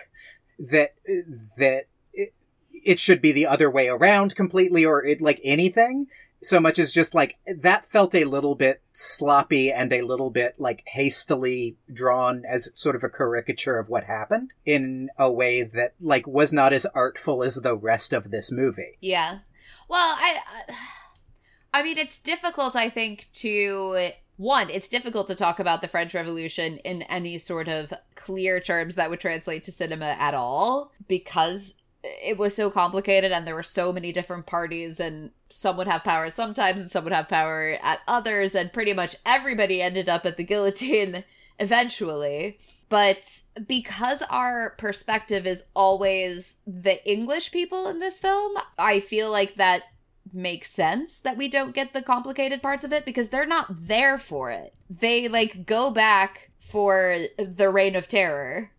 that 0.59 0.95
that 1.57 1.87
it, 2.13 2.33
it 2.71 2.99
should 2.99 3.21
be 3.21 3.31
the 3.31 3.47
other 3.47 3.69
way 3.69 3.87
around 3.87 4.35
completely 4.35 4.85
or 4.85 5.03
it 5.03 5.21
like 5.21 5.41
anything 5.43 6.07
so 6.41 6.59
much 6.59 6.79
as 6.79 6.91
just 6.91 7.13
like 7.13 7.37
that 7.45 7.89
felt 7.89 8.15
a 8.15 8.25
little 8.25 8.55
bit 8.55 8.81
sloppy 8.91 9.71
and 9.71 9.93
a 9.93 10.01
little 10.01 10.29
bit 10.29 10.55
like 10.57 10.83
hastily 10.87 11.77
drawn 11.93 12.43
as 12.45 12.71
sort 12.73 12.95
of 12.95 13.03
a 13.03 13.09
caricature 13.09 13.77
of 13.77 13.89
what 13.89 14.05
happened 14.05 14.51
in 14.65 15.09
a 15.17 15.31
way 15.31 15.63
that 15.63 15.93
like 16.01 16.25
was 16.25 16.51
not 16.51 16.73
as 16.73 16.85
artful 16.87 17.43
as 17.43 17.55
the 17.55 17.75
rest 17.75 18.11
of 18.11 18.31
this 18.31 18.51
movie. 18.51 18.97
Yeah. 19.01 19.39
Well, 19.87 20.15
I 20.17 20.39
uh, 20.69 20.73
I 21.73 21.83
mean 21.83 21.97
it's 21.97 22.19
difficult 22.19 22.75
I 22.75 22.89
think 22.89 23.27
to 23.33 24.11
one, 24.41 24.71
it's 24.71 24.89
difficult 24.89 25.27
to 25.27 25.35
talk 25.35 25.59
about 25.59 25.83
the 25.83 25.87
French 25.87 26.15
Revolution 26.15 26.77
in 26.79 27.03
any 27.03 27.37
sort 27.37 27.67
of 27.67 27.93
clear 28.15 28.59
terms 28.59 28.95
that 28.95 29.11
would 29.11 29.19
translate 29.19 29.63
to 29.65 29.71
cinema 29.71 30.15
at 30.17 30.33
all 30.33 30.91
because 31.07 31.75
it 32.03 32.37
was 32.37 32.55
so 32.55 32.69
complicated 32.69 33.31
and 33.31 33.45
there 33.45 33.55
were 33.55 33.63
so 33.63 33.91
many 33.93 34.11
different 34.11 34.45
parties 34.45 34.99
and 34.99 35.31
some 35.49 35.77
would 35.77 35.87
have 35.87 36.03
power 36.03 36.29
sometimes 36.29 36.81
and 36.81 36.89
some 36.89 37.03
would 37.03 37.13
have 37.13 37.29
power 37.29 37.77
at 37.81 37.99
others 38.07 38.55
and 38.55 38.73
pretty 38.73 38.93
much 38.93 39.15
everybody 39.25 39.81
ended 39.81 40.09
up 40.09 40.25
at 40.25 40.37
the 40.37 40.43
guillotine 40.43 41.23
eventually. 41.59 42.57
But 42.89 43.23
because 43.67 44.21
our 44.29 44.71
perspective 44.71 45.45
is 45.47 45.63
always 45.75 46.57
the 46.67 47.03
english 47.09 47.51
people 47.51 47.87
in 47.87 47.99
this 47.99 48.19
film 48.19 48.57
i 48.77 48.99
feel 48.99 49.29
like 49.29 49.55
that 49.55 49.83
makes 50.33 50.71
sense 50.71 51.19
that 51.19 51.37
we 51.37 51.47
don't 51.47 51.75
get 51.75 51.93
the 51.93 52.01
complicated 52.01 52.61
parts 52.61 52.83
of 52.83 52.93
it 52.93 53.05
because 53.05 53.29
they're 53.29 53.45
not 53.45 53.67
there 53.69 54.17
for 54.17 54.51
it. 54.51 54.73
They 54.89 55.27
like 55.27 55.65
go 55.65 55.91
back 55.91 56.51
for 56.59 57.25
the 57.37 57.69
reign 57.69 57.95
of 57.95 58.07
terror. 58.07 58.71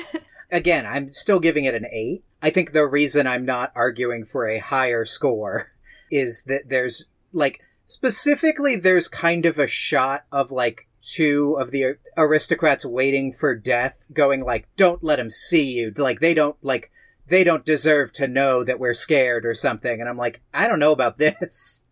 Again, 0.50 0.86
I'm 0.86 1.12
still 1.12 1.40
giving 1.40 1.64
it 1.64 1.74
an 1.74 1.86
8. 1.90 2.24
I 2.42 2.50
think 2.50 2.72
the 2.72 2.86
reason 2.86 3.26
I'm 3.26 3.44
not 3.44 3.72
arguing 3.74 4.24
for 4.24 4.48
a 4.48 4.58
higher 4.58 5.04
score 5.04 5.72
is 6.10 6.44
that 6.44 6.68
there's 6.68 7.08
like 7.32 7.60
specifically 7.86 8.76
there's 8.76 9.08
kind 9.08 9.46
of 9.46 9.58
a 9.58 9.66
shot 9.66 10.24
of 10.32 10.50
like 10.50 10.86
two 11.02 11.56
of 11.58 11.70
the 11.70 11.96
aristocrats 12.16 12.84
waiting 12.84 13.32
for 13.32 13.54
death 13.54 13.94
going 14.12 14.44
like 14.44 14.68
don't 14.76 15.02
let 15.02 15.16
them 15.16 15.30
see 15.30 15.64
you. 15.64 15.92
Like 15.96 16.20
they 16.20 16.34
don't 16.34 16.56
like 16.62 16.90
they 17.26 17.44
don't 17.44 17.64
deserve 17.64 18.12
to 18.14 18.26
know 18.26 18.64
that 18.64 18.78
we're 18.80 18.94
scared 18.94 19.46
or 19.46 19.54
something. 19.54 20.00
And 20.00 20.08
i'm 20.08 20.18
like 20.18 20.40
i 20.52 20.66
don't 20.66 20.78
know 20.78 20.92
about 20.92 21.18
this. 21.18 21.84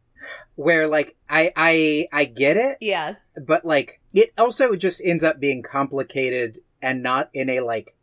Where 0.57 0.88
like 0.88 1.16
i 1.28 1.53
i 1.57 2.09
i 2.12 2.24
get 2.24 2.57
it. 2.57 2.78
Yeah. 2.80 3.16
But 3.46 3.64
like 3.64 4.01
it 4.12 4.32
also 4.36 4.74
just 4.76 5.03
ends 5.05 5.24
up 5.24 5.38
being 5.40 5.62
complicated 5.62 6.61
and 6.82 7.03
not 7.03 7.30
in 7.32 7.49
a 7.49 7.61
like 7.61 7.94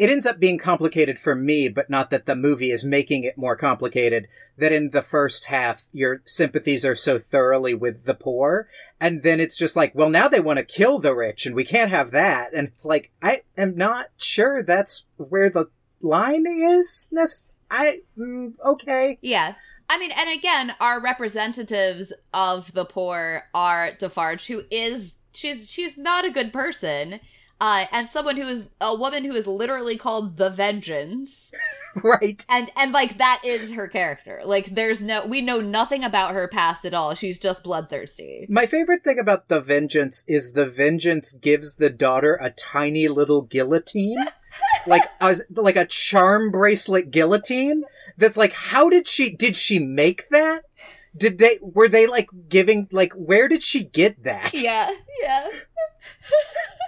it 0.00 0.08
ends 0.08 0.24
up 0.24 0.40
being 0.40 0.58
complicated 0.58 1.18
for 1.18 1.34
me 1.34 1.68
but 1.68 1.90
not 1.90 2.08
that 2.10 2.24
the 2.24 2.34
movie 2.34 2.70
is 2.70 2.84
making 2.84 3.22
it 3.22 3.36
more 3.36 3.54
complicated 3.54 4.26
that 4.56 4.72
in 4.72 4.90
the 4.90 5.02
first 5.02 5.44
half 5.44 5.82
your 5.92 6.22
sympathies 6.24 6.84
are 6.84 6.96
so 6.96 7.18
thoroughly 7.18 7.74
with 7.74 8.06
the 8.06 8.14
poor 8.14 8.66
and 8.98 9.22
then 9.22 9.38
it's 9.38 9.58
just 9.58 9.76
like 9.76 9.94
well 9.94 10.08
now 10.10 10.26
they 10.26 10.40
want 10.40 10.56
to 10.56 10.64
kill 10.64 10.98
the 10.98 11.14
rich 11.14 11.44
and 11.44 11.54
we 11.54 11.64
can't 11.64 11.90
have 11.90 12.10
that 12.10 12.52
and 12.54 12.68
it's 12.68 12.86
like 12.86 13.10
i 13.22 13.42
am 13.58 13.76
not 13.76 14.06
sure 14.16 14.62
that's 14.62 15.04
where 15.18 15.50
the 15.50 15.66
line 16.00 16.46
is 16.46 17.10
Nec- 17.12 17.54
i 17.70 18.00
mm, 18.18 18.54
okay 18.64 19.18
Yeah. 19.20 19.54
I 19.92 19.98
mean, 19.98 20.12
and 20.12 20.30
again, 20.30 20.72
our 20.78 21.00
representatives 21.00 22.12
of 22.32 22.72
the 22.74 22.84
poor 22.84 23.48
are 23.52 23.90
Defarge, 23.98 24.46
who 24.46 24.62
is 24.70 25.16
she's 25.32 25.68
she's 25.68 25.98
not 25.98 26.24
a 26.24 26.30
good 26.30 26.52
person, 26.52 27.18
uh, 27.60 27.84
and 27.92 28.08
someone 28.08 28.36
who 28.36 28.48
is 28.48 28.70
a 28.80 28.94
woman 28.94 29.24
who 29.24 29.34
is 29.34 29.46
literally 29.46 29.96
called 29.98 30.38
the 30.38 30.48
Vengeance, 30.48 31.52
right 32.02 32.44
and 32.48 32.70
and 32.74 32.92
like 32.92 33.18
that 33.18 33.42
is 33.44 33.74
her 33.74 33.86
character. 33.86 34.40
Like, 34.44 34.74
there's 34.74 35.02
no 35.02 35.26
we 35.26 35.42
know 35.42 35.60
nothing 35.60 36.02
about 36.02 36.32
her 36.32 36.48
past 36.48 36.86
at 36.86 36.94
all. 36.94 37.14
She's 37.14 37.38
just 37.38 37.62
bloodthirsty. 37.62 38.46
My 38.48 38.64
favorite 38.64 39.04
thing 39.04 39.18
about 39.18 39.48
the 39.48 39.60
Vengeance 39.60 40.24
is 40.26 40.54
the 40.54 40.66
Vengeance 40.66 41.32
gives 41.32 41.76
the 41.76 41.90
daughter 41.90 42.34
a 42.36 42.50
tiny 42.50 43.08
little 43.08 43.42
guillotine, 43.42 44.24
like 44.86 45.04
a, 45.20 45.36
like 45.50 45.76
a 45.76 45.84
charm 45.84 46.50
bracelet 46.50 47.10
guillotine. 47.10 47.84
That's 48.16 48.38
like, 48.38 48.52
how 48.52 48.88
did 48.88 49.06
she? 49.06 49.36
Did 49.36 49.54
she 49.54 49.78
make 49.78 50.30
that? 50.30 50.64
Did 51.14 51.36
they? 51.36 51.58
Were 51.60 51.88
they 51.88 52.06
like 52.06 52.30
giving? 52.48 52.88
Like, 52.90 53.12
where 53.12 53.48
did 53.48 53.62
she 53.62 53.84
get 53.84 54.22
that? 54.24 54.52
Yeah, 54.54 54.90
yeah. 55.22 55.48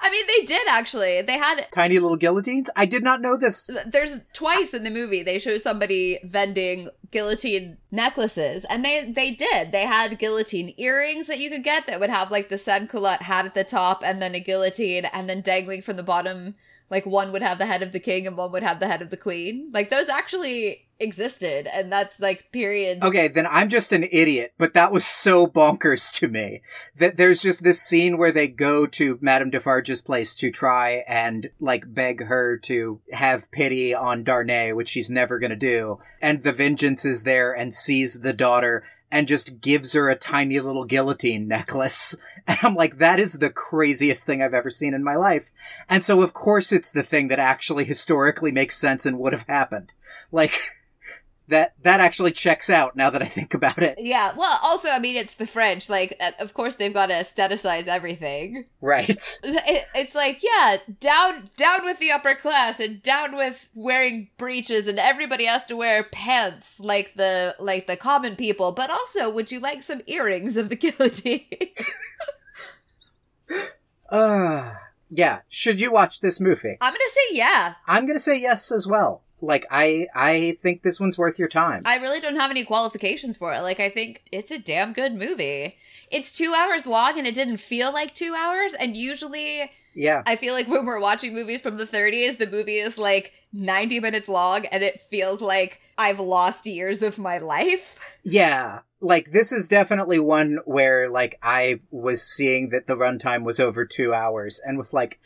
I 0.00 0.10
mean, 0.10 0.26
they 0.26 0.46
did 0.46 0.66
actually. 0.68 1.22
They 1.22 1.38
had 1.38 1.66
Tiny 1.72 1.98
little 1.98 2.16
guillotines. 2.16 2.70
I 2.76 2.86
did 2.86 3.02
not 3.02 3.20
know 3.20 3.36
this. 3.36 3.70
there's 3.86 4.20
twice 4.32 4.72
in 4.72 4.84
the 4.84 4.90
movie 4.90 5.22
they 5.22 5.38
show 5.38 5.58
somebody 5.58 6.18
vending 6.24 6.88
guillotine 7.10 7.76
necklaces 7.90 8.64
and 8.66 8.84
they 8.84 9.10
they 9.10 9.32
did 9.32 9.72
they 9.72 9.84
had 9.84 10.18
guillotine 10.18 10.72
earrings 10.76 11.26
that 11.26 11.40
you 11.40 11.50
could 11.50 11.64
get 11.64 11.86
that 11.86 11.98
would 11.98 12.10
have 12.10 12.30
like 12.30 12.48
the 12.48 12.86
culotte 12.88 13.22
hat 13.22 13.44
at 13.44 13.54
the 13.54 13.64
top 13.64 14.02
and 14.04 14.22
then 14.22 14.34
a 14.34 14.40
guillotine 14.40 15.04
and 15.06 15.28
then 15.28 15.40
dangling 15.40 15.82
from 15.82 15.96
the 15.96 16.02
bottom 16.02 16.54
like 16.90 17.06
one 17.06 17.32
would 17.32 17.42
have 17.42 17.58
the 17.58 17.66
head 17.66 17.82
of 17.82 17.92
the 17.92 18.00
king 18.00 18.26
and 18.26 18.36
one 18.36 18.52
would 18.52 18.62
have 18.62 18.80
the 18.80 18.88
head 18.88 19.00
of 19.00 19.10
the 19.10 19.16
queen. 19.16 19.70
Like 19.72 19.90
those 19.90 20.08
actually 20.08 20.88
existed 20.98 21.66
and 21.72 21.90
that's 21.90 22.20
like 22.20 22.52
period. 22.52 23.02
Okay, 23.02 23.28
then 23.28 23.46
I'm 23.46 23.68
just 23.68 23.92
an 23.92 24.06
idiot, 24.10 24.52
but 24.58 24.74
that 24.74 24.92
was 24.92 25.06
so 25.06 25.46
bonkers 25.46 26.12
to 26.14 26.28
me. 26.28 26.62
That 26.96 27.16
there's 27.16 27.42
just 27.42 27.62
this 27.62 27.80
scene 27.80 28.18
where 28.18 28.32
they 28.32 28.48
go 28.48 28.86
to 28.86 29.18
Madame 29.20 29.50
Defarge's 29.50 30.02
place 30.02 30.34
to 30.36 30.50
try 30.50 31.04
and 31.08 31.50
like 31.60 31.84
beg 31.86 32.24
her 32.24 32.58
to 32.64 33.00
have 33.12 33.50
pity 33.52 33.94
on 33.94 34.24
Darnay, 34.24 34.72
which 34.72 34.88
she's 34.88 35.10
never 35.10 35.38
gonna 35.38 35.56
do. 35.56 36.00
And 36.20 36.42
the 36.42 36.52
vengeance 36.52 37.04
is 37.04 37.22
there 37.22 37.52
and 37.52 37.74
sees 37.74 38.20
the 38.20 38.32
daughter 38.32 38.84
and 39.10 39.28
just 39.28 39.60
gives 39.60 39.92
her 39.92 40.08
a 40.08 40.16
tiny 40.16 40.60
little 40.60 40.84
guillotine 40.84 41.48
necklace. 41.48 42.16
And 42.46 42.58
I'm 42.62 42.74
like, 42.74 42.98
that 42.98 43.20
is 43.20 43.34
the 43.34 43.50
craziest 43.50 44.24
thing 44.24 44.42
I've 44.42 44.54
ever 44.54 44.70
seen 44.70 44.94
in 44.94 45.04
my 45.04 45.14
life. 45.14 45.52
And 45.88 46.02
so 46.02 46.22
of 46.22 46.32
course 46.32 46.72
it's 46.72 46.90
the 46.90 47.02
thing 47.02 47.28
that 47.28 47.38
actually 47.38 47.84
historically 47.84 48.50
makes 48.50 48.78
sense 48.78 49.04
and 49.06 49.18
would 49.18 49.34
have 49.34 49.46
happened. 49.46 49.92
Like, 50.32 50.70
that 51.50 51.74
that 51.82 52.00
actually 52.00 52.32
checks 52.32 52.70
out 52.70 52.96
now 52.96 53.10
that 53.10 53.22
I 53.22 53.26
think 53.26 53.54
about 53.54 53.82
it. 53.82 53.96
yeah 53.98 54.32
well 54.36 54.58
also 54.62 54.88
i 54.88 54.98
mean 54.98 55.16
it's 55.16 55.34
the 55.34 55.46
french 55.46 55.88
like 55.90 56.16
uh, 56.20 56.30
of 56.38 56.54
course 56.54 56.76
they've 56.76 56.94
got 56.94 57.06
to 57.06 57.14
aestheticize 57.14 57.86
everything 57.86 58.64
Right. 58.80 59.38
it, 59.44 59.84
it's 59.94 60.14
like 60.14 60.42
yeah 60.42 60.78
down 61.00 61.50
down 61.56 61.84
with 61.84 61.98
the 61.98 62.10
upper 62.10 62.34
class 62.34 62.80
and 62.80 63.02
down 63.02 63.36
with 63.36 63.68
wearing 63.74 64.30
breeches 64.38 64.86
and 64.86 64.98
everybody 64.98 65.44
has 65.44 65.66
to 65.66 65.76
wear 65.76 66.04
pants 66.04 66.80
like 66.80 67.14
the 67.16 67.54
like 67.58 67.86
the 67.86 67.96
common 67.96 68.34
people 68.36 68.72
but 68.72 68.88
also 68.90 69.28
would 69.30 69.52
you 69.52 69.60
like 69.60 69.82
some 69.82 70.00
earrings 70.06 70.56
of 70.56 70.68
the 70.70 70.76
guillotine 70.76 71.44
Uh 74.10 74.72
yeah. 75.10 75.40
Should 75.48 75.80
you 75.80 75.90
watch 75.92 76.20
this 76.20 76.40
movie? 76.40 76.76
i'm 76.80 76.92
gonna 76.92 77.04
say 77.08 77.36
yeah 77.36 77.74
I'm 77.86 78.06
gonna 78.06 78.18
say 78.18 78.40
yes 78.40 78.70
as 78.72 78.86
well. 78.86 79.22
Like 79.40 79.66
I 79.70 80.06
I 80.14 80.56
think 80.62 80.82
this 80.82 81.00
one's 81.00 81.18
worth 81.18 81.38
your 81.38 81.48
time. 81.48 81.82
i 81.84 81.96
really 81.96 82.20
don't 82.20 82.36
have 82.36 82.50
any 82.50 82.64
qualifications 82.64 83.36
for 83.36 83.52
it 83.52 83.60
like 83.60 83.80
i 83.80 83.88
think 83.88 84.22
it's 84.32 84.50
a 84.50 84.58
damn 84.58 84.92
good 84.92 85.14
movie 85.14 85.76
it's 86.10 86.32
two 86.32 86.54
hours 86.56 86.86
long 86.86 87.18
and 87.18 87.26
it 87.26 87.34
didn't 87.34 87.58
feel 87.58 87.92
like 87.92 88.14
two 88.14 88.34
hours 88.34 88.74
and 88.74 88.96
usually 88.96 89.70
yeah. 89.92 90.22
I 90.24 90.36
feel 90.36 90.54
like 90.54 90.68
when 90.68 90.86
we're 90.86 91.00
watching 91.00 91.34
movies 91.34 91.60
from 91.60 91.74
the 91.74 91.84
30s, 91.84 92.38
the 92.38 92.46
movie 92.46 92.76
is 92.76 92.96
like 92.96 93.32
90 93.52 93.98
minutes 93.98 94.28
long 94.28 94.64
and 94.66 94.84
it 94.84 95.00
feels 95.10 95.42
like 95.42 95.80
I've 95.98 96.20
lost 96.20 96.64
years 96.66 97.02
of 97.02 97.18
my 97.18 97.38
life. 97.38 97.98
Yeah. 98.22 98.80
like 99.00 99.32
this 99.32 99.50
is 99.50 99.66
definitely 99.66 100.18
one 100.20 100.58
where 100.64 101.10
like 101.10 101.38
I 101.42 101.80
was 101.90 102.22
seeing 102.22 102.68
that 102.70 102.86
the 102.86 102.94
runtime 102.94 103.44
was 103.44 103.58
over 103.58 103.84
two 103.84 104.12
hours 104.14 104.60
and 104.64 104.78
was 104.78 104.92
like, 104.94 105.18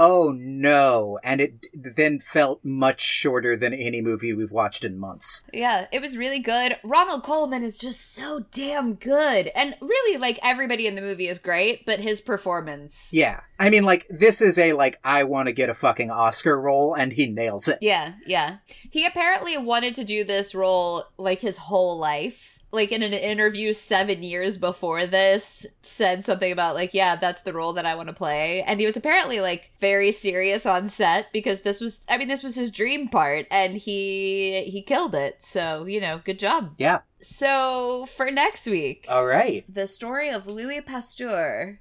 oh 0.00 0.32
no, 0.34 1.18
and 1.22 1.42
it 1.42 1.66
then 1.74 2.20
felt 2.20 2.64
much 2.64 3.00
shorter 3.02 3.54
than 3.54 3.74
any 3.74 4.00
movie 4.00 4.32
we've 4.32 4.50
watched 4.50 4.82
in 4.82 4.98
months. 4.98 5.44
Yeah, 5.52 5.88
it 5.92 6.00
was 6.00 6.16
really 6.16 6.40
good. 6.40 6.78
Ronald 6.82 7.22
Colman 7.22 7.62
is 7.62 7.76
just 7.76 8.14
so 8.14 8.46
damn 8.50 8.94
good. 8.94 9.48
And 9.54 9.76
really, 9.80 10.16
like, 10.16 10.38
everybody 10.42 10.86
in 10.86 10.94
the 10.94 11.02
movie 11.02 11.28
is 11.28 11.38
great, 11.38 11.84
but 11.84 12.00
his 12.00 12.22
performance. 12.22 13.10
Yeah, 13.12 13.40
I 13.58 13.68
mean, 13.68 13.84
like 13.84 14.06
this 14.08 14.40
is 14.40 14.58
a 14.58 14.72
like 14.72 14.98
I 15.04 15.24
want 15.24 15.48
to 15.48 15.52
get 15.52 15.68
a 15.68 15.74
fucking 15.74 16.10
Oscar 16.10 16.58
role, 16.58 16.94
and 16.94 17.12
he 17.12 17.26
nails 17.26 17.68
it. 17.68 17.78
Yeah, 17.82 18.14
yeah. 18.26 18.56
He 18.90 19.04
apparently 19.04 19.58
wanted 19.58 19.94
to 19.96 20.04
do 20.04 20.24
this 20.24 20.54
role 20.54 21.04
like 21.18 21.40
his 21.40 21.58
whole 21.58 21.98
life. 21.98 22.58
Like 22.72 22.92
in 22.92 23.02
an 23.02 23.12
interview 23.12 23.72
seven 23.72 24.22
years 24.22 24.56
before 24.56 25.04
this, 25.06 25.66
said 25.82 26.24
something 26.24 26.52
about 26.52 26.76
like, 26.76 26.94
yeah, 26.94 27.16
that's 27.16 27.42
the 27.42 27.52
role 27.52 27.72
that 27.72 27.84
I 27.86 27.96
want 27.96 28.08
to 28.08 28.14
play. 28.14 28.62
And 28.62 28.78
he 28.78 28.86
was 28.86 28.96
apparently 28.96 29.40
like 29.40 29.72
very 29.80 30.12
serious 30.12 30.64
on 30.66 30.88
set 30.88 31.26
because 31.32 31.62
this 31.62 31.80
was 31.80 32.00
I 32.08 32.16
mean, 32.16 32.28
this 32.28 32.44
was 32.44 32.54
his 32.54 32.70
dream 32.70 33.08
part 33.08 33.46
and 33.50 33.76
he 33.76 34.62
he 34.64 34.82
killed 34.82 35.14
it. 35.16 35.38
So, 35.40 35.84
you 35.84 36.00
know, 36.00 36.20
good 36.24 36.38
job. 36.38 36.74
Yeah. 36.78 37.00
So 37.20 38.06
for 38.16 38.30
next 38.30 38.66
week, 38.66 39.04
All 39.08 39.26
right. 39.26 39.64
the 39.72 39.86
story 39.86 40.30
of 40.30 40.46
Louis 40.46 40.80
Pasteur, 40.80 41.80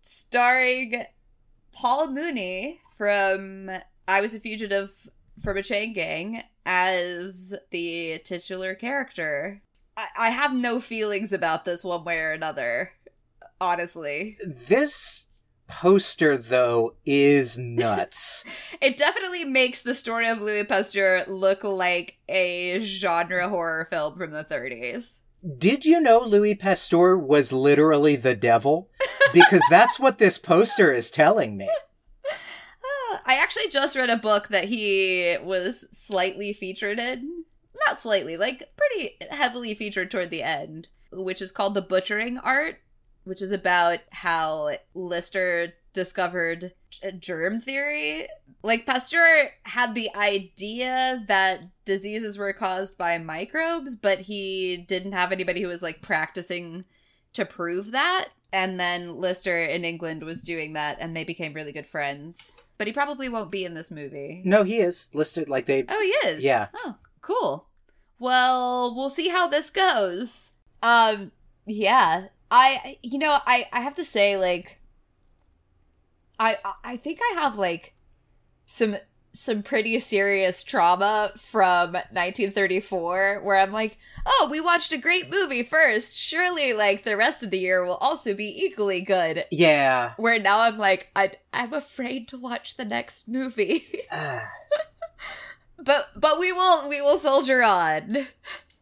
starring 0.00 1.04
Paul 1.72 2.08
Muni 2.08 2.80
from 2.96 3.70
I 4.06 4.20
Was 4.20 4.34
a 4.34 4.40
Fugitive 4.40 4.90
from 5.42 5.56
a 5.56 5.62
Chain 5.62 5.92
Gang 5.92 6.42
as 6.66 7.54
the 7.70 8.18
titular 8.24 8.74
character. 8.74 9.62
I, 9.96 10.06
I 10.16 10.30
have 10.30 10.54
no 10.54 10.80
feelings 10.80 11.32
about 11.32 11.64
this 11.64 11.84
one 11.84 12.04
way 12.04 12.18
or 12.18 12.32
another, 12.32 12.92
honestly. 13.60 14.36
This 14.44 15.26
poster 15.66 16.36
though 16.36 16.94
is 17.06 17.58
nuts. 17.58 18.44
It 18.80 18.98
definitely 18.98 19.44
makes 19.44 19.80
the 19.80 19.94
story 19.94 20.28
of 20.28 20.42
Louis 20.42 20.64
Pasteur 20.64 21.24
look 21.26 21.64
like 21.64 22.18
a 22.28 22.80
genre 22.80 23.48
horror 23.48 23.86
film 23.86 24.18
from 24.18 24.30
the 24.30 24.44
30s. 24.44 25.20
Did 25.56 25.86
you 25.86 26.00
know 26.00 26.20
Louis 26.20 26.54
Pasteur 26.54 27.16
was 27.16 27.50
literally 27.50 28.16
the 28.16 28.34
devil? 28.34 28.90
Because 29.32 29.62
that's 29.70 29.98
what 29.98 30.18
this 30.18 30.36
poster 30.36 30.92
is 30.92 31.10
telling 31.10 31.56
me. 31.56 31.70
Ah, 33.12 33.22
I 33.24 33.34
actually 33.36 33.68
just 33.68 33.96
read 33.96 34.10
a 34.10 34.16
book 34.16 34.48
that 34.48 34.66
he 34.66 35.36
was 35.42 35.86
slightly 35.92 36.52
featured 36.52 36.98
in. 36.98 37.44
Not 37.86 38.00
slightly, 38.00 38.36
like 38.36 38.72
pretty 38.76 39.16
heavily 39.30 39.74
featured 39.74 40.10
toward 40.10 40.30
the 40.30 40.42
end, 40.42 40.88
which 41.12 41.42
is 41.42 41.52
called 41.52 41.74
The 41.74 41.82
Butchering 41.82 42.38
Art, 42.38 42.76
which 43.24 43.42
is 43.42 43.52
about 43.52 44.00
how 44.10 44.76
Lister 44.94 45.74
discovered 45.92 46.72
uh, 47.02 47.10
germ 47.12 47.60
theory. 47.60 48.26
Like 48.62 48.86
Pasteur 48.86 49.50
had 49.62 49.94
the 49.94 50.14
idea 50.16 51.24
that 51.28 51.60
diseases 51.84 52.36
were 52.36 52.52
caused 52.52 52.98
by 52.98 53.18
microbes, 53.18 53.96
but 53.96 54.20
he 54.20 54.76
didn't 54.76 55.12
have 55.12 55.32
anybody 55.32 55.62
who 55.62 55.68
was 55.68 55.82
like 55.82 56.02
practicing 56.02 56.84
to 57.34 57.44
prove 57.44 57.92
that. 57.92 58.28
And 58.52 58.78
then 58.78 59.16
Lister 59.20 59.64
in 59.64 59.84
England 59.84 60.22
was 60.22 60.42
doing 60.42 60.74
that, 60.74 60.98
and 61.00 61.16
they 61.16 61.24
became 61.24 61.54
really 61.54 61.72
good 61.72 61.86
friends. 61.86 62.52
But 62.78 62.86
he 62.86 62.92
probably 62.92 63.28
won't 63.28 63.50
be 63.50 63.64
in 63.64 63.74
this 63.74 63.90
movie. 63.90 64.42
No, 64.44 64.62
he 64.62 64.78
is 64.78 65.10
listed 65.14 65.48
like 65.48 65.66
they. 65.66 65.84
Oh, 65.88 66.00
he 66.00 66.28
is. 66.28 66.44
Yeah. 66.44 66.68
Oh, 66.74 66.96
cool. 67.20 67.66
Well, 68.24 68.94
we'll 68.96 69.10
see 69.10 69.28
how 69.28 69.48
this 69.48 69.68
goes. 69.68 70.52
Um, 70.82 71.30
yeah. 71.66 72.28
I, 72.50 72.96
you 73.02 73.18
know, 73.18 73.36
I, 73.46 73.68
I 73.70 73.80
have 73.80 73.96
to 73.96 74.04
say, 74.04 74.38
like, 74.38 74.78
I, 76.40 76.56
I 76.82 76.96
think 76.96 77.18
I 77.20 77.42
have 77.42 77.58
like 77.58 77.92
some 78.66 78.96
some 79.34 79.62
pretty 79.62 79.98
serious 79.98 80.62
trauma 80.62 81.32
from 81.36 81.92
1934 81.92 83.42
where 83.42 83.58
I'm 83.58 83.72
like, 83.72 83.98
oh, 84.24 84.48
we 84.50 84.58
watched 84.58 84.92
a 84.92 84.96
great 84.96 85.28
movie 85.28 85.62
first. 85.62 86.16
Surely, 86.16 86.72
like, 86.72 87.04
the 87.04 87.18
rest 87.18 87.42
of 87.42 87.50
the 87.50 87.58
year 87.58 87.84
will 87.84 87.96
also 87.96 88.32
be 88.32 88.64
equally 88.64 89.02
good. 89.02 89.44
Yeah. 89.50 90.14
Where 90.16 90.38
now 90.38 90.60
I'm 90.60 90.78
like, 90.78 91.10
I, 91.14 91.32
I'm 91.52 91.74
afraid 91.74 92.28
to 92.28 92.38
watch 92.38 92.78
the 92.78 92.86
next 92.86 93.28
movie. 93.28 93.84
Ah. 94.10 94.48
But 95.84 96.08
but 96.16 96.38
we 96.38 96.52
will 96.52 96.88
we 96.88 97.00
will 97.00 97.18
soldier 97.18 97.62
on. 97.62 98.26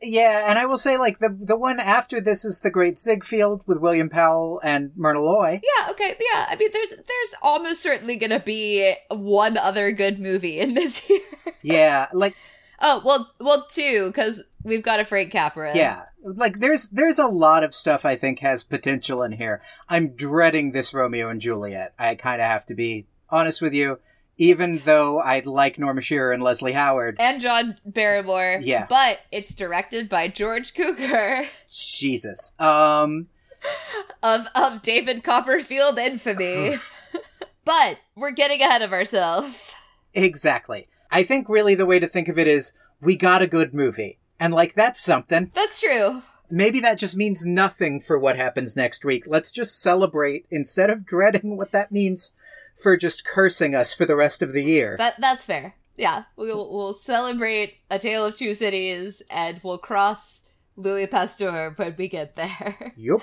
yeah, 0.01 0.47
and 0.49 0.59
I 0.59 0.67
will 0.67 0.79
say, 0.79 0.97
like, 0.97 1.19
the 1.19 1.29
the 1.29 1.57
one 1.57 1.81
after 1.81 2.21
this 2.21 2.45
is 2.45 2.61
The 2.61 2.71
Great 2.71 2.99
Ziegfeld 2.99 3.63
with 3.67 3.79
William 3.79 4.09
Powell 4.09 4.61
and 4.65 4.91
Myrna 4.97 5.21
Loy. 5.21 5.61
Yeah, 5.63 5.91
okay, 5.91 6.17
yeah. 6.33 6.47
I 6.49 6.57
mean, 6.57 6.71
there's 6.73 6.91
there's 6.91 7.35
almost 7.43 7.83
certainly 7.83 8.17
gonna 8.17 8.41
be 8.41 8.95
one 9.11 9.57
other 9.57 9.93
good 9.93 10.19
movie 10.19 10.59
in 10.59 10.75
this 10.75 11.09
year. 11.11 11.21
Yeah, 11.63 12.07
like, 12.13 12.35
oh 12.81 13.03
well, 13.05 13.31
well 13.39 13.67
two 13.69 14.07
because 14.09 14.43
we've 14.65 14.83
got 14.83 15.01
a 15.01 15.05
Frank 15.05 15.33
Capra. 15.33 15.77
yeah. 15.77 16.03
Like 16.25 16.61
there's 16.61 16.89
there's 16.91 17.19
a 17.19 17.27
lot 17.27 17.65
of 17.65 17.75
stuff 17.75 18.05
I 18.05 18.15
think 18.15 18.39
has 18.41 18.63
potential 18.63 19.25
in 19.25 19.33
here. 19.33 19.61
I'm 19.89 20.11
dreading 20.15 20.71
this 20.71 20.95
Romeo 20.95 21.29
and 21.29 21.41
Juliet. 21.41 21.95
I 21.99 22.15
kind 22.15 22.41
of 22.41 22.47
have 22.47 22.65
to 22.67 22.75
be 22.75 23.07
honest 23.29 23.61
with 23.61 23.75
you. 23.75 23.99
Even 24.43 24.83
though 24.85 25.21
I'd 25.21 25.47
like 25.47 25.79
Norma 25.79 26.01
Shearer 26.01 26.33
and 26.33 26.43
Leslie 26.43 26.73
Howard, 26.73 27.17
and 27.21 27.41
John 27.41 27.77
Barrymore. 27.87 28.59
Yeah. 28.61 28.87
but 28.89 29.21
it's 29.31 29.55
directed 29.55 30.09
by 30.09 30.27
George 30.27 30.75
Cukor 30.75 31.47
Jesus. 31.71 32.55
Um, 32.59 33.29
of 34.21 34.49
of 34.57 34.83
David 34.83 35.23
Copperfield 35.23 35.97
infamy. 35.97 36.81
but 37.65 37.99
we're 38.17 38.33
getting 38.33 38.61
ahead 38.61 38.83
of 38.83 38.93
ourselves. 38.93 39.71
exactly. 40.13 40.89
I 41.13 41.23
think 41.23 41.49
really 41.49 41.77
the 41.77 41.87
way 41.87 42.01
to 42.01 42.09
think 42.09 42.27
of 42.27 42.37
it 42.37 42.49
is 42.49 42.77
we 43.01 43.17
got 43.17 43.43
a 43.43 43.47
good 43.47 43.73
movie, 43.73 44.19
and 44.41 44.53
like 44.53 44.75
that's 44.75 45.01
something. 45.01 45.53
That's 45.55 45.81
true. 45.81 46.23
Maybe 46.51 46.81
that 46.81 46.99
just 46.99 47.17
means 47.17 47.47
nothing 47.47 48.01
for 48.01 48.19
what 48.19 48.37
happens 48.37 48.77
next 48.77 49.05
week. 49.05 49.23
Let's 49.27 49.53
just 49.53 49.81
celebrate 49.81 50.47
instead 50.51 50.91
of 50.91 51.07
dreading 51.07 51.57
what 51.57 51.71
that 51.71 51.93
means 51.93 52.33
for 52.83 52.97
just 52.97 53.25
cursing 53.25 53.75
us 53.75 53.95
for 53.95 54.05
the 54.05 54.17
rest 54.17 54.43
of 54.43 54.53
the 54.53 54.63
year. 54.65 54.97
That 54.99 55.15
that's 55.21 55.47
fair. 55.47 55.75
Yeah, 55.97 56.25
we'll 56.37 56.73
we'll 56.73 56.95
celebrate 56.95 57.79
a 57.91 57.99
tale 57.99 58.27
of 58.27 58.37
two 58.37 58.55
cities, 58.55 59.23
and 59.31 59.61
we'll 59.63 59.79
cross 59.79 60.43
Louis 60.77 61.07
Pasteur 61.07 61.75
when 61.77 61.95
we 61.97 62.09
get 62.09 62.35
there. 62.35 62.93
Yup. 62.97 63.21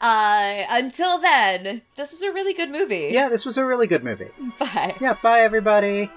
Uh, 0.00 0.64
until 0.68 1.20
then, 1.20 1.82
this 1.94 2.10
was 2.10 2.22
a 2.22 2.32
really 2.32 2.54
good 2.54 2.70
movie. 2.70 3.10
Yeah, 3.12 3.28
this 3.28 3.46
was 3.46 3.56
a 3.56 3.64
really 3.64 3.86
good 3.86 4.02
movie. 4.02 4.30
Bye. 4.58 4.96
Yeah, 5.00 5.14
bye 5.22 5.42
everybody. 5.42 6.10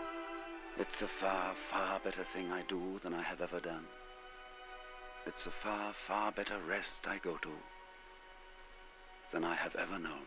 It's 0.77 1.01
a 1.01 1.07
far, 1.21 1.53
far 1.71 1.99
better 2.03 2.25
thing 2.33 2.51
I 2.51 2.63
do 2.67 2.99
than 3.03 3.13
I 3.13 3.21
have 3.21 3.41
ever 3.41 3.59
done. 3.59 3.85
It's 5.27 5.45
a 5.45 5.51
far, 5.63 5.93
far 6.07 6.31
better 6.31 6.59
rest 6.67 7.07
I 7.07 7.17
go 7.19 7.37
to 7.37 7.49
than 9.31 9.43
I 9.43 9.55
have 9.55 9.75
ever 9.75 9.97
known. 9.99 10.25